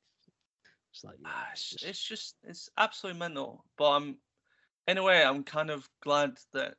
[0.92, 4.18] it's like Ah, it's, just- it's just it's absolutely mental but i'm
[4.88, 6.76] anyway, i'm kind of glad that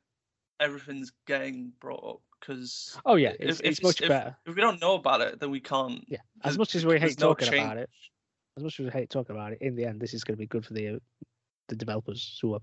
[0.59, 4.35] everything's getting brought up because oh yeah, it's, if it's it's- much if- better.
[4.45, 7.11] if we don't know about it then we can't Yeah, as much as we there's
[7.13, 7.89] hate no talking about it,
[8.57, 10.39] as much as we hate talking about it, in the end, this is going to
[10.39, 10.99] be good for the uh,
[11.67, 12.61] the developers who are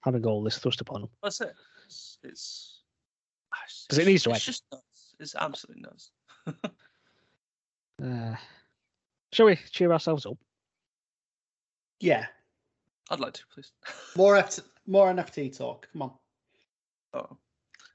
[0.00, 1.10] having all this thrust upon them.
[1.22, 1.52] That's it.
[1.86, 2.80] It's it's
[3.52, 4.44] ah, it's- 'Cause it needs to It's end.
[4.44, 5.14] just nuts.
[5.20, 6.10] It's absolutely nuts.
[8.00, 8.36] Uh,
[9.32, 10.38] shall we cheer ourselves up?
[11.98, 12.26] Yeah,
[13.10, 13.72] I'd like to, please.
[14.16, 15.88] more F- more NFT talk.
[15.92, 16.12] Come on.
[17.14, 17.36] oh.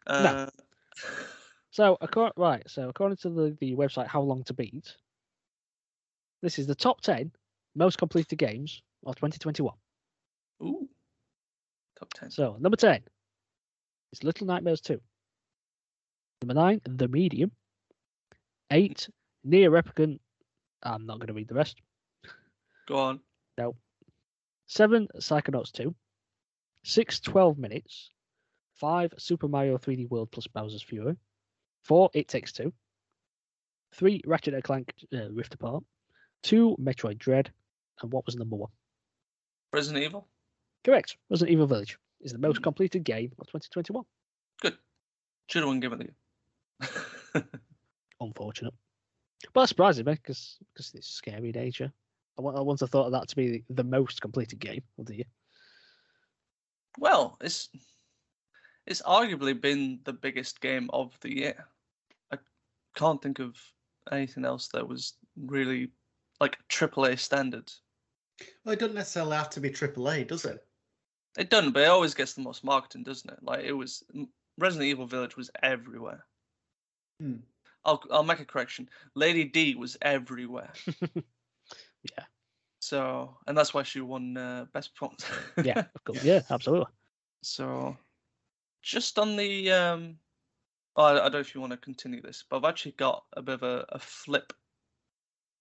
[0.07, 0.47] Uh,
[1.73, 4.95] So, according, right, so according to the, the website How Long to Beat,
[6.43, 7.31] this is the top 10
[7.73, 9.73] most completed games of 2021.
[10.61, 10.88] Ooh.
[11.97, 12.30] Top ten.
[12.30, 13.01] So, number 10
[14.11, 15.01] is Little Nightmares 2.
[16.43, 17.51] Number 9, The Medium.
[18.69, 19.09] 8,
[19.47, 20.19] NieR Replicant.
[20.84, 21.81] I'm not going to read the rest.
[22.88, 23.19] Go on.
[23.57, 23.75] No.
[24.67, 25.95] 7, Psychonauts 2.
[26.84, 28.11] 6, 12 Minutes.
[28.76, 31.16] 5, Super Mario 3D World plus Bowser's Fury.
[31.84, 32.74] 4, It Takes Two.
[33.94, 35.84] 3, Ratchet and Clank uh, Rift Apart.
[36.41, 37.52] two Metroid Dread,
[38.02, 38.72] and what was number one?
[39.72, 40.28] Resident Evil.
[40.84, 41.16] Correct.
[41.30, 44.04] Resident Evil Village is the most completed game of 2021.
[44.62, 44.78] Good.
[45.48, 46.10] Should have won Game of the
[47.36, 47.45] Year.
[48.22, 48.74] Unfortunate,
[49.54, 51.91] but that surprises me because because it's scary nature.
[52.40, 55.06] I, I once have thought of that to be the, the most completed game of
[55.06, 55.26] the year.
[57.00, 57.70] well, it's
[58.85, 61.68] it's arguably been the biggest game of the year.
[62.31, 62.38] I
[62.95, 63.55] can't think of
[64.11, 65.89] anything else that was really
[66.39, 67.81] like AAA standards.
[68.65, 70.65] Well, it doesn't necessarily have to be AAA, does it?
[71.38, 73.39] It doesn't, but it always gets the most marketing, doesn't it?
[73.41, 74.03] Like it was
[74.57, 76.26] Resident Evil Village was everywhere.
[77.19, 77.38] Hmm.
[77.85, 78.89] I'll I'll make a correction.
[79.15, 80.73] Lady D was everywhere.
[82.03, 82.26] Yeah.
[82.80, 85.26] So, and that's why she won uh, best performance.
[85.64, 86.23] Yeah, of course.
[86.23, 86.91] Yeah, absolutely.
[87.41, 87.95] So,
[88.84, 90.18] just on the, um,
[90.97, 93.23] oh, I, I don't know if you want to continue this, but I've actually got
[93.35, 94.53] a bit of a, a flip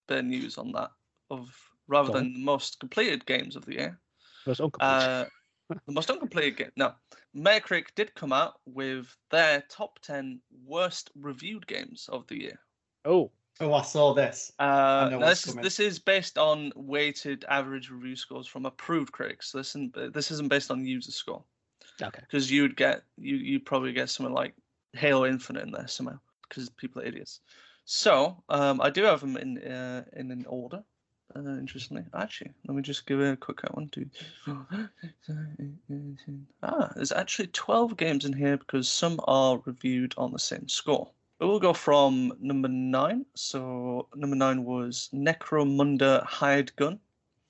[0.09, 0.91] bit of news on that
[1.31, 1.49] of
[1.87, 4.01] rather Go than the most completed games of the year.
[4.47, 5.09] Most uncompleted.
[5.09, 5.25] Uh,
[5.87, 6.73] the most uncompleted game.
[6.77, 6.93] No,
[7.35, 12.59] Metacritic did come out with their top ten worst reviewed games of the year.
[13.05, 13.31] oh,
[13.61, 14.51] Oh, I saw this.
[14.59, 15.63] Uh, know what's this is coming.
[15.63, 19.53] this is based on weighted average review scores from approved critics.
[19.53, 21.45] So this isn't this isn't based on user score
[22.01, 22.21] okay.
[22.21, 24.55] because you'd get you you probably get something like
[24.93, 27.41] Halo Infinite in there somehow because people are idiots.
[27.85, 30.83] So um, I do have them in uh, in an order.
[31.35, 33.61] Uh, interestingly, actually, let me just give it a quick.
[33.73, 34.11] One, two.
[36.63, 41.11] Ah, there's actually twelve games in here because some are reviewed on the same score.
[41.39, 43.27] But we'll go from number nine.
[43.35, 47.01] So number nine was Necromunda Hired Gun.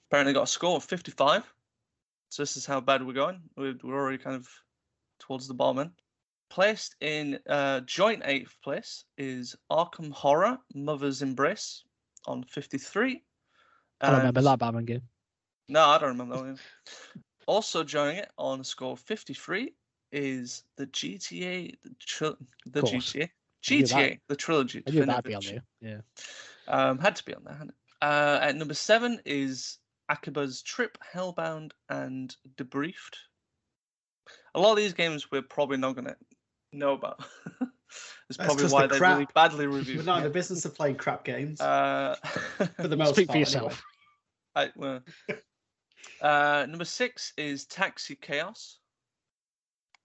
[0.08, 1.51] Apparently got a score of 55.
[2.32, 3.42] So this is how bad we're going.
[3.58, 4.48] We're, we're already kind of
[5.18, 5.90] towards the bottom end.
[6.48, 11.84] Placed in uh, joint eighth place is Arkham Horror Mother's Embrace
[12.24, 13.22] on 53.
[14.00, 15.02] I don't remember that Batman game.
[15.68, 16.58] no, I don't remember that one.
[17.44, 19.74] Also joining it on a score of 53
[20.10, 22.32] is the GTA, the, tri-
[22.64, 22.80] the.
[22.80, 23.28] GTA.
[23.62, 24.82] GTA, the trilogy.
[24.86, 25.64] I knew that'd be on there.
[25.82, 26.00] Yeah.
[26.66, 27.52] Um, had to be on there.
[27.52, 27.76] Hadn't it?
[28.00, 29.76] Uh, at number seven is
[30.12, 33.16] Akiba's Trip, Hellbound, and Debriefed.
[34.54, 36.16] A lot of these games we're probably not going to
[36.72, 37.18] know about.
[37.60, 39.34] That's That's probably 'cause why they're they're really crap.
[39.52, 41.60] badly We're not in the business of playing crap games.
[41.60, 42.16] Uh,
[42.76, 43.82] for the most Speak for yourself.
[44.54, 44.70] anyway.
[44.72, 45.00] I, well,
[46.20, 48.78] uh, number six is Taxi Chaos.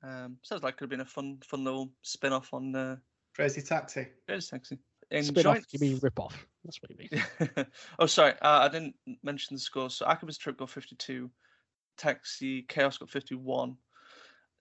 [0.04, 2.98] Um, sounds like it could have been a fun, fun little spin-off on uh,
[3.36, 4.08] Crazy Taxi.
[4.28, 4.78] Crazy Taxi.
[5.12, 6.46] In Spin off, joint you mean rip off.
[6.66, 7.66] That's what you mean.
[8.00, 9.96] oh, sorry, uh, I didn't mention the scores.
[9.96, 11.30] So Akiba's Trip got 52,
[11.98, 13.78] Taxi Chaos got 51.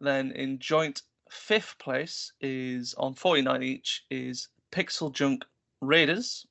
[0.01, 5.43] Then in joint fifth place is on 49 each is PixelJunk
[5.81, 6.47] Raiders,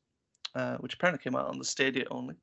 [0.55, 2.35] uh, which apparently came out on the Stadia only,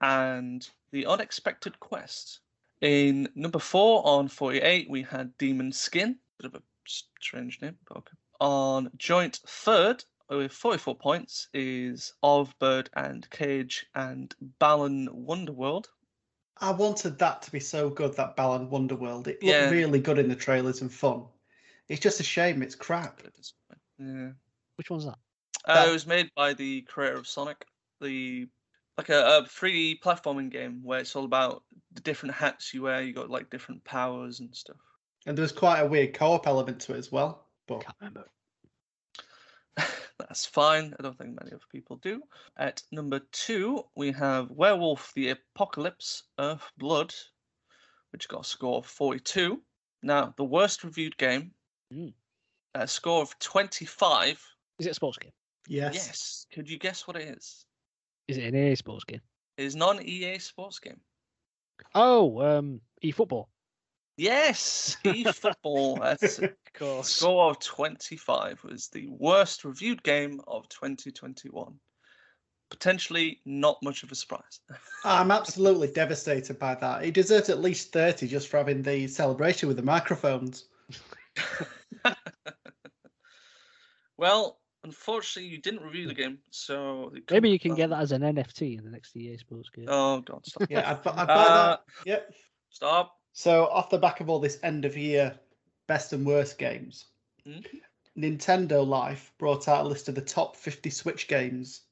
[0.00, 2.40] and The Unexpected Quest.
[2.80, 7.98] In number four on 48, we had Demon Skin, bit of a strange name, but
[7.98, 8.16] okay.
[8.38, 15.86] On joint third, with 44 points is Of Bird and Cage and Balan Wonderworld.
[16.58, 19.26] I wanted that to be so good, that Balan Wonderworld.
[19.26, 19.70] It looked Yeah.
[19.70, 21.26] really good in the trailers and fun.
[21.88, 23.22] It's just a shame it's crap.
[23.98, 24.30] Yeah.
[24.76, 25.18] Which one's that?
[25.64, 27.66] Uh, That- it was made by the creator of Sonic,
[28.00, 28.48] the
[28.98, 31.62] like a, a 3D platforming game where it's all about
[31.92, 33.02] the different hats you wear.
[33.02, 34.78] You got like different powers and stuff.
[35.26, 37.46] And there was quite a weird co-op element to it as well.
[37.66, 38.26] But Can't remember.
[40.18, 40.94] That's fine.
[40.98, 42.22] I don't think many other people do.
[42.56, 47.14] At number two, we have Werewolf the Apocalypse Earthblood,
[48.12, 49.62] which got a score of 42.
[50.02, 51.52] Now, the worst reviewed game,
[51.92, 52.14] Mm.
[52.74, 54.42] a score of 25.
[54.78, 55.32] Is it a sports game?
[55.68, 56.46] yes, Yes.
[56.52, 57.64] Could you guess what it is?
[58.28, 59.20] Is it an EA sports game?
[59.56, 61.00] It is non EA sports game.
[61.94, 63.46] Oh, um, eFootball.
[64.16, 65.98] Yes, eFootball.
[66.02, 67.08] That's a Of course.
[67.10, 71.74] score of 25 was the worst reviewed game of 2021.
[72.70, 74.60] Potentially not much of a surprise.
[75.04, 77.04] I'm absolutely devastated by that.
[77.04, 80.64] He deserves at least 30 just for having the celebration with the microphones.
[84.16, 88.22] well, unfortunately, you didn't review the game, so Maybe you can get that as an
[88.22, 89.86] NFT in the next EA sports game.
[89.88, 90.68] Oh god, stop!
[90.70, 91.80] Yeah, I'd, bu- I'd buy Uh, that.
[92.06, 92.34] Yep.
[92.70, 93.16] Stop!
[93.38, 95.38] So off the back of all this end of year
[95.88, 97.08] best and worst games,
[97.46, 97.82] Mhm.
[98.16, 101.82] Nintendo Life brought out a list of the top 50 Switch games.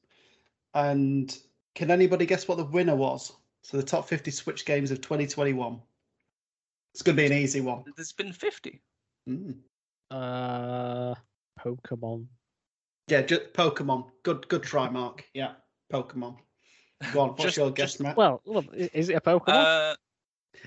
[0.73, 1.37] And
[1.75, 3.31] can anybody guess what the winner was?
[3.61, 5.79] So the top 50 Switch games of 2021.
[6.95, 7.83] It's going to be an easy one.
[7.95, 8.81] There's been 50.
[9.29, 9.59] Mm.
[10.09, 11.13] Uh,
[11.59, 12.25] Pokemon.
[13.07, 14.09] Yeah, just Pokemon.
[14.23, 15.23] Good good try, Mark.
[15.35, 15.53] Yeah,
[15.93, 16.39] Pokemon.
[17.13, 18.17] Go on, what's Just- your guess, just- Matt?
[18.17, 19.49] Well, look, is it a Pokemon?
[19.49, 19.95] Uh,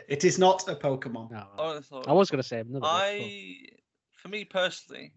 [0.09, 1.31] it is not a Pokemon.
[1.31, 2.81] no, I, thought I was going to say another.
[2.81, 3.57] but- I,
[4.13, 5.13] for me personally,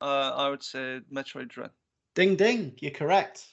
[0.00, 1.70] uh, I would say Metroid Dread.
[2.14, 3.44] Ding ding, you're correct.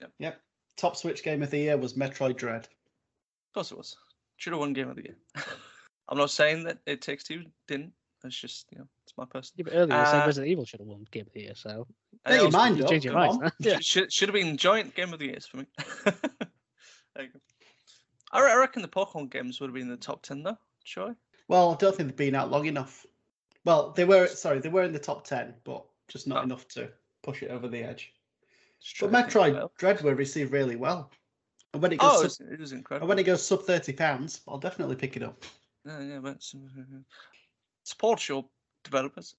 [0.00, 0.12] Yep.
[0.18, 0.40] Yep.
[0.76, 2.64] Top Switch game of the year was Metroid Dread.
[2.64, 3.96] Of course it was.
[4.36, 5.16] Should have won Game of the Year.
[6.08, 7.92] I'm not saying that It Takes Two didn't.
[8.24, 9.54] It's just you know, it's my personal.
[9.56, 11.52] Yeah, but earlier you said Uh, Resident Evil should have won Game of the Year,
[11.54, 11.86] so
[12.24, 13.42] And Hey, it mind up, change your mind.
[13.44, 13.52] on.
[13.60, 13.78] yeah.
[13.80, 15.66] should, should have been joint Game of the Years for me.
[16.04, 16.14] there
[17.20, 17.40] you go.
[18.32, 20.58] I, re- I reckon the Pokemon games would have been in the top ten though.
[20.84, 21.14] Surely.
[21.48, 23.06] Well, I don't think they've been out long enough.
[23.64, 26.44] Well, they were sorry, they were in the top ten, but just not Oh.
[26.44, 26.90] enough to
[27.22, 28.12] push it over the edge.
[29.00, 31.10] But trying to think Metroid about- Dread were received really well.
[31.72, 33.92] And when it goes Oh, it sub, it was and when it goes sub thirty
[33.92, 35.44] pounds, I'll definitely pick it up.
[35.84, 36.42] Yeah, yeah, but
[37.84, 38.44] support uh, your
[38.84, 39.34] developers.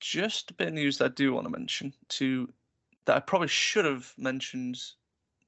[0.00, 2.52] Just a bit of news that I do want to mention to
[3.06, 4.78] that I probably should have mentioned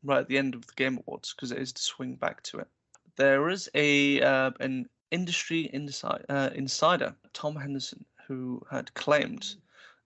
[0.03, 2.59] right at the end of the Game Awards because it is to swing back to
[2.59, 2.69] it.
[3.17, 9.57] There is a uh, an industry inside, uh, insider, Tom Henderson, who had claimed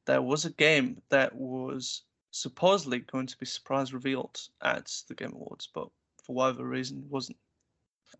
[0.06, 5.32] there was a game that was supposedly going to be surprise revealed at the Game
[5.35, 5.89] Awards, but
[6.23, 7.36] for whatever reason wasn't.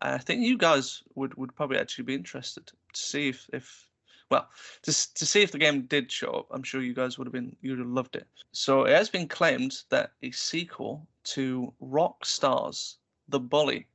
[0.01, 3.89] I think you guys would, would probably actually be interested to see if, if
[4.29, 4.49] well
[4.83, 6.47] to, to see if the game did show up.
[6.51, 8.27] I'm sure you guys would have been you'd have loved it.
[8.51, 12.97] So it has been claimed that a sequel to Rockstar's
[13.29, 13.87] The Bully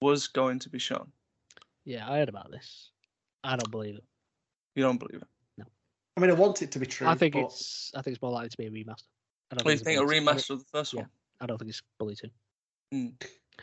[0.00, 1.10] was going to be shown.
[1.84, 2.90] yeah, I heard about this.
[3.44, 4.04] I don't believe it.
[4.76, 5.28] You don't believe it?
[5.58, 5.64] No.
[6.16, 7.06] I mean, I want it to be true.
[7.06, 9.04] I think but it's I think it's more likely to be a remaster.
[9.50, 10.24] I don't What do you it's think a Bully 2.
[10.26, 11.00] Remaster of the first yeah.
[11.00, 11.10] one?
[11.40, 12.28] I don't think it's Bully Two.
[12.94, 13.12] Mm.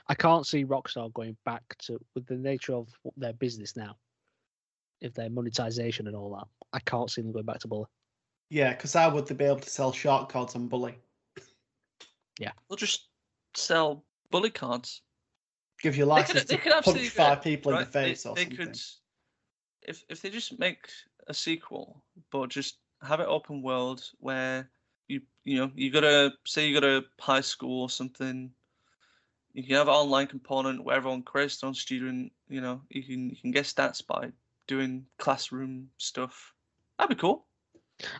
[0.08, 2.88] I can't see Rockstar going back to with the nature of
[3.18, 3.96] their business now,
[5.02, 6.48] if their monetization and all that.
[6.74, 7.88] I can't see them going back to Bully.
[8.50, 10.98] yeah, because how would they be able to sell shark cards on Bully?
[12.70, 13.08] They'll just
[13.56, 15.02] sell bully cards.
[15.82, 18.24] Give you a They license could, they to could punch five people in the face
[18.24, 18.58] they, or they something.
[18.58, 18.80] could
[19.84, 20.90] if if they just make
[21.28, 24.70] a sequel but just have it open world where
[25.08, 28.52] you you know you gotta say you got a high school or something
[29.54, 33.04] you can have an online component where everyone creates their own student you know you
[33.04, 34.32] can you can get stats by
[34.68, 36.54] doing classroom stuff
[36.98, 37.46] that'd be cool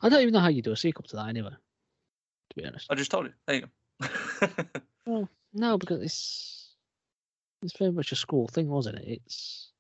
[0.02, 1.52] I don't even know how you do a sequel to that anyway.
[1.52, 3.68] To be honest, i just told you there you go
[5.06, 6.74] well, no, because it's
[7.64, 9.08] it's very much a school thing, wasn't it?
[9.26, 9.72] It's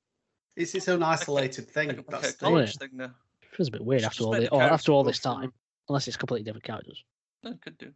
[0.55, 1.89] It's its own isolated thing.
[1.89, 4.31] like, like That's a the, college thing now it feels a bit weird after all
[4.31, 5.53] the, the oh, after all this through- time,
[5.89, 7.03] unless it's completely different characters.
[7.43, 7.91] no, could do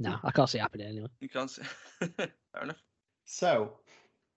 [0.00, 1.08] No, I can't see it happening anyway.
[1.20, 1.62] you can't see.
[2.16, 2.28] fair
[2.62, 2.82] enough
[3.24, 3.78] So,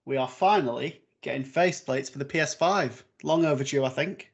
[0.05, 3.03] we are finally getting faceplates for the PS5.
[3.23, 4.31] Long overdue, I think.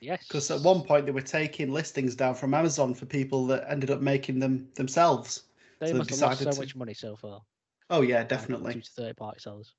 [0.00, 3.64] Yes, Because at one point they were taking listings down from Amazon for people that
[3.68, 5.42] ended up making them themselves.
[5.80, 7.42] They so must have lost so to- much money so far.
[7.90, 8.74] Oh yeah, definitely.
[8.74, 9.74] due to third party sellers.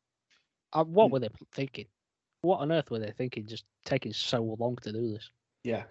[0.73, 1.11] Uh, what Mm.
[1.11, 1.87] were they thinking?
[2.41, 3.47] What on earth were they thinking?
[3.47, 5.29] Just taking so long to do this,
[5.63, 5.85] Yeah,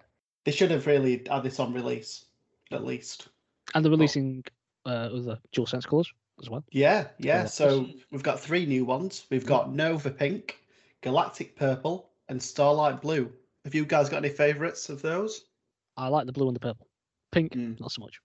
[0.45, 2.25] they should have really had this on release,
[2.71, 3.27] at least.
[3.73, 4.43] and they're releasing
[4.85, 6.63] uh, other DualSense colors as well.
[6.71, 7.41] Yeah, yeah.
[7.41, 7.45] Yeah.
[7.45, 9.25] So we've got three new ones.
[9.31, 10.59] We've got Nova Pink,
[11.01, 13.33] Galactic Purple, and Starlight Blue.
[13.65, 15.45] Have you guys got any favourites of those?
[15.97, 16.87] I like the blue and the purple.
[17.31, 17.79] Pink, Mm.
[17.79, 18.19] not so much.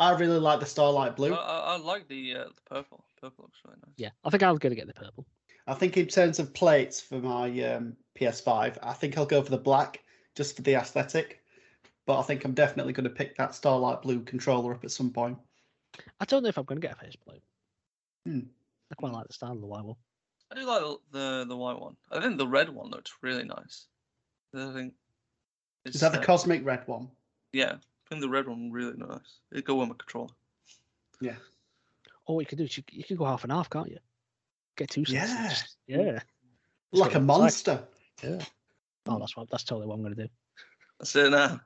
[0.00, 1.34] I really like the Starlight Blue.
[1.34, 4.42] I, I, I like the uh, the purple purple looks really nice Yeah, I think
[4.42, 5.26] I'm going to get the purple.
[5.66, 9.50] I think in terms of plates for my um, PS5, I think I'll go for
[9.50, 10.00] the black
[10.34, 11.42] just for the aesthetic.
[12.06, 15.10] But I think I'm definitely going to pick that Starlight Blue controller up at some
[15.10, 15.36] point.
[16.20, 17.42] I don't know if I'm going to get a faceplate.
[18.24, 18.40] Hmm.
[18.90, 19.96] I quite like the style of the white one.
[20.50, 21.96] I do like the, the the white one.
[22.10, 23.86] I think the red one looks really nice.
[24.54, 24.94] I think
[25.84, 27.08] Is that the uh, Cosmic Red one?
[27.52, 27.76] Yeah,
[28.10, 29.40] I think the red one really nice.
[29.52, 30.30] It go with my controller.
[31.20, 31.36] Yeah.
[32.26, 33.98] Or what you could do is you, you could go half and half, can't you?
[34.76, 35.30] Get two sets.
[35.30, 35.48] Yeah.
[35.48, 36.20] just- Yeah.
[36.92, 37.24] Like a got it.
[37.24, 37.82] monster.
[38.24, 38.40] Yeah.
[39.06, 39.50] Oh, that's what.
[39.50, 40.28] That's totally what I'm going to do.
[40.98, 41.60] That's it now.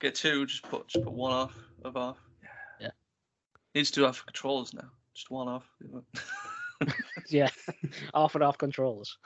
[0.00, 1.52] Get two, just put just put one off
[1.84, 2.16] of half.
[2.80, 2.90] Yeah.
[3.74, 4.90] Needs to do that for controllers now.
[5.14, 5.68] Just one off.
[7.30, 7.48] Yeah.
[8.14, 9.16] half and half controllers.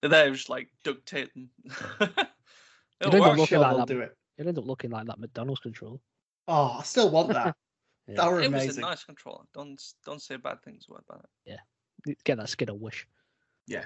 [0.00, 1.50] They're just like duct tape them.
[2.00, 3.36] It'll don't work.
[3.36, 3.88] look Sure, like they'll that.
[3.88, 4.16] do it.
[4.42, 5.98] It end up looking like that McDonald's controller.
[6.48, 7.56] Oh, I still want that.
[8.08, 8.16] Yeah.
[8.16, 9.44] That were It was a nice controller.
[9.54, 11.30] Don't don't say bad things about it.
[12.06, 13.06] Yeah, get that skin a wish.
[13.68, 13.84] Yeah.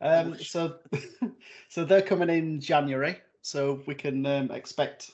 [0.00, 0.50] Um, wish.
[0.50, 0.78] so,
[1.68, 5.10] so they're coming in January, so we can um, expect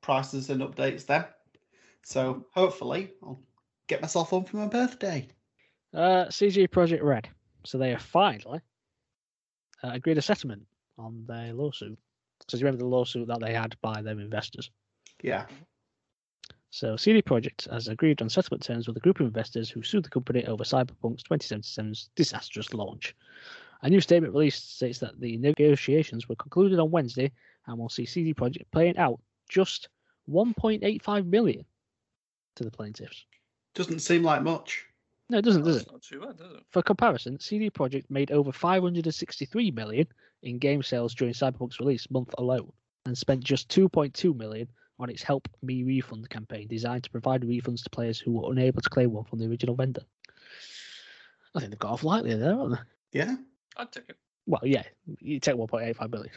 [0.00, 1.26] prices and updates then.
[2.02, 3.42] So hopefully, I'll
[3.88, 5.28] get myself one for my birthday.
[5.92, 7.28] Uh, CD Projekt Red.
[7.64, 8.60] So they have finally
[9.84, 10.62] uh, agreed a settlement
[10.96, 11.98] on their lawsuit.
[12.50, 14.70] So you remember the lawsuit that they had by them investors?
[15.22, 15.46] Yeah.
[16.70, 20.04] So CD Projekt has agreed on settlement terms with a group of investors who sued
[20.04, 23.14] the company over Cyberpunk's 2077's disastrous launch.
[23.82, 27.30] A new statement released states that the negotiations were concluded on Wednesday
[27.66, 29.88] and we'll see CD Projekt paying out just
[30.28, 31.64] 1.85 million
[32.56, 33.24] to the plaintiffs.
[33.74, 34.86] Doesn't seem like much.
[35.30, 35.92] No, it doesn't, does it?
[35.92, 36.62] not too bad, does it?
[36.70, 40.06] For comparison, CD Projekt made over 563 million
[40.42, 42.72] in game sales during Cyberpunk's release month alone,
[43.06, 47.82] and spent just 2.2 million on its Help Me Refund campaign designed to provide refunds
[47.84, 50.02] to players who were unable to claim one from the original vendor.
[51.54, 53.18] I think they've got off lightly there, haven't they?
[53.18, 53.36] Yeah.
[53.76, 54.16] I'd take it.
[54.46, 54.82] Well, yeah,
[55.20, 56.32] you take 1.85 million.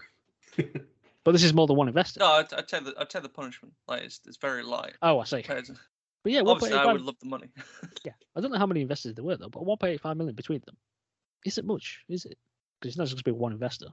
[1.23, 2.19] but this is more than one investor.
[2.19, 3.73] No, I'd, I'd take the I'd take the punishment.
[3.87, 4.93] Like it's, it's very light.
[5.01, 5.41] Oh, I see.
[5.41, 5.75] compared to-
[6.23, 7.49] But yeah, Obviously, I 1.85 would love the money.
[8.05, 10.75] Yeah, I don't know how many investors there were though, but 1.85 million between them
[11.45, 12.37] isn't much, is it?
[12.79, 13.87] Because it's not just going to be one investor.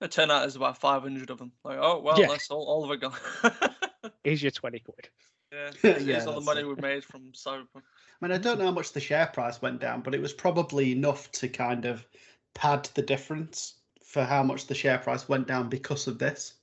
[0.00, 1.52] It turned out there's about 500 of them.
[1.64, 2.28] Like, oh well, Yeah.
[2.28, 4.12] that's all, all of it gone.
[4.24, 5.08] Here's your 20 quid.
[5.52, 6.68] yeah, Yeah, here's all the money it.
[6.68, 7.66] we made from Cyberpunk.
[7.76, 10.32] I mean, I don't know how much the share price went down, but it was
[10.32, 12.06] probably enough to kind of
[12.54, 13.74] pad the difference
[14.04, 16.54] for how much the share price went down because of this.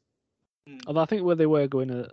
[0.67, 0.77] Hmm.
[0.87, 2.07] Although I think where they were going, uh,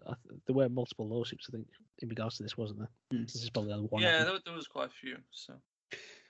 [0.46, 1.46] there were multiple lawsuits.
[1.48, 1.66] I think
[2.02, 2.88] in regards to this, wasn't there?
[3.12, 3.22] Hmm.
[3.22, 4.02] This is probably the one.
[4.02, 5.16] Yeah, there, there was quite a few.
[5.30, 5.54] So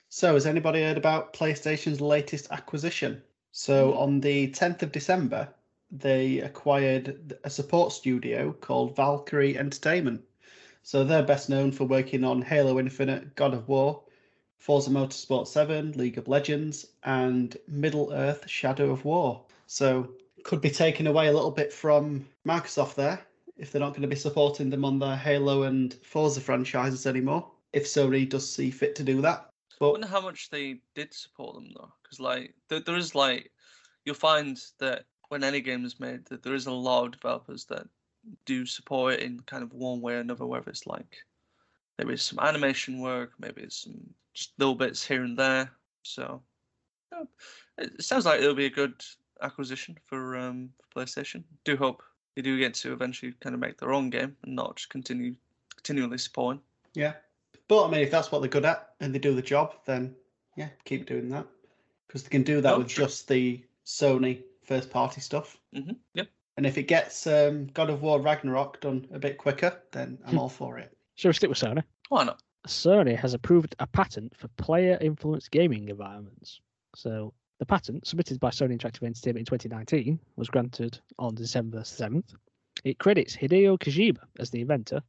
[0.09, 3.23] So, has anybody heard about PlayStation's latest acquisition?
[3.53, 5.49] So, on the 10th of December,
[5.91, 10.23] they acquired a support studio called Valkyrie Entertainment.
[10.83, 14.03] So, they're best known for working on Halo Infinite, God of War,
[14.59, 19.43] Forza Motorsport 7, League of Legends, and Middle Earth Shadow of War.
[19.67, 20.11] So,
[20.43, 23.25] could be taken away a little bit from Microsoft there
[23.61, 27.51] if they're not going to be supporting them on their Halo and Forza franchises anymore.
[27.73, 29.51] If Sony does see fit to do that.
[29.79, 33.15] but I wonder how much they did support them though, because like there, there is
[33.15, 33.53] like
[34.05, 37.67] you'll find that when any game is made, that there is a lot of developers
[37.67, 37.87] that
[38.47, 41.19] do support it in kind of one way or another, whether it's like
[41.99, 44.01] maybe it's some animation work, maybe it's some
[44.35, 45.71] just little bits here and there.
[46.03, 46.43] So
[47.13, 47.25] yeah,
[47.79, 48.95] it it sounds like it'll be a good
[49.43, 51.45] acquisition for um for PlayStation.
[51.65, 52.03] Do hope
[52.37, 55.35] they do get to eventually kind of make their own game and not just continue
[55.77, 56.61] continually supporting.
[56.95, 57.15] Yeah.
[57.69, 60.15] But I mean, if that's what they're good at and they do the job, then
[60.57, 61.47] yeah, keep doing that.
[62.07, 63.05] Because they can do that Oh, with true.
[63.05, 65.59] just the Sony first party stuff.
[65.75, 66.29] hmm Yep.
[66.57, 70.39] And if it gets um, God of War Ragnarok done a bit quicker, then I'm
[70.39, 70.95] all for it.
[71.15, 71.83] Shall we stick with Sony?
[72.09, 72.43] Why not?
[72.67, 76.61] Sony has approved a patent for player influenced gaming environments.
[76.95, 82.35] So the patent, submitted by Sony Interactive Entertainment in 2019, was granted on December 7th.
[82.85, 85.03] It credits Hideo Kojima as the inventor,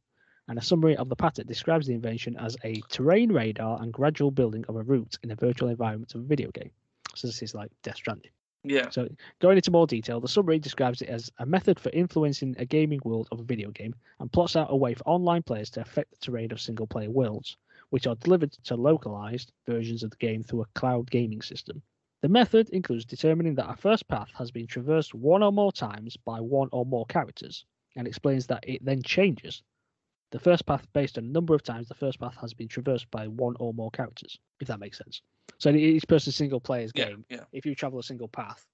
[0.48, 4.30] and a summary of the patent describes the invention as a terrain radar and gradual
[4.30, 6.70] building of a route in a virtual environment of a video game.
[7.14, 8.32] So this is like Death Stranding.
[8.64, 8.90] Yeah.
[8.90, 9.08] So,
[9.40, 13.00] going into more detail, the summary describes it as a method for influencing a gaming
[13.02, 16.10] world of a video game and plots out a way for online players to affect
[16.10, 17.56] the terrain of single player worlds,
[17.88, 21.82] which are delivered to localized versions of the game through a cloud gaming system.
[22.22, 26.16] The method includes determining that a first path has been traversed one or more times
[26.16, 27.66] by one or more characters,
[27.96, 29.62] and explains that it then changes
[30.30, 33.10] the first path based on the number of times the first path has been traversed
[33.10, 35.20] by one or more characters, if that makes sense.
[35.58, 37.10] So in each person's single player's Yeah.
[37.10, 37.44] game, Yeah.
[37.52, 38.66] if you travel a single path,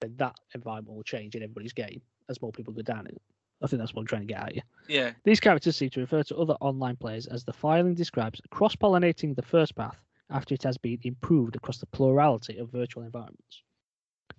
[0.00, 3.20] then that environment will change in everybody's game as more people go down it.
[3.62, 4.62] I think that's what I'm trying to get at you.
[4.88, 5.12] Yeah.
[5.24, 9.34] These characters seem to refer to other online players as the filing describes cross pollinating
[9.34, 10.00] the first path
[10.32, 13.62] after it has been improved across the plurality of virtual environments.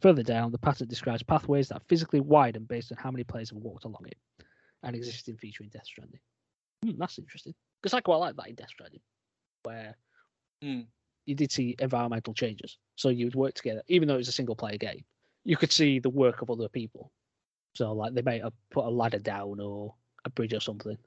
[0.01, 3.59] Further down, the pattern describes pathways that physically widen based on how many players have
[3.59, 4.17] walked along it,
[4.83, 6.19] an existing feature in Death Stranding.
[6.83, 7.55] Hmm, that's interesting.
[7.81, 9.01] Because I quite like that in Death Stranding,
[9.63, 9.97] where
[10.61, 10.83] Hmm.
[11.25, 12.77] you did see environmental changes.
[12.95, 15.05] So you would work together, even though it was a single player game.
[15.45, 17.11] You could see the work of other people.
[17.75, 19.95] So like they might have put a ladder down or
[20.25, 20.97] a bridge or something,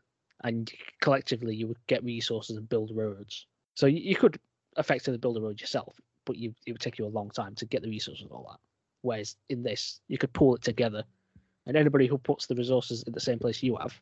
[0.45, 3.47] and collectively you would get resources and build roads.
[3.75, 4.39] So you, you could
[4.79, 7.67] effectively build a road yourself, but you it would take you a long time to
[7.67, 8.61] get the resources and all that.
[9.03, 11.05] Whereas in this, you could pull it together,
[11.67, 13.99] and anybody who puts the resources in the same place you have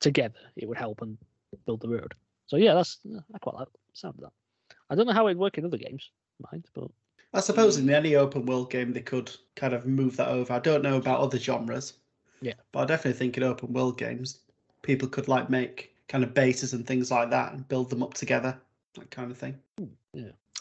[0.00, 1.18] together, it would help and
[1.66, 2.14] build the road.
[2.46, 2.98] So yeah, that's
[3.34, 4.76] I quite like the sound of that.
[4.90, 6.10] I don't know how it'd work in other games,
[6.50, 6.90] mind, but
[7.34, 10.52] I suppose in any open world game they could kind of move that over.
[10.52, 11.94] I don't know about other genres.
[12.40, 12.54] Yeah.
[12.72, 14.40] But I definitely think in open world games
[14.82, 18.14] people could like make kind of bases and things like that and build them up
[18.14, 18.58] together.
[18.94, 19.58] That kind of thing.
[19.78, 19.84] Hmm.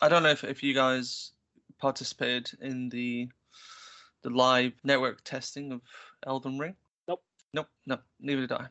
[0.02, 1.32] I don't know if, if you guys
[1.80, 3.30] participated in the
[4.24, 5.82] the live network testing of
[6.26, 6.76] Elden Ring.
[7.07, 7.24] Nope.
[7.53, 7.68] Nope.
[7.86, 7.99] No.
[8.19, 8.68] Neither did I.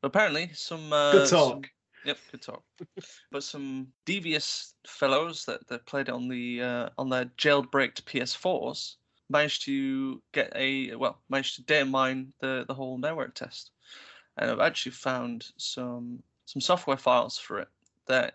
[0.00, 1.70] But apparently, some uh, Good some- talk.
[2.04, 2.62] Yep, good talk.
[3.32, 8.96] but some devious fellows that, that played on the uh, on their jailbreaked PS4s
[9.30, 13.70] managed to get a well managed to data mine the the whole network test,
[14.36, 17.68] and I've actually found some some software files for it
[18.06, 18.34] that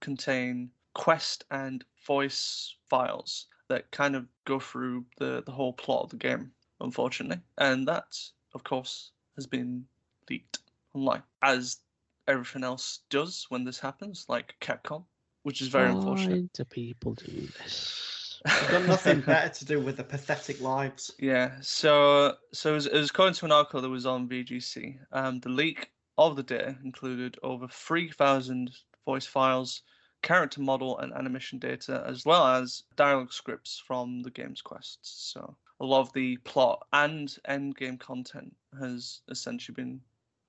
[0.00, 6.10] contain quest and voice files that kind of go through the the whole plot of
[6.10, 6.50] the game,
[6.80, 8.18] unfortunately, and that,
[8.54, 9.84] of course, has been
[10.30, 10.60] leaked
[10.94, 11.80] online, as
[12.26, 15.04] everything else does when this happens, like Capcom,
[15.42, 16.40] which is very unfortunate.
[16.40, 18.40] Why do people do this?
[18.46, 21.10] They've got nothing better to do with the pathetic lives.
[21.20, 24.98] Yeah, so so it was, it was according to an article that was on VGC.
[25.12, 28.70] Um, the leak of the data included over three thousand
[29.04, 29.82] voice files,
[30.26, 35.32] character model and animation data, as well as dialogue scripts from the game's quests.
[35.32, 40.00] So a lot of the plot and end game content has essentially been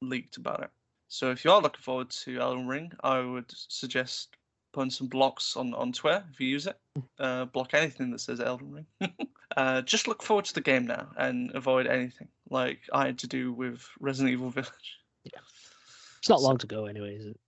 [0.02, 0.72] leaked about it.
[1.10, 4.30] So if you are looking forward to Elden Ring, I would suggest
[4.74, 6.78] putting some blocks on, on Twitter if you use it.
[7.20, 9.14] Uh, block anything that says Elden Ring.
[9.58, 13.28] uh, just look forward to the game now and avoid anything like I had to
[13.28, 14.98] do with Resident Evil Village.
[15.24, 15.40] Yeah.
[16.18, 17.40] It's not long to go anyway, is it?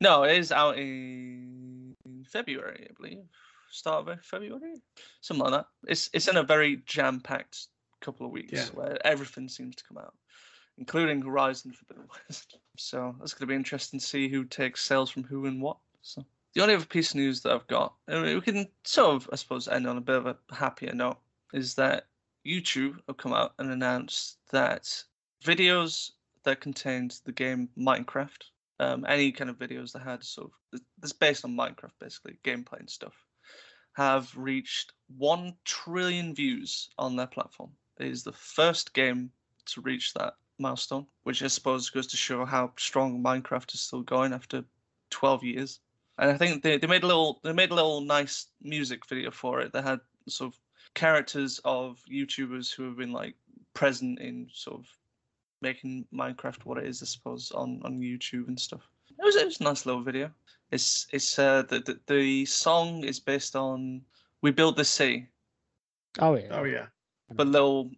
[0.00, 1.94] No, it is out in
[2.26, 3.18] February, I believe.
[3.70, 4.74] Start of February,
[5.20, 5.66] something like that.
[5.86, 7.66] It's it's in a very jam packed
[8.00, 8.64] couple of weeks Yeah.
[8.72, 10.14] where everything seems to come out,
[10.78, 12.56] including Horizon Forbidden West.
[12.80, 15.78] So that's going to be interesting to see who takes sales from who and what.
[16.00, 16.24] So
[16.54, 19.36] the only other piece of news that I've got, and we can sort of, I
[19.36, 21.18] suppose, end on a bit of a happier note,
[21.52, 22.06] is that
[22.46, 25.02] YouTube have come out and announced that
[25.44, 26.12] videos
[26.44, 28.44] that contained the game Minecraft
[28.80, 32.80] um, any kind of videos that had sort of that's based on Minecraft, basically gameplay
[32.80, 33.14] and stuff,
[33.94, 37.70] have reached one trillion views on their platform.
[37.98, 39.30] It is the first game
[39.66, 44.02] to reach that milestone, which I suppose goes to show how strong Minecraft is still
[44.02, 44.64] going after
[45.10, 45.80] 12 years.
[46.18, 49.30] And I think they, they made a little they made a little nice music video
[49.30, 50.60] for it that had sort of
[50.94, 53.34] characters of YouTubers who have been like
[53.74, 54.86] present in sort of
[55.60, 58.88] making Minecraft what it is, I suppose, on, on YouTube and stuff.
[59.10, 60.30] It was, it was a nice little video.
[60.70, 64.02] It's it's uh the, the the song is based on
[64.42, 65.26] We Build the Sea,
[66.18, 66.48] Oh yeah.
[66.50, 66.86] Oh yeah.
[67.34, 67.90] but little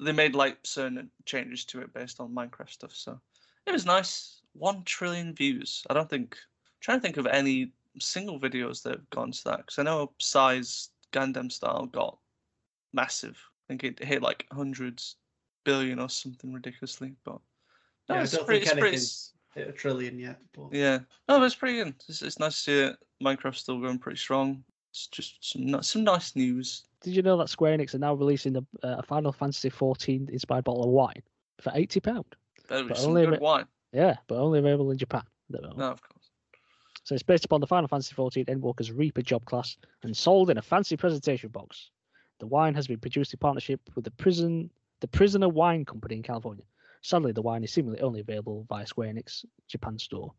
[0.00, 2.92] they made like certain changes to it based on Minecraft stuff.
[2.94, 3.20] So
[3.66, 4.40] it was nice.
[4.52, 5.84] One trillion views.
[5.90, 6.36] I don't think.
[6.80, 10.12] trying to think of any single videos that have gone to that because I know
[10.18, 12.18] Psy's Gangnam Style got
[12.92, 13.36] massive.
[13.36, 15.16] I think it hit like hundreds
[15.68, 17.14] billion or something ridiculously.
[17.24, 17.38] But
[18.08, 20.38] no, yeah I it's don't pretty, think it's pretty, anything's hit a trillion yet.
[20.54, 20.98] But yeah.
[21.28, 21.94] No, but it's pretty good.
[22.08, 22.96] It's, it's nice to see it.
[23.22, 24.64] Minecraft's still going pretty strong.
[24.90, 26.84] It's just some some nice news.
[27.02, 30.30] Did you know that Square Enix are now releasing a, a uh, Final Fantasy 14
[30.32, 31.22] inspired bottle of wine
[31.60, 32.24] for eighty pound?
[32.68, 33.66] But only good if wine.
[33.92, 35.22] Yeah, but only available in Japan.
[35.54, 35.68] at the.
[35.76, 36.30] No, of course.
[37.04, 40.58] So it's based upon the Final Fantasy 14 Endwalker's Reaper job class and sold in
[40.58, 41.90] a fancy presentation box.
[42.38, 44.68] The wine has been produced in partnership with the prison,
[45.00, 46.64] the Prisoner Wine Company in California.
[47.02, 50.32] Sadly, the wine is seemingly only available via Square Enix Japan store.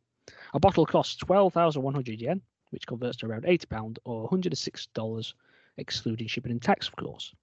[0.54, 2.42] A bottle costs 12,100 yen,
[2.72, 5.34] which converts to around 80 pound or 106 dollars,
[5.78, 7.34] excluding shipping and tax, of course.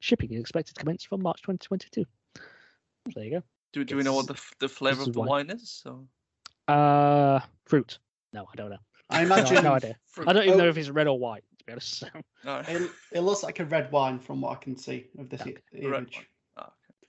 [0.00, 2.04] Shipping is expected to commence from March 2022.
[2.36, 2.42] So
[3.14, 3.42] there you go.
[3.72, 5.28] Do, do we know what the the flavor of the wine.
[5.28, 5.68] wine is?
[5.70, 6.06] So
[6.68, 7.98] Uh, fruit.
[8.32, 8.78] No, I don't know.
[9.10, 9.64] I No, imagine.
[9.64, 9.96] no idea.
[10.06, 11.44] fr- I don't even oh, know if it's red or white.
[11.58, 12.04] To be honest.
[12.46, 12.68] Alright.
[12.68, 15.56] It, it looks like a red wine from what I can see of this Okay.
[15.74, 16.26] i- Red image.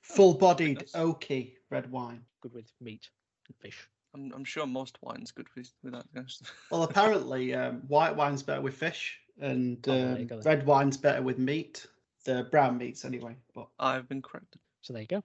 [0.10, 0.12] Wine.
[0.12, 0.16] Okay.
[0.16, 2.22] Full-bodied, oaky red wine.
[2.42, 3.10] Good with meat
[3.48, 3.88] and fish.
[4.16, 6.54] I'm I'm sure most wine's good with with that kind of stuff.
[6.72, 10.58] Well, apparently, um, white wine's better with fish, and Oh, there you um, go then.
[10.58, 11.88] red wine's better with meat.
[12.26, 13.36] The brown meats, anyway.
[13.54, 14.62] But I've been corrected.
[14.82, 15.24] So there you go.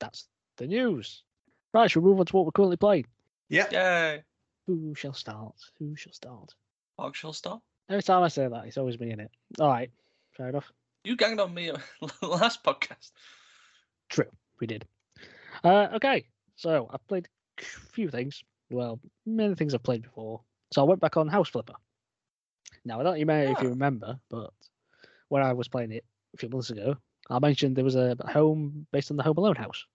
[0.00, 0.26] That's
[0.56, 1.22] the news.
[1.72, 3.06] Right, shall we move on to what we're currently playing?
[3.48, 4.22] yeah, Yay!
[4.66, 5.54] Who shall start?
[5.78, 6.54] Who shall start?
[6.98, 7.60] Mark shall start.
[7.88, 9.30] Every time I say that, it's always me in it.
[9.60, 9.90] All right,
[10.32, 10.70] fair enough.
[11.04, 11.70] You ganged on me
[12.22, 13.10] last podcast.
[14.12, 14.30] True,
[14.60, 14.84] we did.
[15.64, 16.26] Uh, okay,
[16.56, 17.28] so I've played
[17.58, 17.62] a
[17.92, 18.42] few things.
[18.70, 20.40] Well, many things I've played before.
[20.72, 21.74] So I went back on House Flipper.
[22.84, 23.70] Now I don't know you may if you Ah.
[23.70, 24.50] remember, but
[25.28, 26.96] when I was playing it a few months ago,
[27.30, 29.86] I mentioned there was a home based on the Home Alone house.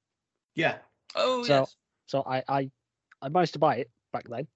[0.55, 0.79] yeah.
[1.15, 1.75] Oh So- yes.
[2.05, 2.71] So I I,
[3.21, 4.47] I managed to buy it back then,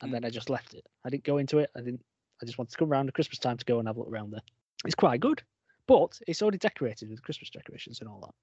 [0.00, 0.12] and Mm.
[0.12, 0.84] then I just left it.
[1.04, 1.70] I didn't go into it.
[1.76, 2.04] I didn't.
[2.42, 4.08] I just wanted to come around at Christmas time to go and have a look
[4.10, 4.42] around there.
[4.84, 5.42] It's quite good,
[5.86, 8.34] but it's already decorated with Christmas decorations and all that.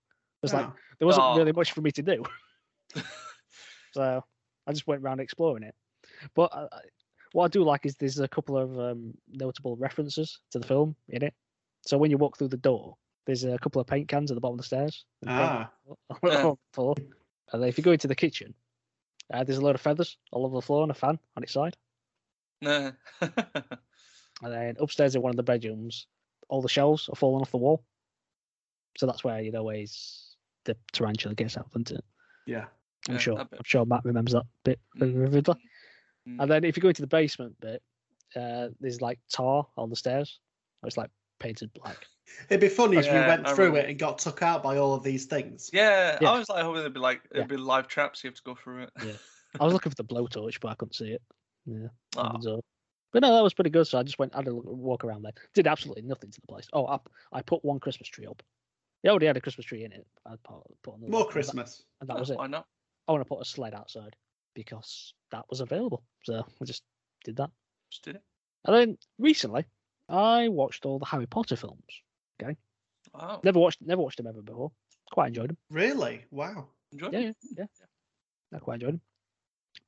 [0.45, 0.69] It was like
[0.99, 1.38] there wasn't Oh.
[1.38, 2.23] really much for me to do,
[3.93, 4.23] so
[4.67, 5.76] I just went around exploring it.
[6.35, 6.80] But uh, I-
[7.31, 10.95] what I do like is there's a couple of um, notable references to the film
[11.09, 11.34] in it.
[11.85, 12.95] So when you walk through the door,
[13.26, 15.03] there's a couple of paint cans at the bottom of the stairs.
[15.22, 15.69] and ah,
[16.23, 16.41] Yeah.
[16.53, 16.95] the floor.
[17.51, 18.53] And if you go into the kitchen,
[19.34, 21.51] uh, there's a load of feathers all over the floor and a fan on its
[21.53, 21.76] side.
[22.61, 22.91] Nah.
[24.41, 26.07] And then upstairs in one of the bedrooms,
[26.49, 27.84] all the shelves are falling off the wall.
[28.97, 30.24] So that's where you know where he's,
[30.65, 32.03] the tarantula gets out, isn't it?
[32.45, 32.65] yeah.
[33.07, 33.39] I'm Yeah, sure.
[33.39, 35.55] I'm sure Matt remembers that bit vividly.
[36.27, 36.41] Mm.
[36.41, 37.83] And then if you go into the basement bit,
[38.35, 40.39] uh, there's like tar on the stairs.
[40.83, 41.97] It's like painted black.
[42.49, 43.87] It'd be funny if Yeah, you went I through remember.
[43.87, 45.69] it and got took out by all of these things.
[45.71, 46.31] Yeah, Yeah.
[46.31, 47.47] I was like hoping it'd be like it'd Yeah.
[47.47, 48.23] be live traps.
[48.23, 48.89] You have to go through it.
[49.05, 49.11] Yeah.
[49.59, 51.21] I was looking for the blowtorch, but I couldn't see it.
[51.67, 51.87] Yeah.
[52.17, 52.61] on Ah, the door.
[53.13, 53.85] But no, that was pretty good.
[53.85, 55.31] So I just went, had a look, walk around there.
[55.53, 56.67] Did absolutely nothing to the place.
[56.73, 56.97] Oh, I,
[57.31, 58.41] I put one Christmas tree up.
[59.03, 60.05] They already had a Christmas tree in it.
[60.26, 61.84] I put, put on the More and that- Christmas.
[62.01, 62.38] and that yeah, was it.
[62.38, 62.65] Why not?
[63.07, 64.15] I want to put a sled outside
[64.55, 66.03] because that was available.
[66.23, 66.84] So I just
[67.23, 67.51] did that.
[67.91, 68.23] Just did it.
[68.65, 69.65] And then recently,
[70.09, 71.84] I watched all the Harry Potter films.
[72.41, 72.55] Okay.
[73.13, 73.41] Wow.
[73.43, 74.72] Never watched, never watched them ever before.
[75.11, 75.57] Quite enjoyed them.
[75.69, 76.26] Really?
[76.31, 76.67] Wow.
[76.91, 77.09] Enjoy.
[77.11, 77.65] Yeah, yeah, yeah.
[78.53, 79.01] I quite enjoyed them.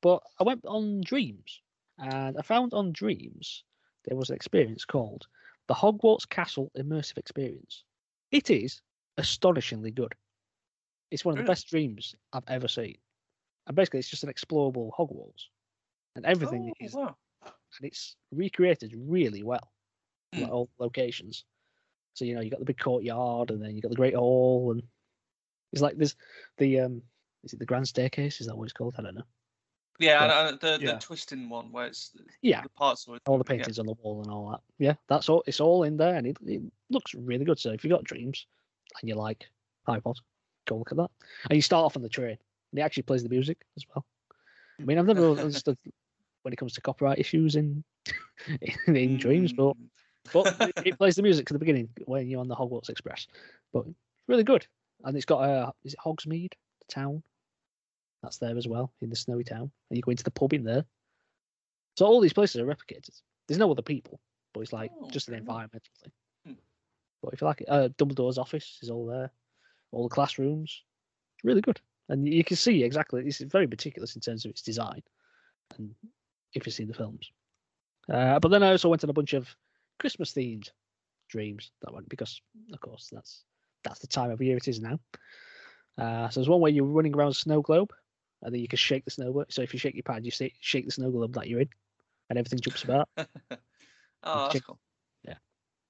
[0.00, 1.60] But I went on Dreams,
[1.98, 3.64] and I found on Dreams
[4.04, 5.26] there was an experience called
[5.66, 7.82] the Hogwarts Castle Immersive Experience.
[8.30, 8.80] It is
[9.18, 10.14] astonishingly good.
[11.10, 12.96] It's one of the best dreams I've ever seen.
[13.66, 15.44] And basically, it's just an explorable Hogwarts,
[16.16, 17.14] and everything Oh, is wow.
[17.44, 19.72] and it's recreated really well.
[20.34, 20.42] Hmm.
[20.42, 21.44] Like all locations.
[22.14, 24.72] So you know you got the big courtyard, and then you got the Great Hall,
[24.72, 24.82] and
[25.72, 26.16] it's like there's
[26.56, 27.02] the um,
[27.44, 28.40] is it the Grand Staircase?
[28.40, 28.94] Is that what it's called?
[28.98, 29.22] I don't know.
[30.00, 30.48] Yeah, Yeah.
[30.48, 30.92] and, uh, the Yeah.
[30.94, 33.56] the twisting one where it's the- Yeah, the parts of all the yeah.
[33.58, 34.60] paintings on the wall and all that.
[34.78, 35.42] Yeah, that's all.
[35.46, 37.58] It's all in there, and it, it looks really good.
[37.58, 38.46] So if you have got dreams
[39.00, 39.48] and you're like
[39.86, 40.20] Potter,
[40.66, 41.10] go look at that.
[41.48, 42.36] And you start off on the train,
[42.72, 44.04] and it actually plays the music as well.
[44.80, 45.78] I mean, I've never understood
[46.42, 47.82] when it comes to copyright issues in
[48.86, 49.88] in, in dreams, but Mm.
[50.32, 53.26] but it, it plays the music at the beginning when you're on the Hogwarts Express.
[53.72, 53.86] But
[54.26, 54.66] really good,
[55.04, 57.22] and it's got a is it Hogsmeade, the town,
[58.22, 60.64] that's there as well in the snowy town, and you go into the pub in
[60.64, 60.84] there.
[61.96, 63.10] So all these places are replicated.
[63.46, 64.20] There's no other people,
[64.52, 66.12] but it's like Oh, just an environmental thing.
[67.22, 69.30] But if you like it, uh, Dumbledore's office is all there,
[69.90, 70.82] all the classrooms,
[71.36, 73.26] it's really good, and you can see exactly.
[73.26, 75.02] It's very meticulous in terms of its design,
[75.76, 75.94] and
[76.54, 77.30] if you've seen the films.
[78.12, 79.48] Uh, but then I also went on a bunch of
[79.98, 80.70] Christmas themed
[81.28, 82.40] dreams that went because
[82.72, 83.44] of course that's
[83.84, 84.98] that's the time of year it is now.
[85.98, 87.92] Uh, so there's one where you're running around a snow globe
[88.42, 89.52] and then you can shake the snow globe.
[89.52, 91.68] So if you shake your pad, you say, shake the snow globe that you're in,
[92.30, 93.08] and everything jumps about.
[93.16, 94.78] oh, that's cool.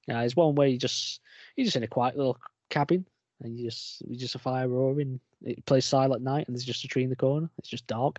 [0.08, 1.20] Uh, there's one where you just
[1.56, 2.38] you're just in a quiet little
[2.70, 3.04] cabin
[3.42, 5.20] and you just you just a fire roaring.
[5.42, 7.48] It plays silent night and there's just a tree in the corner.
[7.58, 8.18] It's just dark.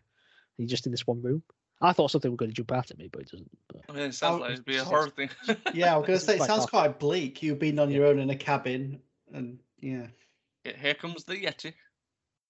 [0.57, 1.41] And you're just in this one room.
[1.81, 3.49] I thought something was going to jump out at me, but it doesn't.
[3.69, 5.29] But I mean, it sounds Oh, like it'd be a it's- horror thing.
[5.73, 7.41] Yeah, I was gonna say it sounds quite bleak.
[7.41, 7.97] You've been on Yeah.
[7.97, 8.99] your own in a cabin,
[9.33, 10.07] and yeah.
[10.65, 11.73] Yeah, Here comes the Yeti.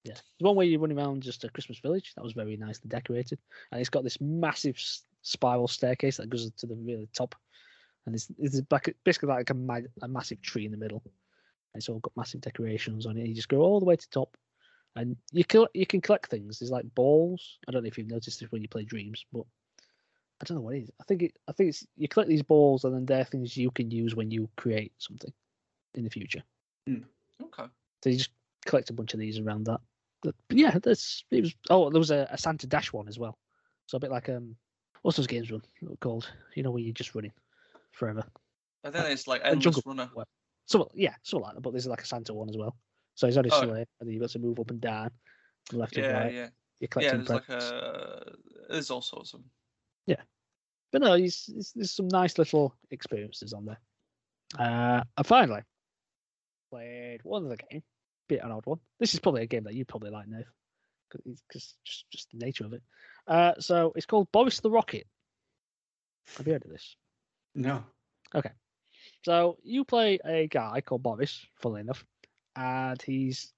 [0.06, 2.14] Yeah, there's one where you're running around just a Christmas village.
[2.16, 3.38] That was very nicely decorated,
[3.72, 4.78] and it's got this massive
[5.22, 7.36] spiral staircase that goes to the really top,
[8.10, 11.03] and it's it's back, basically like a, ma- a massive tree in the middle.
[11.06, 13.27] And it's all got massive decorations on it.
[13.27, 14.36] You just go all the way to top,
[14.95, 16.57] and you kill you can collect things.
[16.57, 17.60] There's like balls.
[17.68, 19.44] I don't know if you've noticed this when you play Dreams, but
[20.41, 20.91] I don't know what it is.
[20.99, 23.69] I think it I think it's you collect these balls, and then they're things you
[23.69, 25.31] can use when you create something
[25.94, 26.41] in the future.
[26.90, 27.69] Okay.
[28.03, 28.31] So you just
[28.65, 29.81] collect a bunch of these around that.
[30.23, 31.53] But yeah, that's it was.
[31.69, 33.38] Oh, there was a, a Santa Dash one as well.
[33.86, 34.56] So a bit like um,
[35.03, 35.61] what's those games one
[35.99, 36.31] called?
[36.56, 37.34] You know, where you're just running
[37.91, 38.24] forever.
[38.84, 40.10] I think it's like endless jungle runner.
[40.16, 40.26] well,
[40.66, 41.61] So yeah, something like that.
[41.61, 42.76] But there's like a Santa one as well.
[43.16, 45.11] So he's on his Oh, sleigh, and then you've got to move up and down,
[45.74, 46.34] left and right.
[46.34, 46.49] yeah, You're
[46.80, 46.88] yeah.
[46.88, 47.72] collecting There's like presents.
[47.72, 48.32] a
[48.70, 49.41] there's all sorts of.
[50.06, 50.22] Yeah,
[50.91, 53.80] but no, he's, he's, there's some nice little experiences on there.
[54.57, 55.61] Uh, and finally,
[56.72, 57.84] played one other game,
[58.30, 58.80] bit an odd one.
[58.99, 60.45] This is probably a game that you probably like, Nave,
[61.11, 62.82] because just just the nature of it.
[63.28, 65.06] Uh, so it's called Boris the Rocket.
[66.38, 66.95] Have you heard of this?
[67.55, 67.84] No.
[68.34, 68.51] Okay.
[69.23, 72.05] So you play a guy called Boris, funnily enough,
[72.55, 73.53] and he's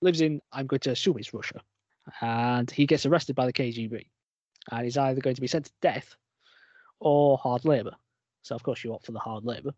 [0.00, 1.60] lives in I'm going to assume it's Russia,
[2.20, 4.06] and he gets arrested by the KGB,
[4.70, 6.14] and he's either going to be sent to death
[7.00, 7.94] or hard labour.
[8.42, 9.72] So of course you opt for the hard labour,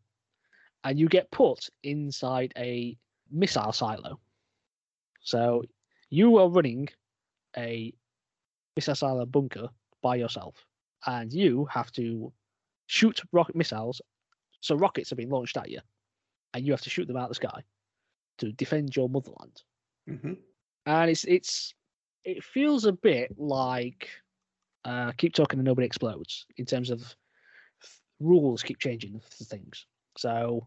[0.84, 2.96] and you get put inside a
[3.30, 4.20] missile silo.
[5.20, 5.64] So
[6.10, 6.88] you are running
[7.56, 7.92] a
[8.76, 9.68] missile silo bunker
[10.00, 10.64] by yourself,
[11.06, 12.32] and you have to
[12.86, 14.00] shoot rocket missiles
[14.64, 15.80] so rockets are being launched at you,
[16.54, 17.62] and you have to shoot them out of the sky
[18.38, 19.62] to defend your motherland.
[20.08, 20.32] hmm
[20.86, 21.74] And it's it's
[22.24, 24.08] it feels a bit like
[24.86, 27.14] uh, keep talking and nobody explodes in terms of
[28.20, 29.84] rules keep changing for things.
[30.16, 30.66] So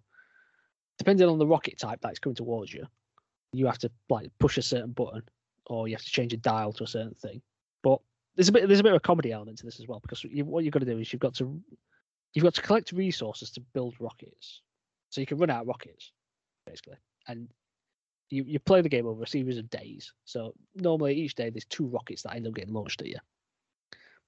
[1.00, 2.86] depending on the rocket type that's coming towards you,
[3.52, 5.24] you have to like push a certain button
[5.66, 7.42] or you have to change a dial to a certain thing.
[7.82, 8.00] But
[8.36, 10.24] there's a bit there's a bit of a comedy element to this as well because
[10.24, 11.60] you, what you've got to do is you've got to
[12.34, 14.62] you've got to collect resources to build rockets,
[15.10, 16.12] so you can run out of rockets
[16.66, 16.98] basically,
[17.28, 17.48] and
[18.30, 20.12] you, you play the game over a series of days.
[20.26, 23.20] So normally each day there's two rockets that end up getting launched at you.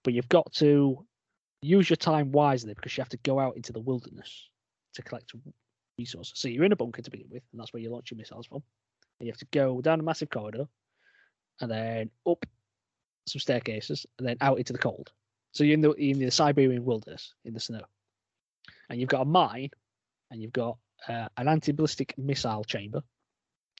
[0.03, 1.05] But you've got to
[1.61, 4.49] use your time wisely because you have to go out into the wilderness
[4.93, 5.33] to collect
[5.97, 6.33] resources.
[6.35, 8.47] So you're in a bunker to begin with, and that's where you launch your missiles
[8.47, 8.63] from.
[9.19, 10.65] And you have to go down a massive corridor
[11.59, 12.45] and then up
[13.27, 15.11] some staircases and then out into the cold.
[15.51, 17.81] So you're in the in the Siberian wilderness in the snow.
[18.89, 19.69] And you've got a mine
[20.31, 20.77] and you've got
[21.07, 23.01] uh, an anti-ballistic missile chamber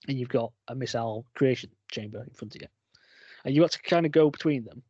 [0.08, 2.68] and you've got a missile creation chamber in front of you.
[3.46, 4.84] And you have to kind of go between them.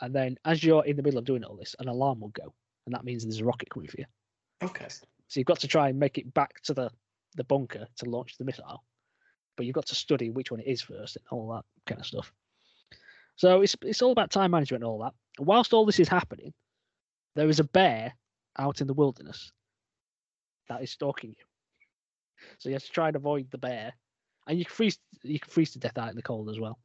[0.00, 2.54] And then as you're in the middle of doing all this, an alarm will go.
[2.86, 4.06] And that means there's a rocket coming for you.
[4.62, 4.86] Okay.
[4.88, 6.90] So you've got to try and make it back to the,
[7.36, 8.84] the bunker to launch the missile.
[9.56, 12.06] But you've got to study which one it is first and all that kind of
[12.06, 12.32] stuff.
[13.38, 15.14] So it's it's all about time management and all that.
[15.38, 16.52] And whilst all this is happening,
[17.36, 18.12] there is a bear
[18.58, 19.52] out in the wilderness
[20.68, 21.44] that is stalking you.
[22.58, 23.92] So you have to try and avoid the bear.
[24.46, 26.78] And you can freeze you can freeze to death out in the cold as well.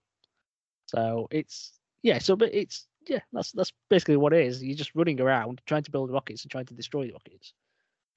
[0.85, 1.73] So it's
[2.03, 4.63] yeah, so but it's yeah, that's that's basically what it is.
[4.63, 7.53] You're just running around trying to build rockets and trying to destroy the rockets.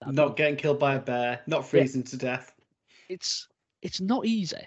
[0.01, 2.53] That'd be- Not getting killed by a bear, not freezing to death.
[3.09, 3.49] it's
[3.83, 4.67] it's not easy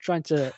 [0.00, 0.52] trying to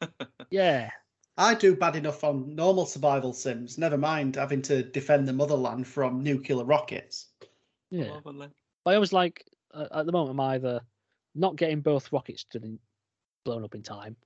[0.50, 0.90] yeah
[1.38, 5.86] I do bad enough on normal survival sims, never mind having to defend the motherland
[5.86, 7.28] from nuclear rockets.
[7.90, 8.18] yeah.
[8.84, 9.44] But i was like
[9.74, 10.80] uh, at the moment i'm either
[11.34, 12.78] not getting both rockets to the,
[13.44, 14.16] blown up in time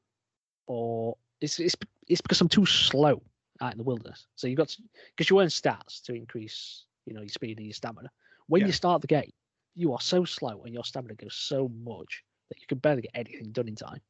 [0.67, 1.77] or it's, it's
[2.09, 3.23] it's because i'm too slow
[3.61, 4.27] out in the wilderness.
[4.35, 4.83] So you've got to
[5.17, 8.11] because you earn stats to increase you know your speed and your stamina.
[8.49, 8.67] When Yeah.
[8.67, 9.33] you start the game
[9.75, 13.13] you are so slow and your stamina goes so much that you can barely get
[13.15, 14.01] anything done in time.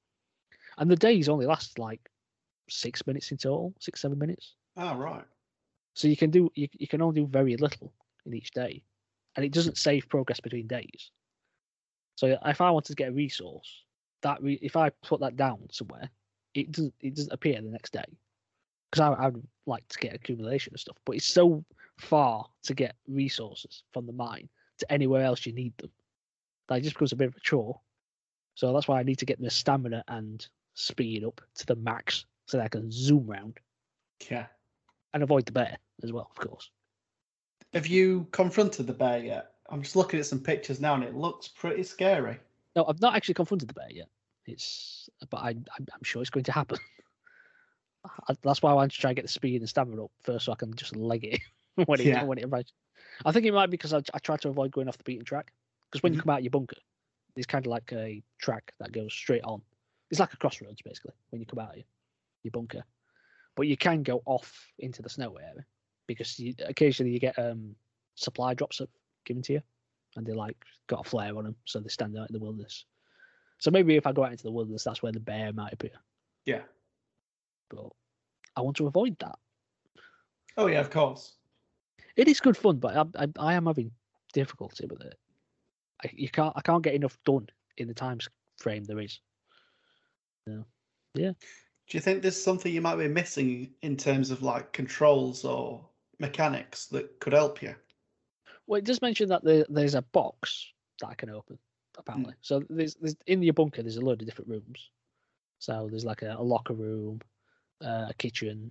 [0.78, 2.00] And the days only last like
[2.72, 5.24] six minutes in total six seven minutes Ah, right.
[5.94, 7.92] So you can do you, you can only do very little
[8.24, 8.82] in each day,
[9.36, 11.10] and it doesn't save progress between days.
[12.16, 13.84] So if I wanted to get a resource,
[14.22, 16.08] that re- if I put that down somewhere,
[16.54, 18.04] it doesn't it doesn't appear the next day,
[18.90, 19.36] because I I'd
[19.66, 21.64] like to get accumulation and stuff, but it's so
[21.98, 25.90] far to get resources from the mine to anywhere else you need them
[26.68, 27.78] that it just becomes a bit of a chore.
[28.54, 32.24] So that's why I need to get the stamina and speed up to the max
[32.52, 33.58] so that I can zoom round
[34.28, 34.46] Yeah.
[35.14, 36.70] and avoid the bear as well, of course.
[37.72, 39.54] Have you confronted the bear yet?
[39.70, 42.38] I'm just looking at some pictures now and it looks pretty scary.
[42.76, 44.08] No, I've not actually confronted the bear yet.
[44.44, 46.78] It's, but I, I'm, sure it's going to happen.
[48.42, 50.52] That's why I want to try and get the speed and stamina up first, so
[50.52, 51.40] I can just leg it
[51.86, 52.24] when it Yeah.
[52.24, 52.74] when it arrives.
[53.24, 55.24] I think it might be because I, I try to avoid going off the beaten
[55.24, 55.52] track.
[55.90, 56.24] Because when you Mhm.
[56.24, 56.76] come out of your bunker,
[57.34, 59.62] it's kind of like a track that goes straight on.
[60.10, 61.86] It's like a crossroads basically when you come out of your,
[62.42, 62.84] your bunker,
[63.56, 65.64] but you can go off into the snow area
[66.06, 67.74] because you, occasionally you get um
[68.14, 68.88] supply drops that
[69.24, 69.62] given to you,
[70.16, 70.56] and they like
[70.86, 72.84] got a flare on them, so they stand out in the wilderness.
[73.58, 75.92] So maybe if I go out into the wilderness, that's where the bear might appear.
[76.44, 76.62] Yeah.
[77.70, 77.90] But
[78.56, 79.38] I want to avoid that.
[80.56, 81.36] Oh, yeah, of course.
[82.16, 83.92] It is good fun, but I, I, I am having
[84.32, 85.16] difficulty with it.
[86.04, 88.18] I, you can't I can't get enough done in the time
[88.58, 89.20] frame there is.
[91.88, 95.84] Do you think there's something you might be missing in terms of like controls or
[96.18, 97.74] mechanics that could help you?
[98.66, 101.58] Well, it does mention that there, there's a box that I can open,
[101.98, 102.34] apparently.
[102.40, 103.82] So there's, there's in your bunker.
[103.82, 104.90] There's a load of different rooms.
[105.58, 107.20] So there's like a, a locker room,
[107.84, 108.70] uh, a kitchen,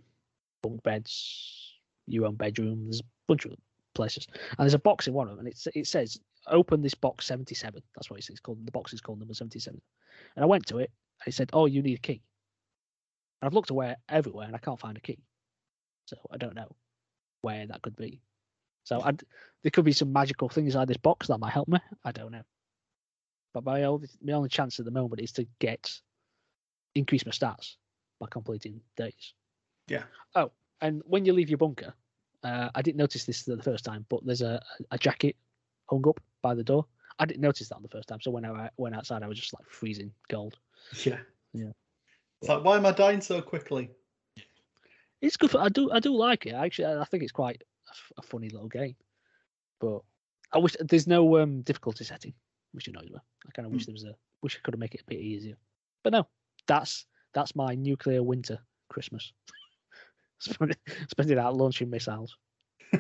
[0.62, 1.74] bunk beds,
[2.08, 2.86] your own bedroom.
[2.86, 3.54] There's a bunch of
[3.94, 6.96] places, and there's a box in one of them, and it it says open this
[6.96, 7.82] box 77.
[7.96, 8.32] That's what it says.
[8.32, 9.80] It's called the box is called number 77.
[10.36, 10.92] And I went to it,
[11.24, 12.22] and it said, "Oh, you need a key."
[13.42, 15.20] I've looked away everywhere, and I can't find a key.
[16.06, 16.76] So I don't know
[17.42, 18.22] where that could be.
[18.84, 19.24] So I'd,
[19.64, 21.80] there could be some magical things inside this box that might help me.
[22.04, 22.44] I don't know.
[23.54, 25.92] But my only, my only chance at the moment is to get
[26.96, 27.76] increase my stats
[28.20, 29.34] by completing days.
[29.88, 30.04] Yeah.
[30.36, 30.52] Oh,
[30.82, 31.94] and when you leave your bunker,
[32.44, 34.62] uh, I didn't notice this the first time, but there's a,
[34.92, 35.36] a jacket
[35.90, 36.86] hung up by the door.
[37.20, 39.40] I didn't notice that on the first time, so when I went outside, I was
[39.40, 40.58] just like freezing cold.
[41.04, 41.20] Yeah.
[41.54, 41.72] Yeah.
[42.42, 43.92] It's like, why am I dying so quickly?
[45.22, 45.52] It's good.
[45.52, 45.92] For, I do.
[45.92, 46.54] I do like it.
[46.54, 48.96] Actually, I think it's quite a, f- a funny little game.
[49.80, 50.02] But
[50.52, 52.34] I wish there's no um, difficulty setting,
[52.72, 53.20] which annoys me.
[53.48, 54.16] I kind of wish there was a.
[54.42, 55.56] Wish I could have made it a bit easier.
[56.04, 56.28] But no,
[56.66, 58.58] that's that's my nuclear winter
[58.90, 59.32] Christmas.
[60.40, 62.36] Spending out launching missiles.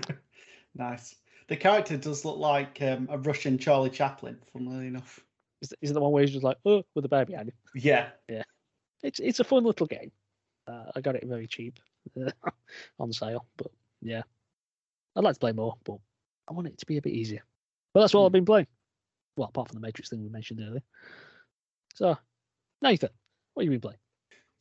[0.75, 1.15] Nice.
[1.47, 5.19] The character does look like um, a Russian Charlie Chaplin, funnily enough.
[5.61, 7.55] Is, is it the one where he's just like, oh, with a bear behind him?
[7.75, 8.09] Yeah.
[8.29, 8.43] Yeah.
[9.03, 10.11] It's it's a fun little game.
[10.67, 11.79] Uh, I got it very cheap
[12.99, 13.71] on sale, but
[14.01, 14.21] yeah,
[15.15, 15.97] I'd like to play more, but
[16.49, 17.43] I want it to be a bit easier.
[17.93, 18.33] But that's all I've Hmm.
[18.33, 18.67] been playing.
[19.35, 20.83] Well, apart from the Matrix thing we mentioned earlier.
[21.95, 22.17] So,
[22.81, 23.09] Nathan,
[23.53, 23.97] what have you been playing?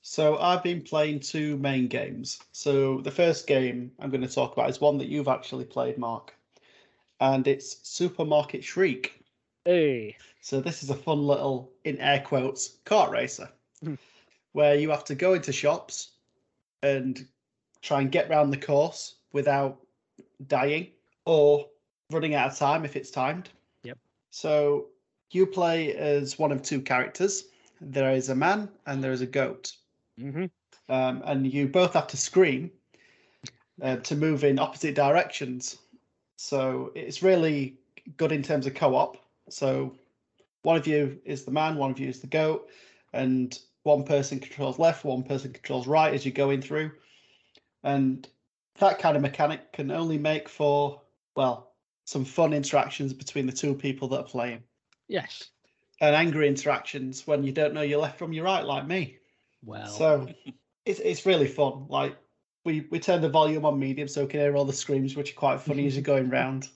[0.03, 2.41] So I've been playing two main games.
[2.53, 5.99] So the first game I'm going to talk about is one that you've actually played,
[5.99, 6.35] Mark,
[7.21, 9.23] and it's Supermarket Shriek.
[9.65, 13.51] Hey, So this is a fun little, in air quotes, kart racer,
[13.83, 13.95] Hmm.
[14.53, 16.13] Where you have to go into shops
[16.83, 17.27] and
[17.83, 19.79] try and get round the course without
[20.47, 20.89] dying
[21.25, 21.67] or
[22.11, 23.49] running out of time if it's timed.
[23.85, 23.99] Yep.
[24.31, 24.87] So
[25.31, 27.45] you play as one of two characters.
[27.81, 29.73] There is a man and there is a goat,
[30.19, 30.47] hmm
[30.89, 32.71] um, and you both have to scream
[33.81, 35.79] uh, to move in opposite directions.
[36.37, 37.79] So it's really
[38.17, 39.17] good in terms of co-op.
[39.49, 39.95] So
[40.63, 42.69] one of you is the man, one of you is the goat,
[43.13, 46.91] and one person controls left, one person controls right as you're going through.
[47.83, 48.29] And
[48.79, 51.03] that kind of mechanic can only make for,
[51.37, 51.73] well,
[52.05, 54.63] some fun interactions between the two people that are playing.
[55.09, 55.51] yes.
[56.03, 59.19] And angry interactions when you don't know your left from your right, like me.
[59.63, 60.29] Well, So
[60.87, 61.87] it's it's really fun.
[61.89, 62.17] Like
[62.65, 65.33] we we turn the volume on medium so we can hear all the screams, which
[65.33, 66.69] are quite funny as you're going round.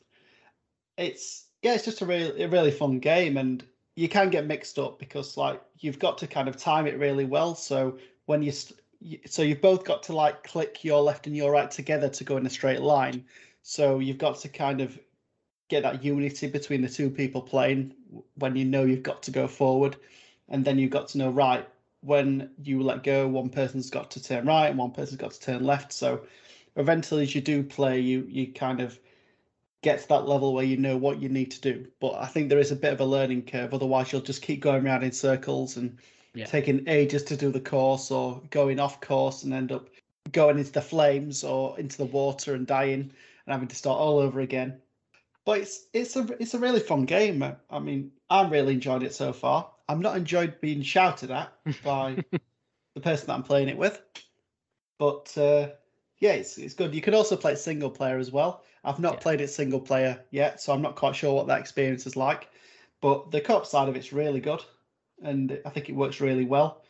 [0.99, 3.65] It's yeah, it's just a really a really fun game, and
[3.97, 7.25] you can get mixed up because like you've got to kind of time it really
[7.25, 7.55] well.
[7.55, 8.81] So when you st-
[9.27, 12.37] so you've both got to like click your left and your right together to go
[12.37, 13.25] in a straight line.
[13.63, 14.99] So you've got to kind of
[15.69, 17.95] get that unity between the two people playing
[18.37, 19.97] when you know you've got to go forward,
[20.49, 21.69] and then you've got to know right
[22.01, 25.41] when you let go, one person's got to turn right and one person's got to
[25.41, 25.93] turn left.
[25.93, 26.21] So
[26.77, 28.99] eventually, as you do play, you you kind of
[29.85, 31.87] get to that level where you know what you need to do.
[32.01, 33.73] But I think there is a bit of a learning curve.
[33.75, 35.99] Otherwise, you'll just keep going around in circles and
[36.35, 36.47] Yeah.
[36.47, 39.89] taking ages to do the course, or going off course and end up
[40.33, 44.19] going into the flames or into the water and dying and having to start all
[44.19, 44.81] over again.
[45.45, 47.45] But it's it's a it's a really fun game.
[47.71, 49.71] I mean, I'm really enjoying it so far.
[49.89, 51.53] I'm not enjoyed being shouted at
[51.85, 52.25] by
[52.95, 54.01] the person that I'm playing it with,
[54.99, 55.69] but uh,
[56.19, 56.95] yeah, it's it's good.
[56.95, 58.63] You can also play single player as well.
[58.85, 59.21] I've not Yeah.
[59.21, 62.49] played it single player yet, so I'm not quite sure what that experience is like.
[63.01, 64.65] But the co-op side of it's really good,
[65.23, 66.83] and I think it works really well.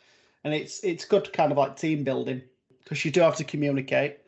[0.45, 2.43] And it's it's good kind of like team building
[2.83, 4.19] because you do have to communicate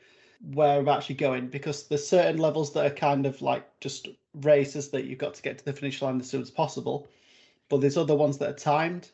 [0.53, 4.09] where I'm actually going because there's certain levels that are kind of like just
[4.43, 7.09] races that you've got to get to the finish line as soon as possible.
[7.69, 9.11] But there's other ones that are timed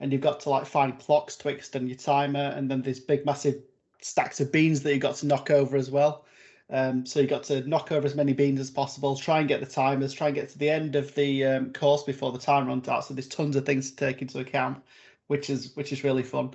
[0.00, 3.24] and you've got to like find clocks to extend your timer and then there's big
[3.26, 3.62] massive
[4.00, 6.24] stacks of beans that you've got to knock over as well.
[6.68, 9.60] Um, so you got to knock over as many beans as possible, try and get
[9.60, 12.66] the timers, try and get to the end of the um, course before the time
[12.66, 13.04] runs out.
[13.04, 14.82] So there's tons of things to take into account,
[15.28, 16.54] which is which is really fun.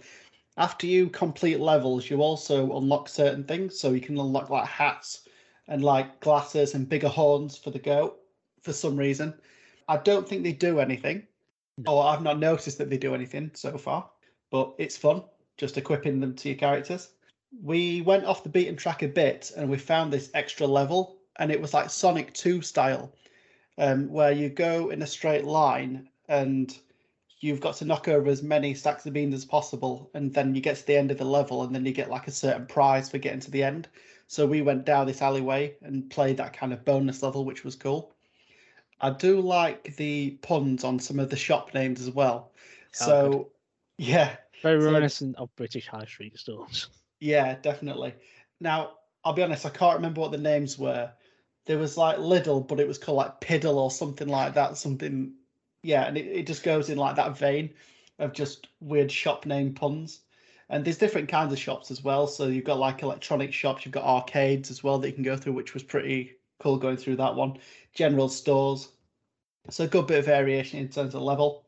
[0.57, 3.79] After you complete levels, you also unlock certain things.
[3.79, 5.27] So you can unlock like hats
[5.67, 8.19] and like glasses and bigger horns for the goat
[8.61, 9.33] for some reason.
[9.87, 11.25] I don't think they do anything,
[11.87, 14.09] or I've not noticed that they do anything so far.
[14.51, 15.23] But it's fun
[15.61, 17.09] just equipping them to your characters.
[17.59, 21.51] We went off the beaten track a bit and we found this extra level, and
[21.51, 23.13] it was like Sonic 2 style,
[23.77, 26.77] um, where you go in a straight line and
[27.39, 30.61] you've got to knock over as many stacks of beans as possible, and then you
[30.61, 33.09] get to the end of the level, and then you get like a certain prize
[33.09, 33.87] for getting to the end.
[34.27, 37.75] So we went down this alleyway and played that kind of bonus level, which was
[37.75, 38.13] cool.
[39.01, 42.51] I do like the puns on some of the shop names as well.
[42.93, 43.51] Yeah, So,
[43.97, 46.87] yeah, very so- reminiscent of British high street stores.
[47.21, 48.13] Yeah, definitely.
[48.59, 51.11] Now, I'll be honest, I can't remember what the names were.
[51.67, 54.77] There was like Lidl, but it was called like Piddle or something like that.
[54.77, 55.33] Something,
[55.83, 57.69] yeah, and it, it just goes in like that vein
[58.19, 60.21] of just weird shop name puns.
[60.69, 62.27] And there's different kinds of shops as well.
[62.27, 65.37] So you've got like electronic shops, you've got arcades as well that you can go
[65.37, 67.57] through, which was pretty cool going through that one.
[67.93, 68.89] General stores.
[69.69, 71.65] So a good bit of variation in terms of level.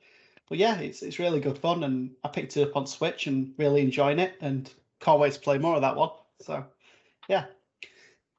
[0.50, 3.54] But yeah, it's it's really good fun, and I picked it up on Switch and
[3.58, 4.72] really enjoying it, and
[5.04, 6.12] can't wait to play more of that one.
[6.42, 6.66] So,
[7.28, 7.46] yeah.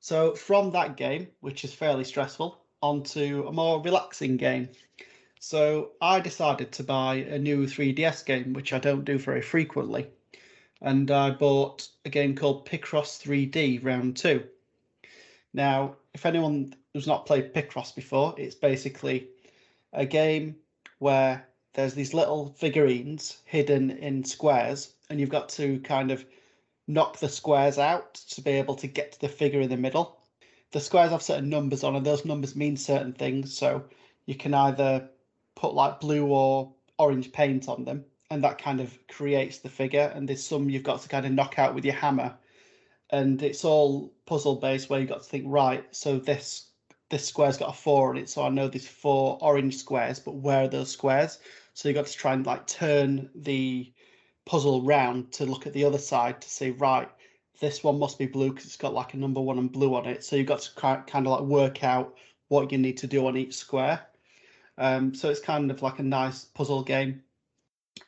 [0.00, 4.68] So from that game, which is fairly stressful, onto a more relaxing game.
[5.40, 10.06] So I decided to buy a new 3DS game, which I don't do very frequently,
[10.80, 14.44] and I bought a game called Picross 3D Round Two.
[15.52, 19.28] Now, if anyone who's not played Picross before, it's basically
[19.92, 20.56] a game
[20.98, 26.24] where there's these little figurines hidden in squares, and you've got to kind of
[26.86, 30.18] knock the squares out to be able to get to the figure in the middle.
[30.72, 33.56] The squares have certain numbers on, and those numbers mean certain things.
[33.56, 33.84] So
[34.26, 35.08] you can either
[35.54, 40.12] put like blue or orange paint on them, and that kind of creates the figure.
[40.14, 42.34] And there's some you've got to kind of knock out with your hammer,
[43.10, 45.84] and it's all puzzle based where you've got to think right.
[45.94, 46.70] So this
[47.10, 50.34] this square's got a four on it, so I know there's four orange squares, but
[50.34, 51.38] where are those squares?
[51.74, 53.92] So you've got to try and like turn the
[54.46, 57.08] puzzle round to look at the other side to see right.
[57.60, 60.06] This one must be blue because it's got like a number one and blue on
[60.06, 60.24] it.
[60.24, 62.14] So you've got to kind of like work out
[62.48, 64.06] what you need to do on each square.
[64.76, 67.22] Um, so it's kind of like a nice puzzle game.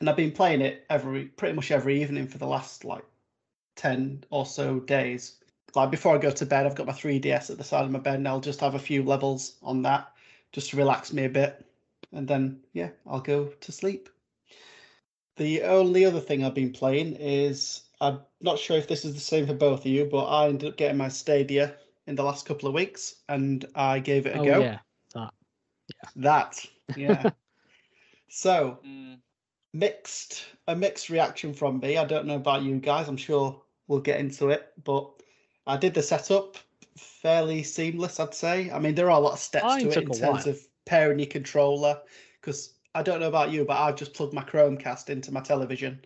[0.01, 3.05] And I've been playing it every pretty much every evening for the last like
[3.77, 5.37] 10 or so days.
[5.75, 7.99] Like before I go to bed, I've got my 3DS at the side of my
[7.99, 10.13] bed and I'll just have a few levels on that
[10.53, 11.65] just to relax me a bit.
[12.13, 14.09] And then, yeah, I'll go to sleep.
[15.37, 19.21] The only other thing I've been playing is I'm not sure if this is the
[19.21, 21.75] same for both of you, but I ended up getting my Stadia
[22.07, 24.61] in the last couple of weeks and I gave it a oh, go.
[24.61, 24.79] yeah.
[25.15, 25.35] That.
[26.17, 27.31] That, yeah.
[28.29, 29.19] so Mm,
[29.73, 31.99] mixed a mixed reaction from me.
[31.99, 33.09] I don't know about you guys.
[33.09, 35.11] I'm sure we'll get into it, but
[35.67, 36.57] I did the setup
[36.97, 38.19] fairly seamless.
[38.21, 38.71] I'd say.
[38.71, 40.49] I mean, there are a lot of steps Mine to it in terms while.
[40.49, 42.01] of pairing your controller.
[42.41, 46.03] Because I don't know about you, but I've just plugged my Chromecast into my television,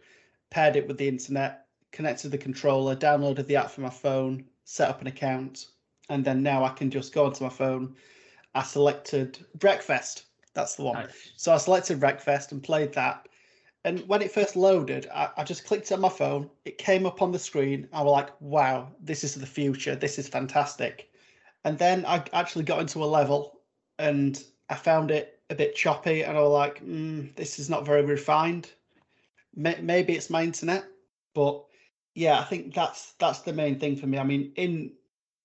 [0.50, 4.88] paired it with the internet, connected the controller, downloaded the app for my phone, set
[4.88, 5.66] up an account,
[6.08, 7.94] and then now I can just go onto my phone.
[8.56, 10.24] I selected Breakfast.
[10.52, 11.04] That's the one.
[11.04, 11.30] Nice.
[11.36, 13.28] So I selected Breakfast and played that.
[13.84, 16.50] And when it first loaded, I, I just clicked it on my phone.
[16.64, 17.88] It came up on the screen.
[17.92, 19.94] I was like, wow, this is the future.
[19.94, 21.08] This is fantastic.
[21.64, 23.60] And then I actually got into a level
[24.00, 26.22] and I found it a bit choppy.
[26.24, 28.72] And I was like, mm, this is not very refined.
[29.54, 30.84] May- Maybe it's my internet.
[31.34, 31.64] But
[32.14, 34.18] yeah, I think that's that's the main thing for me.
[34.18, 34.92] I mean, in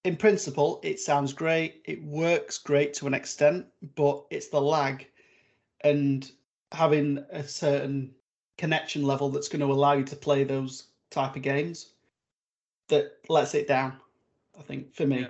[0.06, 1.82] in principle, it sounds great.
[1.86, 5.08] It works great to an extent, but it's the lag
[5.84, 6.32] and
[6.72, 8.16] having a certain
[8.58, 11.94] connection level that's going to allow you to play those type of games
[12.90, 13.94] that lets it down.
[14.58, 15.28] I think for me, Yeah.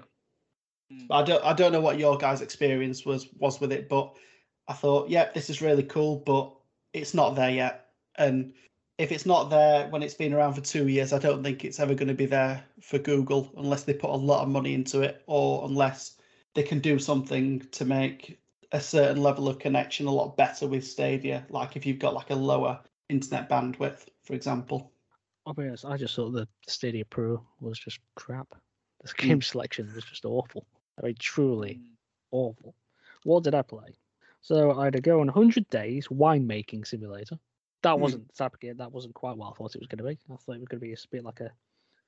[0.91, 1.07] Mm.
[1.11, 4.15] I don't I don't know what your guys' experience was was with it, but
[4.67, 6.53] I thought, yeah, this is really cool, but
[6.93, 7.91] it's not there yet.
[8.15, 8.53] And
[8.97, 11.79] if it's not there when it's been around for two years, I don't think it's
[11.79, 15.01] ever going to be there for Google unless they put a lot of money into
[15.01, 16.17] it or unless
[16.53, 18.39] they can do something to make
[18.71, 21.45] a certain level of connection a lot better with Stadia.
[21.49, 22.79] Like if you've got like a lower
[23.09, 24.91] internet bandwidth, for example.
[25.45, 28.47] I'll be honest, I just thought the Stadia Pro was just crap.
[29.03, 29.27] The Hmm.
[29.27, 30.65] game selection was just awful.
[30.97, 31.95] I mean, truly mm,
[32.31, 32.73] awful.
[33.23, 33.95] What did I play?
[34.45, 37.39] So I had to go on 100 Days Winemaking Simulator.
[37.81, 38.01] That Hmm.
[38.01, 40.19] wasn't type game, that wasn't quite what I thought it was going to be.
[40.31, 41.51] I thought it was going to be a bit like a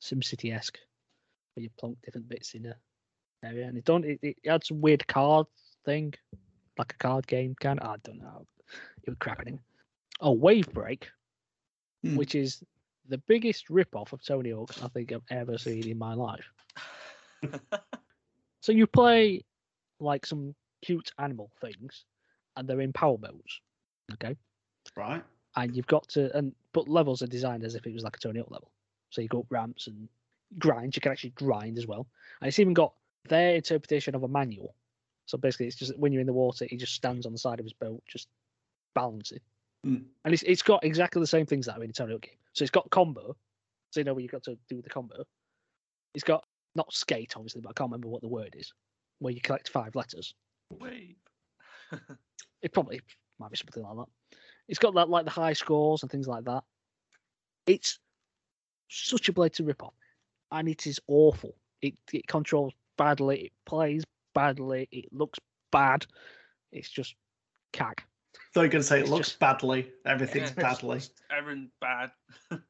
[0.01, 0.77] SimCity esque,
[1.55, 2.76] where you plonk different bits in a
[3.43, 3.65] area.
[3.68, 5.47] And it, don't, it, it had some weird card
[5.84, 6.14] thing,
[6.77, 7.89] like a card game kind of.
[7.89, 8.45] I don't know.
[9.01, 9.59] It was crap anyway.
[10.19, 11.09] Oh, Wave Break,
[12.03, 12.18] Hmm.
[12.18, 12.64] which is
[13.07, 16.45] the biggest rip off of Tony Hawk I think I've ever seen in my life.
[18.61, 19.43] So you play
[19.99, 20.53] like some
[20.84, 22.05] cute animal things,
[22.58, 23.62] and they're in power modes.
[24.14, 24.36] Okay,
[24.96, 25.24] Right.
[25.56, 28.20] and you've got to and but levels are designed as if it was like a
[28.20, 28.72] Tony Hawk level.
[29.10, 30.10] So you go up ramps and
[30.60, 30.96] grind.
[30.96, 32.08] You can actually grind as well,
[32.42, 32.94] and it's even got
[33.30, 34.76] their interpretation of a manual.
[35.26, 37.60] So basically, it's just when you're in the water, he just stands on the side
[37.60, 38.28] of his boat, just
[38.96, 39.40] balancing.
[39.84, 39.98] Hmm.
[40.24, 42.36] And it's it's got exactly the same things that are in a Tony Hawk game.
[42.54, 43.36] So it's got combo,
[43.92, 45.24] so you know what you've got to do with the combo.
[46.14, 48.72] It's got not skate obviously, but I can't remember what the word is,
[49.20, 50.34] where you collect five letters.
[50.80, 51.16] Wave.
[52.62, 53.00] It probably
[53.40, 54.38] might be something like that.
[54.68, 56.64] It's got that like the high scores and things like that.
[57.66, 58.00] It's
[58.90, 59.94] such a blatant rip off,
[60.52, 61.56] and it is awful.
[61.82, 63.46] It it controls badly.
[63.46, 64.04] It plays
[64.34, 64.88] badly.
[64.92, 65.40] It looks
[65.72, 66.06] bad.
[66.72, 67.16] It's just
[67.74, 68.02] cag.
[68.54, 69.92] Thought you were going to say it It's looks just- badly.
[70.06, 70.98] Everything's Yeah, badly.
[70.98, 72.12] just Everything bad.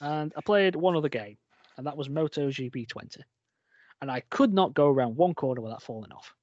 [0.00, 1.38] And I played one other game,
[1.76, 3.18] and that was Moto GP20.
[4.00, 6.34] And I could not go around one corner without falling off.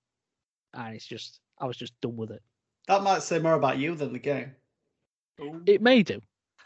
[0.73, 2.41] And it's just, I was just done with it.
[2.89, 4.51] That might say more about you than the game.
[5.65, 6.19] It may do,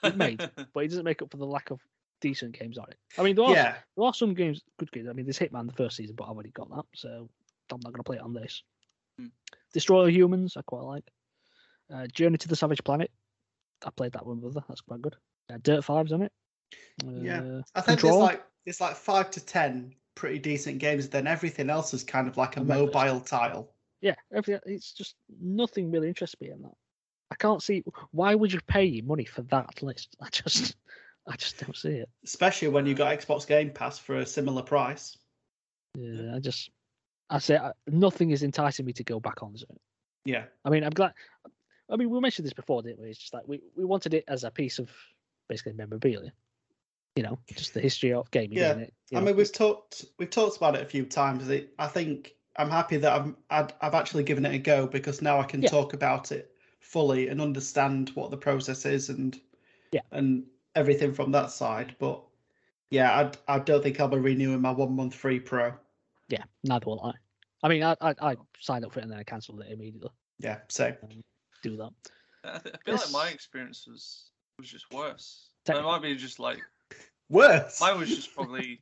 [0.03, 1.79] it may do, but it doesn't make up for the lack of
[2.21, 2.97] decent games on it.
[3.19, 3.75] I mean, there are, Yeah.
[3.95, 5.07] there are some games, good games.
[5.09, 7.29] I mean, there's Hitman the first season, but I've already got that, so
[7.71, 8.63] I'm not going to play it on this.
[9.19, 9.27] Hmm.
[9.73, 11.03] Destroy All Humans, I quite like.
[11.93, 13.11] Uh, Journey to the Savage Planet,
[13.85, 14.63] I played that one with her.
[14.67, 15.15] That's quite good.
[15.53, 16.31] Uh, Dirt 5's on it.
[17.05, 17.41] Yeah.
[17.41, 18.19] Uh, I think Control?
[18.19, 21.09] there's like it's like five to ten pretty decent games.
[21.09, 23.72] Then everything else is kind of like a mobile tile.
[24.03, 24.59] Yeah, everything.
[24.65, 26.75] It's just nothing really interests me in that.
[27.31, 30.17] I can't see why would you pay money for that list.
[30.21, 30.75] I just,
[31.25, 32.09] I just don't see it.
[32.23, 35.17] Especially when you got Xbox Game Pass for a similar price.
[35.97, 36.69] Yeah, I just,
[37.29, 39.63] I say I, nothing is enticing me to go back on it.
[40.25, 40.43] Yeah.
[40.65, 41.13] I mean, I'm glad.
[41.89, 43.09] I mean, we mentioned this before, didn't we?
[43.09, 44.89] It's just like we, we wanted it as a piece of
[45.47, 46.33] basically memorabilia.
[47.15, 48.93] You know, just the history of gaming, Yeah, isn't it?
[49.11, 51.49] You I know, mean, we've talked we've talked about it a few times.
[51.79, 55.39] I think I'm happy that I'm I'd, I've actually given it a go because now
[55.39, 55.69] I can Yeah.
[55.69, 59.39] talk about it fully and understand what the process is and
[59.91, 60.01] Yeah.
[60.11, 61.95] and everything from that side.
[61.99, 62.21] But
[62.91, 65.73] yeah, I I don't think I'll be renewing my one month free pro.
[66.29, 67.13] Yeah, neither will I.
[67.65, 70.11] I mean, I I, I signed up for it and then I cancelled it immediately.
[70.39, 71.21] Yeah, so um,
[71.63, 71.91] Do that.
[72.43, 75.49] I, th- I feel like my experience was was just worse.
[75.67, 76.61] It might be just like
[77.29, 77.79] worse.
[77.81, 78.81] mine was just probably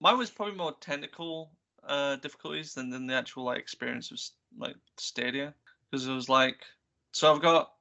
[0.00, 1.52] mine was probably more technical
[1.86, 4.20] uh difficulties than, than the actual like experience of
[4.58, 5.54] like Stadia
[5.90, 6.58] because it was like
[7.12, 7.72] so I've got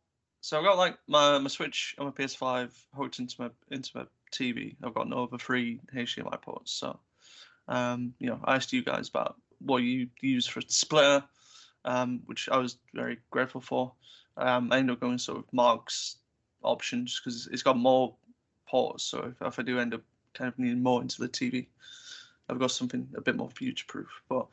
[0.42, 4.06] so I've got like my my Switch and my PS5 hooked into my into my
[4.32, 4.76] TV.
[4.84, 7.00] I've got no other free HDMI ports, so
[7.68, 11.24] um you know I asked you guys about what you use for splitter,
[11.86, 13.94] um which I was very grateful for.
[14.38, 16.16] Um, I ended up going sort of Mark's
[16.64, 18.16] options because it's got more
[18.68, 19.04] ports.
[19.04, 20.02] So if, if I do end up
[20.34, 21.68] kind of needing more into the TV,
[22.50, 24.10] I've got something a bit more future proof.
[24.28, 24.48] But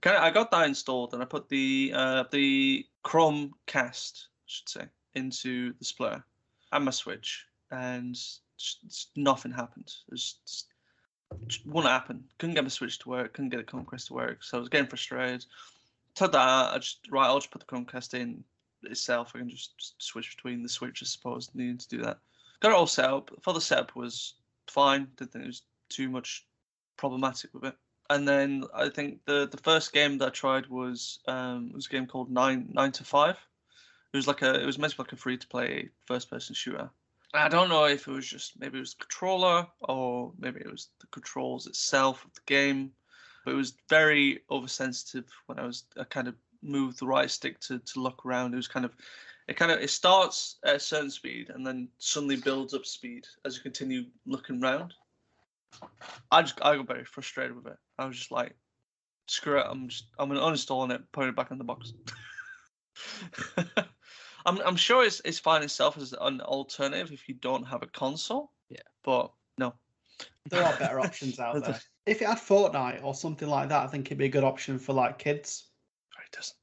[0.00, 4.68] kind of, I got that installed and I put the uh, the Chromecast, I should
[4.68, 6.24] say, into the splitter
[6.72, 8.16] and my Switch, and
[9.16, 9.92] nothing happened.
[10.10, 10.68] It just,
[11.64, 12.24] wouldn't happen.
[12.38, 13.34] Couldn't get my Switch to work.
[13.34, 14.42] Couldn't get the Chromecast to work.
[14.42, 15.44] So I was getting frustrated.
[16.14, 16.74] Took that.
[16.74, 17.26] I just right.
[17.26, 18.44] I'll just put the Chromecast in
[18.84, 19.32] itself.
[19.34, 22.18] I can just switch between the Switch, I suppose, needing to do that.
[22.60, 23.30] Got it all set up.
[23.42, 24.34] For the setup was
[24.66, 25.08] fine.
[25.16, 26.46] Didn't think it was too much
[27.00, 27.74] problematic with it.
[28.10, 31.90] And then I think the the first game that I tried was um was a
[31.90, 33.36] game called Nine Nine to Five.
[34.12, 36.30] It was like a it was meant to be like a free to play first
[36.30, 36.90] person shooter.
[37.32, 40.70] I don't know if it was just maybe it was the controller or maybe it
[40.70, 42.92] was the controls itself of the game.
[43.44, 47.60] But it was very oversensitive when I was I kind of moved the right stick
[47.60, 48.52] to to look around.
[48.52, 48.92] It was kind of
[49.48, 53.24] it kind of it starts at a certain speed and then suddenly builds up speed
[53.44, 54.94] as you continue looking around.
[56.30, 57.76] I just I got very frustrated with it.
[57.98, 58.56] I was just like,
[59.26, 61.92] screw it, I'm just I'm gonna uninstalling it, putting it back in the box.
[64.46, 67.86] I'm I'm sure it's it's fine itself as an alternative if you don't have a
[67.86, 68.52] console.
[68.68, 68.78] Yeah.
[69.04, 69.74] But no.
[70.48, 71.80] there are better options out there.
[72.06, 74.78] If it had Fortnite or something like that, I think it'd be a good option
[74.78, 75.68] for like kids.
[76.12, 76.56] It doesn't.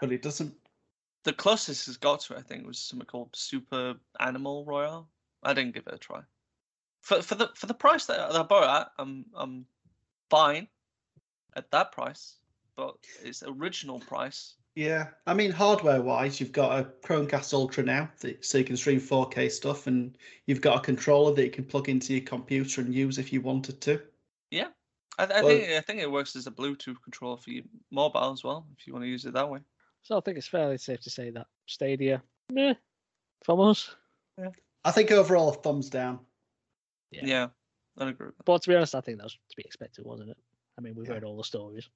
[0.00, 0.54] But it doesn't.
[1.24, 5.08] The closest it's got to it, I think, was something called Super Animal Royale.
[5.42, 6.20] I didn't give it a try.
[7.06, 9.66] For for the for the price that, that I bought it at, I'm I'm
[10.28, 10.66] fine
[11.54, 12.38] at that price,
[12.76, 14.54] but its original price.
[14.74, 19.00] Yeah, I mean, hardware-wise, you've got a Chromecast Ultra now, that, so you can stream
[19.00, 22.92] 4K stuff, and you've got a controller that you can plug into your computer and
[22.94, 24.02] use if you wanted to.
[25.18, 28.32] I, I Well- think I think it works as a Bluetooth controller for your mobile
[28.32, 29.60] as well, if you want to use it that way.
[30.02, 32.22] So I think it's fairly safe to say that Stadia,
[32.52, 32.74] meh,
[33.44, 33.94] from us.
[34.36, 34.50] Yeah.
[34.84, 36.20] I think overall, a thumbs down.
[37.10, 37.20] Yeah.
[37.24, 37.46] Yeah,
[37.98, 38.30] I'd agree.
[38.44, 40.36] But to be honest, I think that was to be expected, wasn't it?
[40.78, 41.14] I mean, we've Yeah.
[41.14, 41.88] heard all the stories.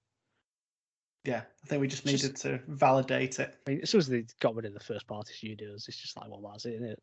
[1.25, 3.59] Yeah, I think we just Just- needed to validate it.
[3.67, 6.17] I mean, as soon as they got rid of the first party studios, it's just
[6.17, 7.03] like, well, that's it, isn't it?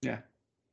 [0.00, 0.20] Yeah.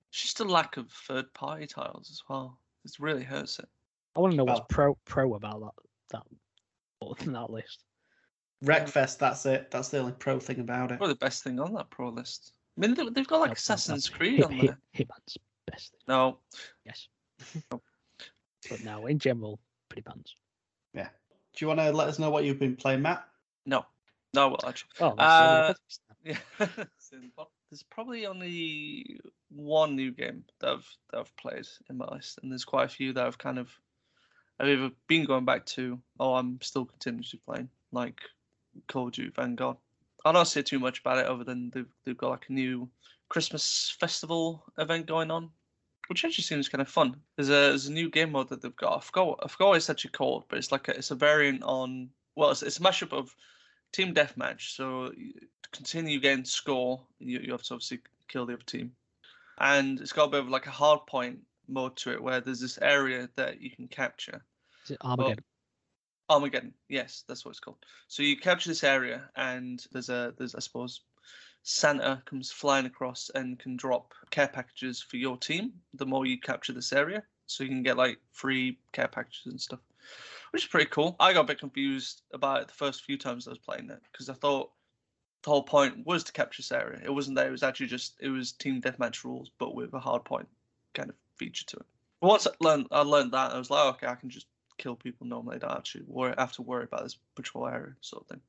[0.09, 2.57] It's just a lack of third party titles as well.
[2.85, 3.69] It really hurts it.
[4.15, 7.83] I want to know Well- what's pro pro about that that that list.
[8.63, 9.69] Wreckfest, that's it.
[9.71, 10.97] That's the only pro thing about it.
[10.97, 12.53] Probably the best thing on that pro list.
[12.77, 14.79] I mean, they, they've got like No, no, Assassin's Creed Hit, on Hit, there.
[15.05, 15.37] Hitman's
[15.79, 16.37] best thing, No,
[16.85, 17.07] yes.
[18.69, 20.35] but no, in general, pretty pants.
[20.93, 21.09] Yeah.
[21.55, 23.25] Do you want to let us know what you've been playing, Matt?
[23.65, 23.85] no,
[24.33, 24.49] no.
[24.49, 25.75] Well, actually, Oh, Uh, end of
[26.23, 26.39] the podcast.
[26.59, 26.85] yeah.
[26.97, 29.19] It's in- but there's probably only
[29.49, 32.89] one new game that I've that I've played in my list, and there's quite a
[32.89, 33.69] few that I've kind of
[34.59, 38.19] I've either been going back to, or I'm still continuously playing, like
[38.87, 39.77] Call of Duty Vanguard.
[40.25, 42.89] I don't say too much about it other than they've they've got like a new
[43.29, 45.51] Christmas festival event going on,
[46.09, 47.15] which actually seems kind of fun.
[47.35, 48.97] There's a there's a new game mode that they've got.
[48.97, 51.61] I forgot I forgot what it's actually called, but it's like a, it's a variant
[51.63, 53.35] on well, it's, it's a mashup of
[53.93, 54.75] team deathmatch.
[54.75, 58.91] So to continue getting score, you, you have to obviously kill the other team,
[59.59, 62.59] and it's got a bit of like a hard point mode to it where there's
[62.59, 64.43] this area that you can capture.
[64.85, 65.43] Is it Armageddon?
[66.27, 66.73] Armageddon.
[66.87, 67.85] Yes, that's what it's called.
[68.07, 71.01] So you capture this area, and there's a there's I suppose
[71.63, 75.73] Santa comes flying across and can drop care packages for your team.
[75.93, 79.59] The more you capture this area, so you can get like free care packages and
[79.59, 79.79] stuff,
[80.51, 81.15] which is pretty cool.
[81.19, 84.01] I got a bit confused about it the first few times I was playing it
[84.11, 84.71] because I thought
[85.43, 87.01] the whole point was to capture this area.
[87.03, 87.47] It wasn't there.
[87.47, 90.47] It was actually just it was team deathmatch rules, but with a hard point
[90.93, 91.85] kind of feature to it.
[92.21, 94.95] Once I learned, I learned that I was like, oh, okay, I can just kill
[94.95, 95.55] people normally.
[95.55, 98.41] I don't actually worry, I have to worry about this patrol area sort of thing.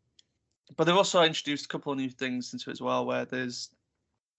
[0.77, 3.71] But they've also introduced a couple of new things into it as well, where there's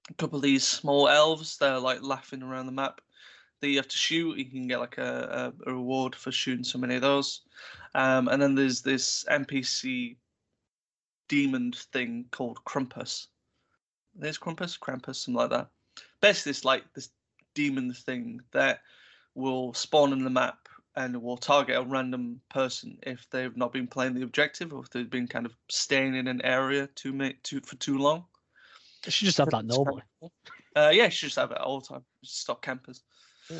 [0.09, 3.01] a couple of these small elves that are like laughing around the map
[3.59, 4.37] that you have to shoot.
[4.37, 7.41] You can get like a, a, a reward for shooting so many of those.
[7.93, 10.15] Um, and then there's this NPC
[11.27, 13.27] demon thing called Crumpus.
[14.15, 15.69] There's Crumpus, Krampus, something like that.
[16.21, 17.09] Basically, it's like this
[17.53, 18.81] demon thing that
[19.35, 20.60] will spawn in the map
[20.95, 24.89] and will target a random person if they've not been playing the objective or if
[24.89, 28.25] they've been kind of staying in an area too make too for too long.
[29.05, 30.03] You should just have that normally.
[30.75, 32.03] Uh, yeah, you should just have it all the time.
[32.23, 33.01] Just stop campers.
[33.49, 33.59] Yeah.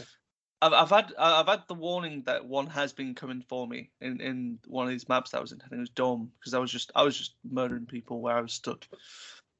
[0.62, 4.22] I've, I've had I've had the warning that one has been coming for me in,
[4.22, 5.60] in one of these maps that I was in.
[5.60, 8.38] I think it was Dome because I was just I was just murdering people where
[8.38, 8.88] I was stuck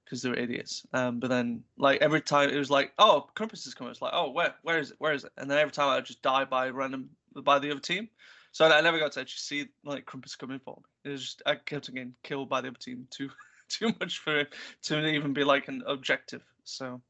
[0.06, 0.86] because they were idiots.
[0.94, 3.92] Um, but then like every time it was like, oh, Crumpus is coming.
[3.92, 4.98] It's like, oh, where where is it?
[5.00, 5.32] Where is it?
[5.38, 7.10] And then every time I would just die by random
[7.44, 8.10] by the other team.
[8.52, 10.84] So I, I never got to actually see like Crumpus coming for me.
[11.06, 13.30] It was just I kept on getting killed by the other team too
[13.70, 14.54] too much for it
[14.84, 16.42] to even be like an objective.
[16.64, 17.02] So,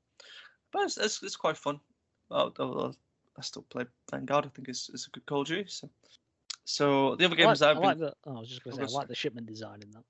[0.72, 1.80] but it's it's, it's quite fun.
[2.30, 2.96] I'll, I'll,
[3.38, 4.46] I still play Vanguard.
[4.46, 5.66] I think it's, it's a good Call of Duty.
[5.68, 5.90] So,
[6.64, 8.14] so the other I like, games I I've like been the.
[8.26, 10.04] Oh, I was just going to say, I like the shipment design in that.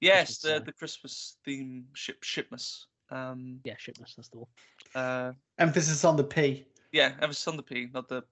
[0.00, 0.64] yes Christmas the design.
[0.64, 2.86] the Christmas theme ship shipmas.
[3.10, 4.14] Um, Yeah, shipments.
[4.16, 4.48] That's the one.
[4.94, 6.64] uh, Emphasis on the P.
[6.92, 8.22] yeah, emphasis on the P, not the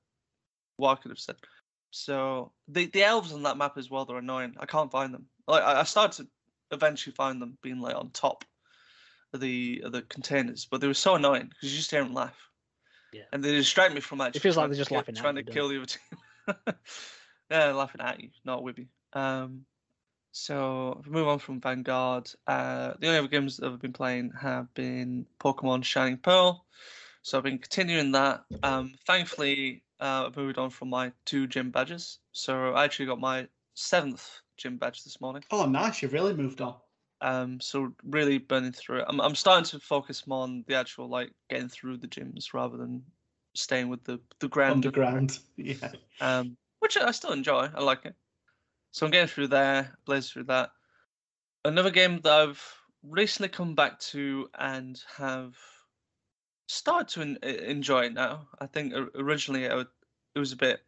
[0.76, 1.36] what I could have said.
[1.90, 4.54] So the the elves on that map as well, they're annoying.
[4.58, 5.26] I can't find them.
[5.46, 8.44] Like I, I started to eventually find them being like on top
[9.32, 12.14] of the of the containers, but they were so annoying because you just hear them
[12.14, 12.48] laugh.
[13.12, 13.22] Yeah.
[13.32, 14.40] And they distract me from actually.
[14.40, 15.86] feels like they're just laughing at trying to kill the other
[16.66, 16.76] team.
[17.50, 18.86] yeah, laughing at you, not with you.
[19.12, 19.66] Um,
[20.32, 23.92] so if we move on from Vanguard, uh, the only other games that I've been
[23.92, 26.64] playing have been Pokemon Shining Pearl.
[27.20, 28.44] So I've been continuing that.
[28.62, 32.18] Um, thankfully, uh, I've moved on from my two gym badges.
[32.32, 35.44] So I actually got my seventh gym badge this morning.
[35.52, 36.02] Oh, nice.
[36.02, 36.74] You've really moved on.
[37.20, 39.04] Um, so really burning through it.
[39.08, 42.76] I'm I'm starting to focus more on the actual like getting through the gyms rather
[42.76, 43.04] than
[43.54, 44.84] staying with the the ground.
[44.84, 45.38] Underground.
[45.56, 45.92] Yeah.
[46.20, 47.68] Um, which I still enjoy.
[47.72, 48.16] I like it.
[48.90, 50.70] So I'm getting through there, blaze through that.
[51.64, 52.74] Another game that I've
[53.04, 55.54] recently come back to and have
[56.66, 58.48] started to en- enjoy it now.
[58.58, 59.88] I think originally I would,
[60.34, 60.80] it was a bit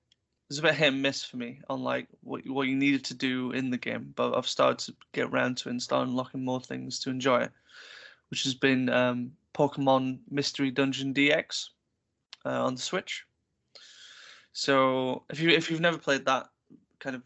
[0.44, 3.04] it was a bit hit and miss for me on like what what you needed
[3.04, 6.06] to do in the game, but I've started to get around to it and start
[6.06, 7.52] unlocking more things to enjoy it,
[8.28, 11.70] which has been um, Pokemon Mystery Dungeon DX
[12.44, 13.24] uh, on the Switch.
[14.52, 16.50] So if you if you've never played that
[17.00, 17.22] kind of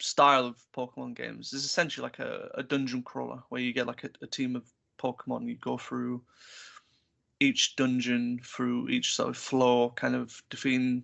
[0.00, 4.04] style of Pokemon games, it's essentially like a, a dungeon crawler where you get like
[4.04, 4.64] a, a team of
[4.98, 5.46] Pokemon.
[5.46, 6.22] You go through
[7.42, 11.02] each dungeon, through each sort of floor, kind of defeating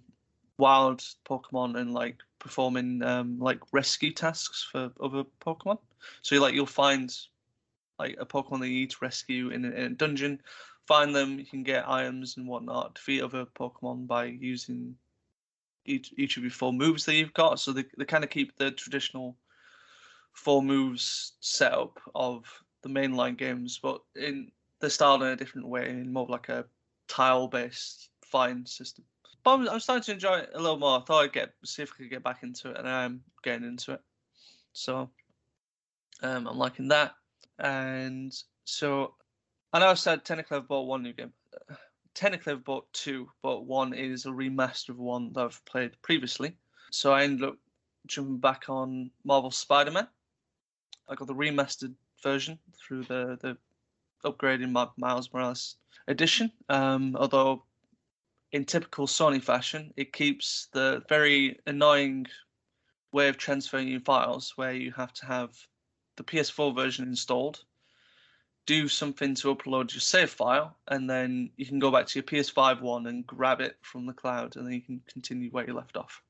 [0.56, 5.78] wild Pokemon and like performing um, like rescue tasks for other Pokemon.
[6.23, 7.15] So you like you'll find
[7.98, 10.40] like a Pokemon that you need to rescue in a, in a dungeon.
[10.86, 12.94] Find them, you can get items and whatnot.
[12.94, 14.94] Defeat other Pokemon by using
[15.85, 17.59] each each of your four moves that you've got.
[17.59, 19.36] So they they kind of keep the traditional
[20.32, 22.47] four moves setup of
[22.82, 26.64] the mainline games, but in they're styled in a different way, in more like a
[27.09, 29.05] tile based fighting system.
[29.44, 30.98] But I'm, I'm starting to enjoy it a little more.
[30.98, 33.66] I thought I'd get see if I could get back into it, and I'm getting
[33.66, 34.00] into it.
[34.72, 35.10] So
[36.22, 37.12] um, I'm liking that.
[37.59, 38.32] And
[38.64, 39.14] so
[39.72, 41.32] I know I said technically I've bought one new game.
[42.14, 46.56] Technically I've bought two, but one is a remaster of one that I've played previously.
[46.90, 47.56] So I ended up
[48.06, 50.09] jumping back on Marvel Spider-Man.
[51.09, 53.56] I got the remastered version through the the
[54.24, 55.76] upgrading my Miles Morales
[56.06, 56.50] edition.
[56.68, 57.64] Um, although
[58.52, 62.26] in typical Sony fashion, it keeps the very annoying
[63.12, 65.50] way of transferring your files where you have to have
[66.16, 67.62] the PS4 version installed,
[68.66, 72.24] do something to upload your save file, and then you can go back to your
[72.24, 75.72] PS5 one and grab it from the cloud, and then you can continue where you
[75.72, 76.22] left off.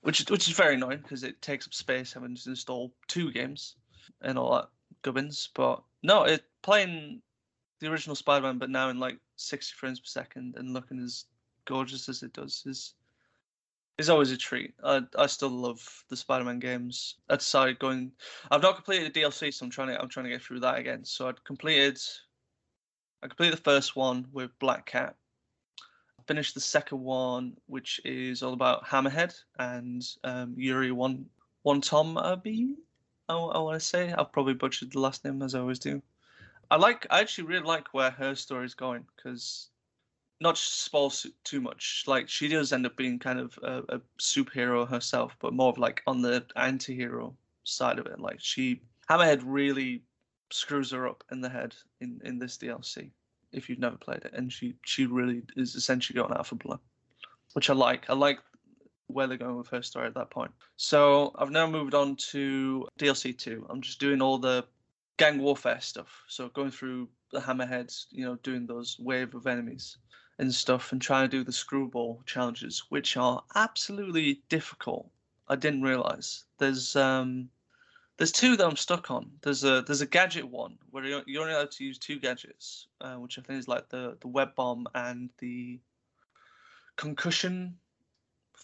[0.00, 3.76] Which which is very annoying because it takes up space having to install two games
[4.20, 4.68] and all that
[5.02, 5.48] gubbins.
[5.54, 7.22] But no, it playing
[7.80, 11.24] the original Spider-Man, but now in like 60 frames per second and looking as
[11.64, 12.94] gorgeous as it does is
[13.98, 14.74] is always a treat.
[14.82, 17.16] I I still love the Spider-Man games.
[17.28, 18.12] I decided going.
[18.50, 20.78] I've not completed the DLC, so I'm trying to I'm trying to get through that
[20.78, 21.04] again.
[21.04, 21.98] So I'd completed.
[23.22, 25.14] I completed the first one with Black Cat.
[26.18, 31.26] I finished the second one, which is all about Hammerhead and um, Yuri One
[31.62, 32.76] One Tom Abbey.
[33.28, 36.02] I, I want to say I've probably butchered the last name as I always do.
[36.70, 37.06] I like.
[37.10, 39.68] I actually really like where her story is going because
[40.40, 41.12] not spoil
[41.44, 42.04] too much.
[42.06, 45.78] Like she does end up being kind of a, a superhero herself, but more of
[45.78, 47.34] like on the anti-hero
[47.64, 48.18] side of it.
[48.18, 50.02] Like she Hammerhead really
[50.50, 53.10] screws her up in the head in in this DLC.
[53.52, 56.80] If you've never played it, and she she really is essentially going out for blood,
[57.52, 58.08] which I like.
[58.08, 58.38] I like
[59.12, 60.50] where they're going with her story at that point.
[60.76, 63.66] So I've now moved on to DLC two.
[63.70, 64.64] I'm just doing all the
[65.16, 66.22] gang warfare stuff.
[66.28, 69.96] So going through the hammerheads, you know, doing those wave of enemies.
[70.38, 75.08] and stuff and trying to do the screwball challenges, which are absolutely difficult.
[75.48, 77.50] I didn't realize there's um
[78.16, 79.30] there's two that I'm stuck on.
[79.42, 82.86] There's a there's a gadget one where you're, you're only allowed to use two gadgets,
[83.00, 85.80] uh, which I think is like the the web bomb and the
[86.96, 87.78] concussion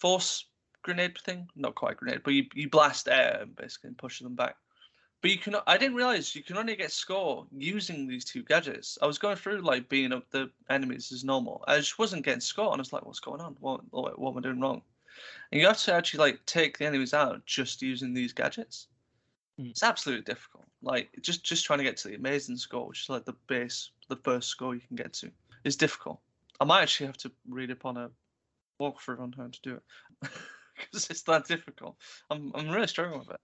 [0.00, 0.46] force
[0.82, 1.48] grenade thing.
[1.56, 4.56] Not quite grenade, but you, you blast air and basically and push them back.
[5.20, 8.98] But you can I didn't realize you can only get score using these two gadgets.
[9.02, 11.64] I was going through like beating up the enemies as normal.
[11.66, 13.56] I just wasn't getting score, and I was like, "What's going on?
[13.58, 14.82] What what, what am I doing wrong?"
[15.50, 18.86] And you have to actually like take the enemies out just using these gadgets.
[19.60, 19.70] Mm.
[19.70, 20.66] It's absolutely difficult.
[20.82, 23.90] Like just just trying to get to the amazing score, which is like the base,
[24.08, 25.32] the first score you can get to,
[25.64, 26.20] is difficult.
[26.60, 28.10] I might actually have to read up on a
[28.80, 29.82] walkthrough on how to do it
[30.76, 31.96] because it's that difficult.
[32.30, 33.40] I'm I'm really struggling with it.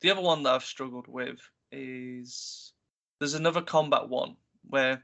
[0.00, 1.40] The other one that I've struggled with
[1.72, 2.72] is
[3.18, 4.36] there's another combat one
[4.68, 5.02] where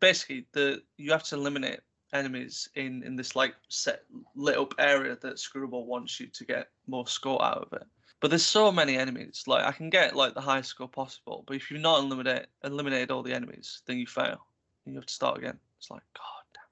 [0.00, 1.80] basically the you have to eliminate
[2.12, 4.02] enemies in in this like set
[4.34, 7.86] lit up area that Screwball wants you to get more score out of it.
[8.20, 9.44] But there's so many enemies.
[9.46, 13.10] Like I can get like the highest score possible, but if you've not eliminated eliminated
[13.10, 14.46] all the enemies, then you fail.
[14.84, 15.58] You have to start again.
[15.78, 16.62] It's like God damn.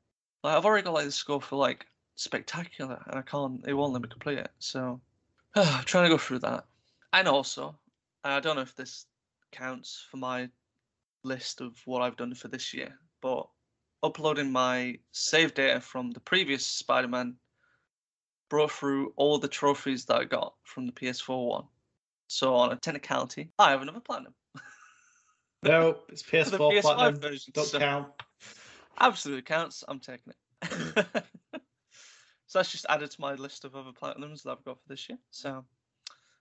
[0.44, 1.86] Like I've already got like the score for like
[2.20, 3.64] spectacular, and I can't.
[3.66, 4.51] It won't let me complete it.
[4.59, 5.01] So
[5.55, 6.64] I'm trying to go through that.
[7.12, 7.78] And also,
[8.22, 9.06] I don't know if this
[9.52, 10.48] counts for my
[11.24, 13.48] list of what I've done for this year, but
[14.02, 17.34] uploading my save data from the previous Spider-Man
[18.48, 21.64] brought through all the trophies that I got from the PS4 one.
[22.28, 24.34] So on a technicality, I have another platinum.
[25.62, 27.20] No, it's For the PS4 PS5 platinum.
[27.20, 28.06] version, Don't so- count.
[28.98, 29.84] Absolutely counts.
[29.88, 30.32] I'm taking
[30.62, 31.06] it.
[32.51, 35.09] so that's just added to my list of other platinums that I've got for this
[35.09, 35.18] year.
[35.31, 35.64] So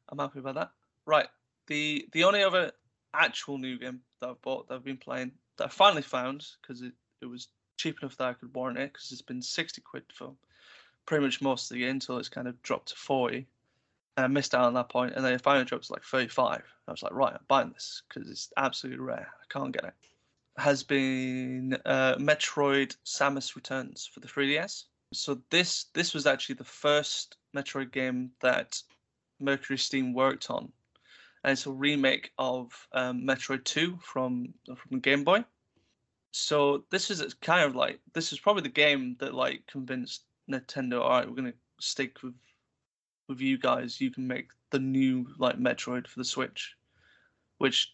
[0.09, 0.71] I'm happy about that.
[1.05, 1.27] Right.
[1.67, 2.71] The the only other
[3.13, 6.81] actual new game that I've bought that I've been playing that I finally found because
[6.81, 10.01] it, it was cheap enough that I could warrant it because it's been 60 quid
[10.11, 10.31] for
[11.05, 13.45] pretty much most of the year until it's kind of dropped to 40.
[14.17, 16.63] And I missed out on that point, and then it finally dropped to like 35.
[16.87, 19.27] I was like, right, I'm buying this because it's absolutely rare.
[19.29, 19.93] I can't get it
[20.57, 24.85] has been uh, Metroid Samus Returns for the 3DS.
[25.13, 28.81] So this this was actually the first Metroid game that
[29.41, 30.71] MercurySteam worked on,
[31.43, 35.43] and it's a remake of um, Metroid 2 from from Game Boy.
[36.31, 41.01] So this is kind of like this is probably the game that like convinced Nintendo,
[41.01, 42.35] all right, we're gonna stick with
[43.27, 43.99] with you guys.
[43.99, 46.75] You can make the new like Metroid for the Switch,
[47.57, 47.93] which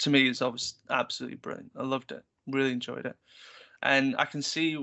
[0.00, 1.72] to me is obviously absolutely brilliant.
[1.76, 3.16] I loved it, really enjoyed it,
[3.82, 4.76] and I can see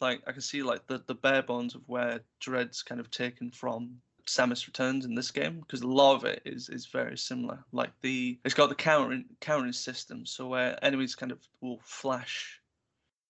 [0.00, 3.50] like I can see like the the bare bones of where Dread's kind of taken
[3.50, 3.96] from
[4.26, 7.64] Samus Returns in this game because a lot of it is is very similar.
[7.72, 12.60] Like the it's got the countering countering system, so where enemies kind of will flash.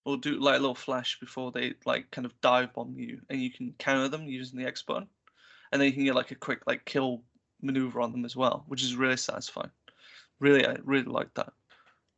[0.05, 3.41] Will do like a little flash before they like kind of dive bomb you, and
[3.41, 5.07] you can counter them using the X button,
[5.71, 7.23] and then you can get like a quick like kill
[7.61, 9.71] maneuver on them as well, which is really satisfying
[10.39, 11.53] really I really like that.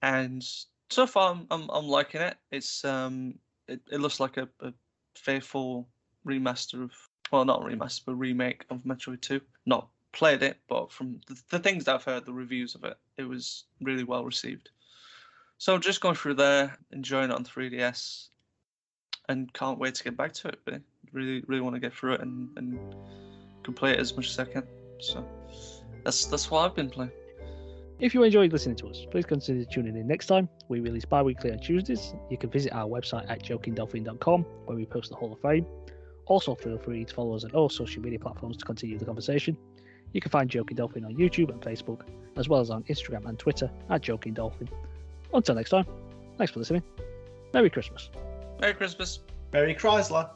[0.01, 0.45] And
[0.89, 2.37] so far I'm I'm, I'm liking it.
[2.51, 3.35] It's um
[3.67, 4.73] it, it looks like a, a
[5.15, 5.87] faithful
[6.25, 6.91] remaster of
[7.31, 9.39] well not remaster but remake of Metroid 2.
[9.65, 12.97] Not played it, but from the, the things that I've heard, the reviews of it,
[13.17, 14.69] it was really well received.
[15.57, 18.29] So just going through there, enjoying it on 3DS,
[19.27, 20.59] and can't wait to get back to it.
[20.65, 22.79] But really, really want to get through it and, and
[23.63, 24.63] complete it as much as I can.
[24.99, 25.23] So
[26.03, 27.11] that's that's what I've been playing.
[27.99, 30.47] If you enjoyed listening to us, please consider tuning in next time.
[30.69, 32.13] We release bi weekly on Tuesdays.
[32.29, 35.65] You can visit our website at jokingdolphin.com where we post the Hall of Fame.
[36.25, 39.57] Also, feel free to follow us on all social media platforms to continue the conversation.
[40.13, 42.03] You can find Joking Dolphin on YouTube and Facebook,
[42.37, 44.69] as well as on Instagram and Twitter at Joking Dolphin.
[45.33, 45.85] Until next time,
[46.37, 46.83] thanks for listening.
[47.53, 48.09] Merry Christmas.
[48.61, 49.19] Merry Christmas.
[49.51, 50.29] Merry Chrysler.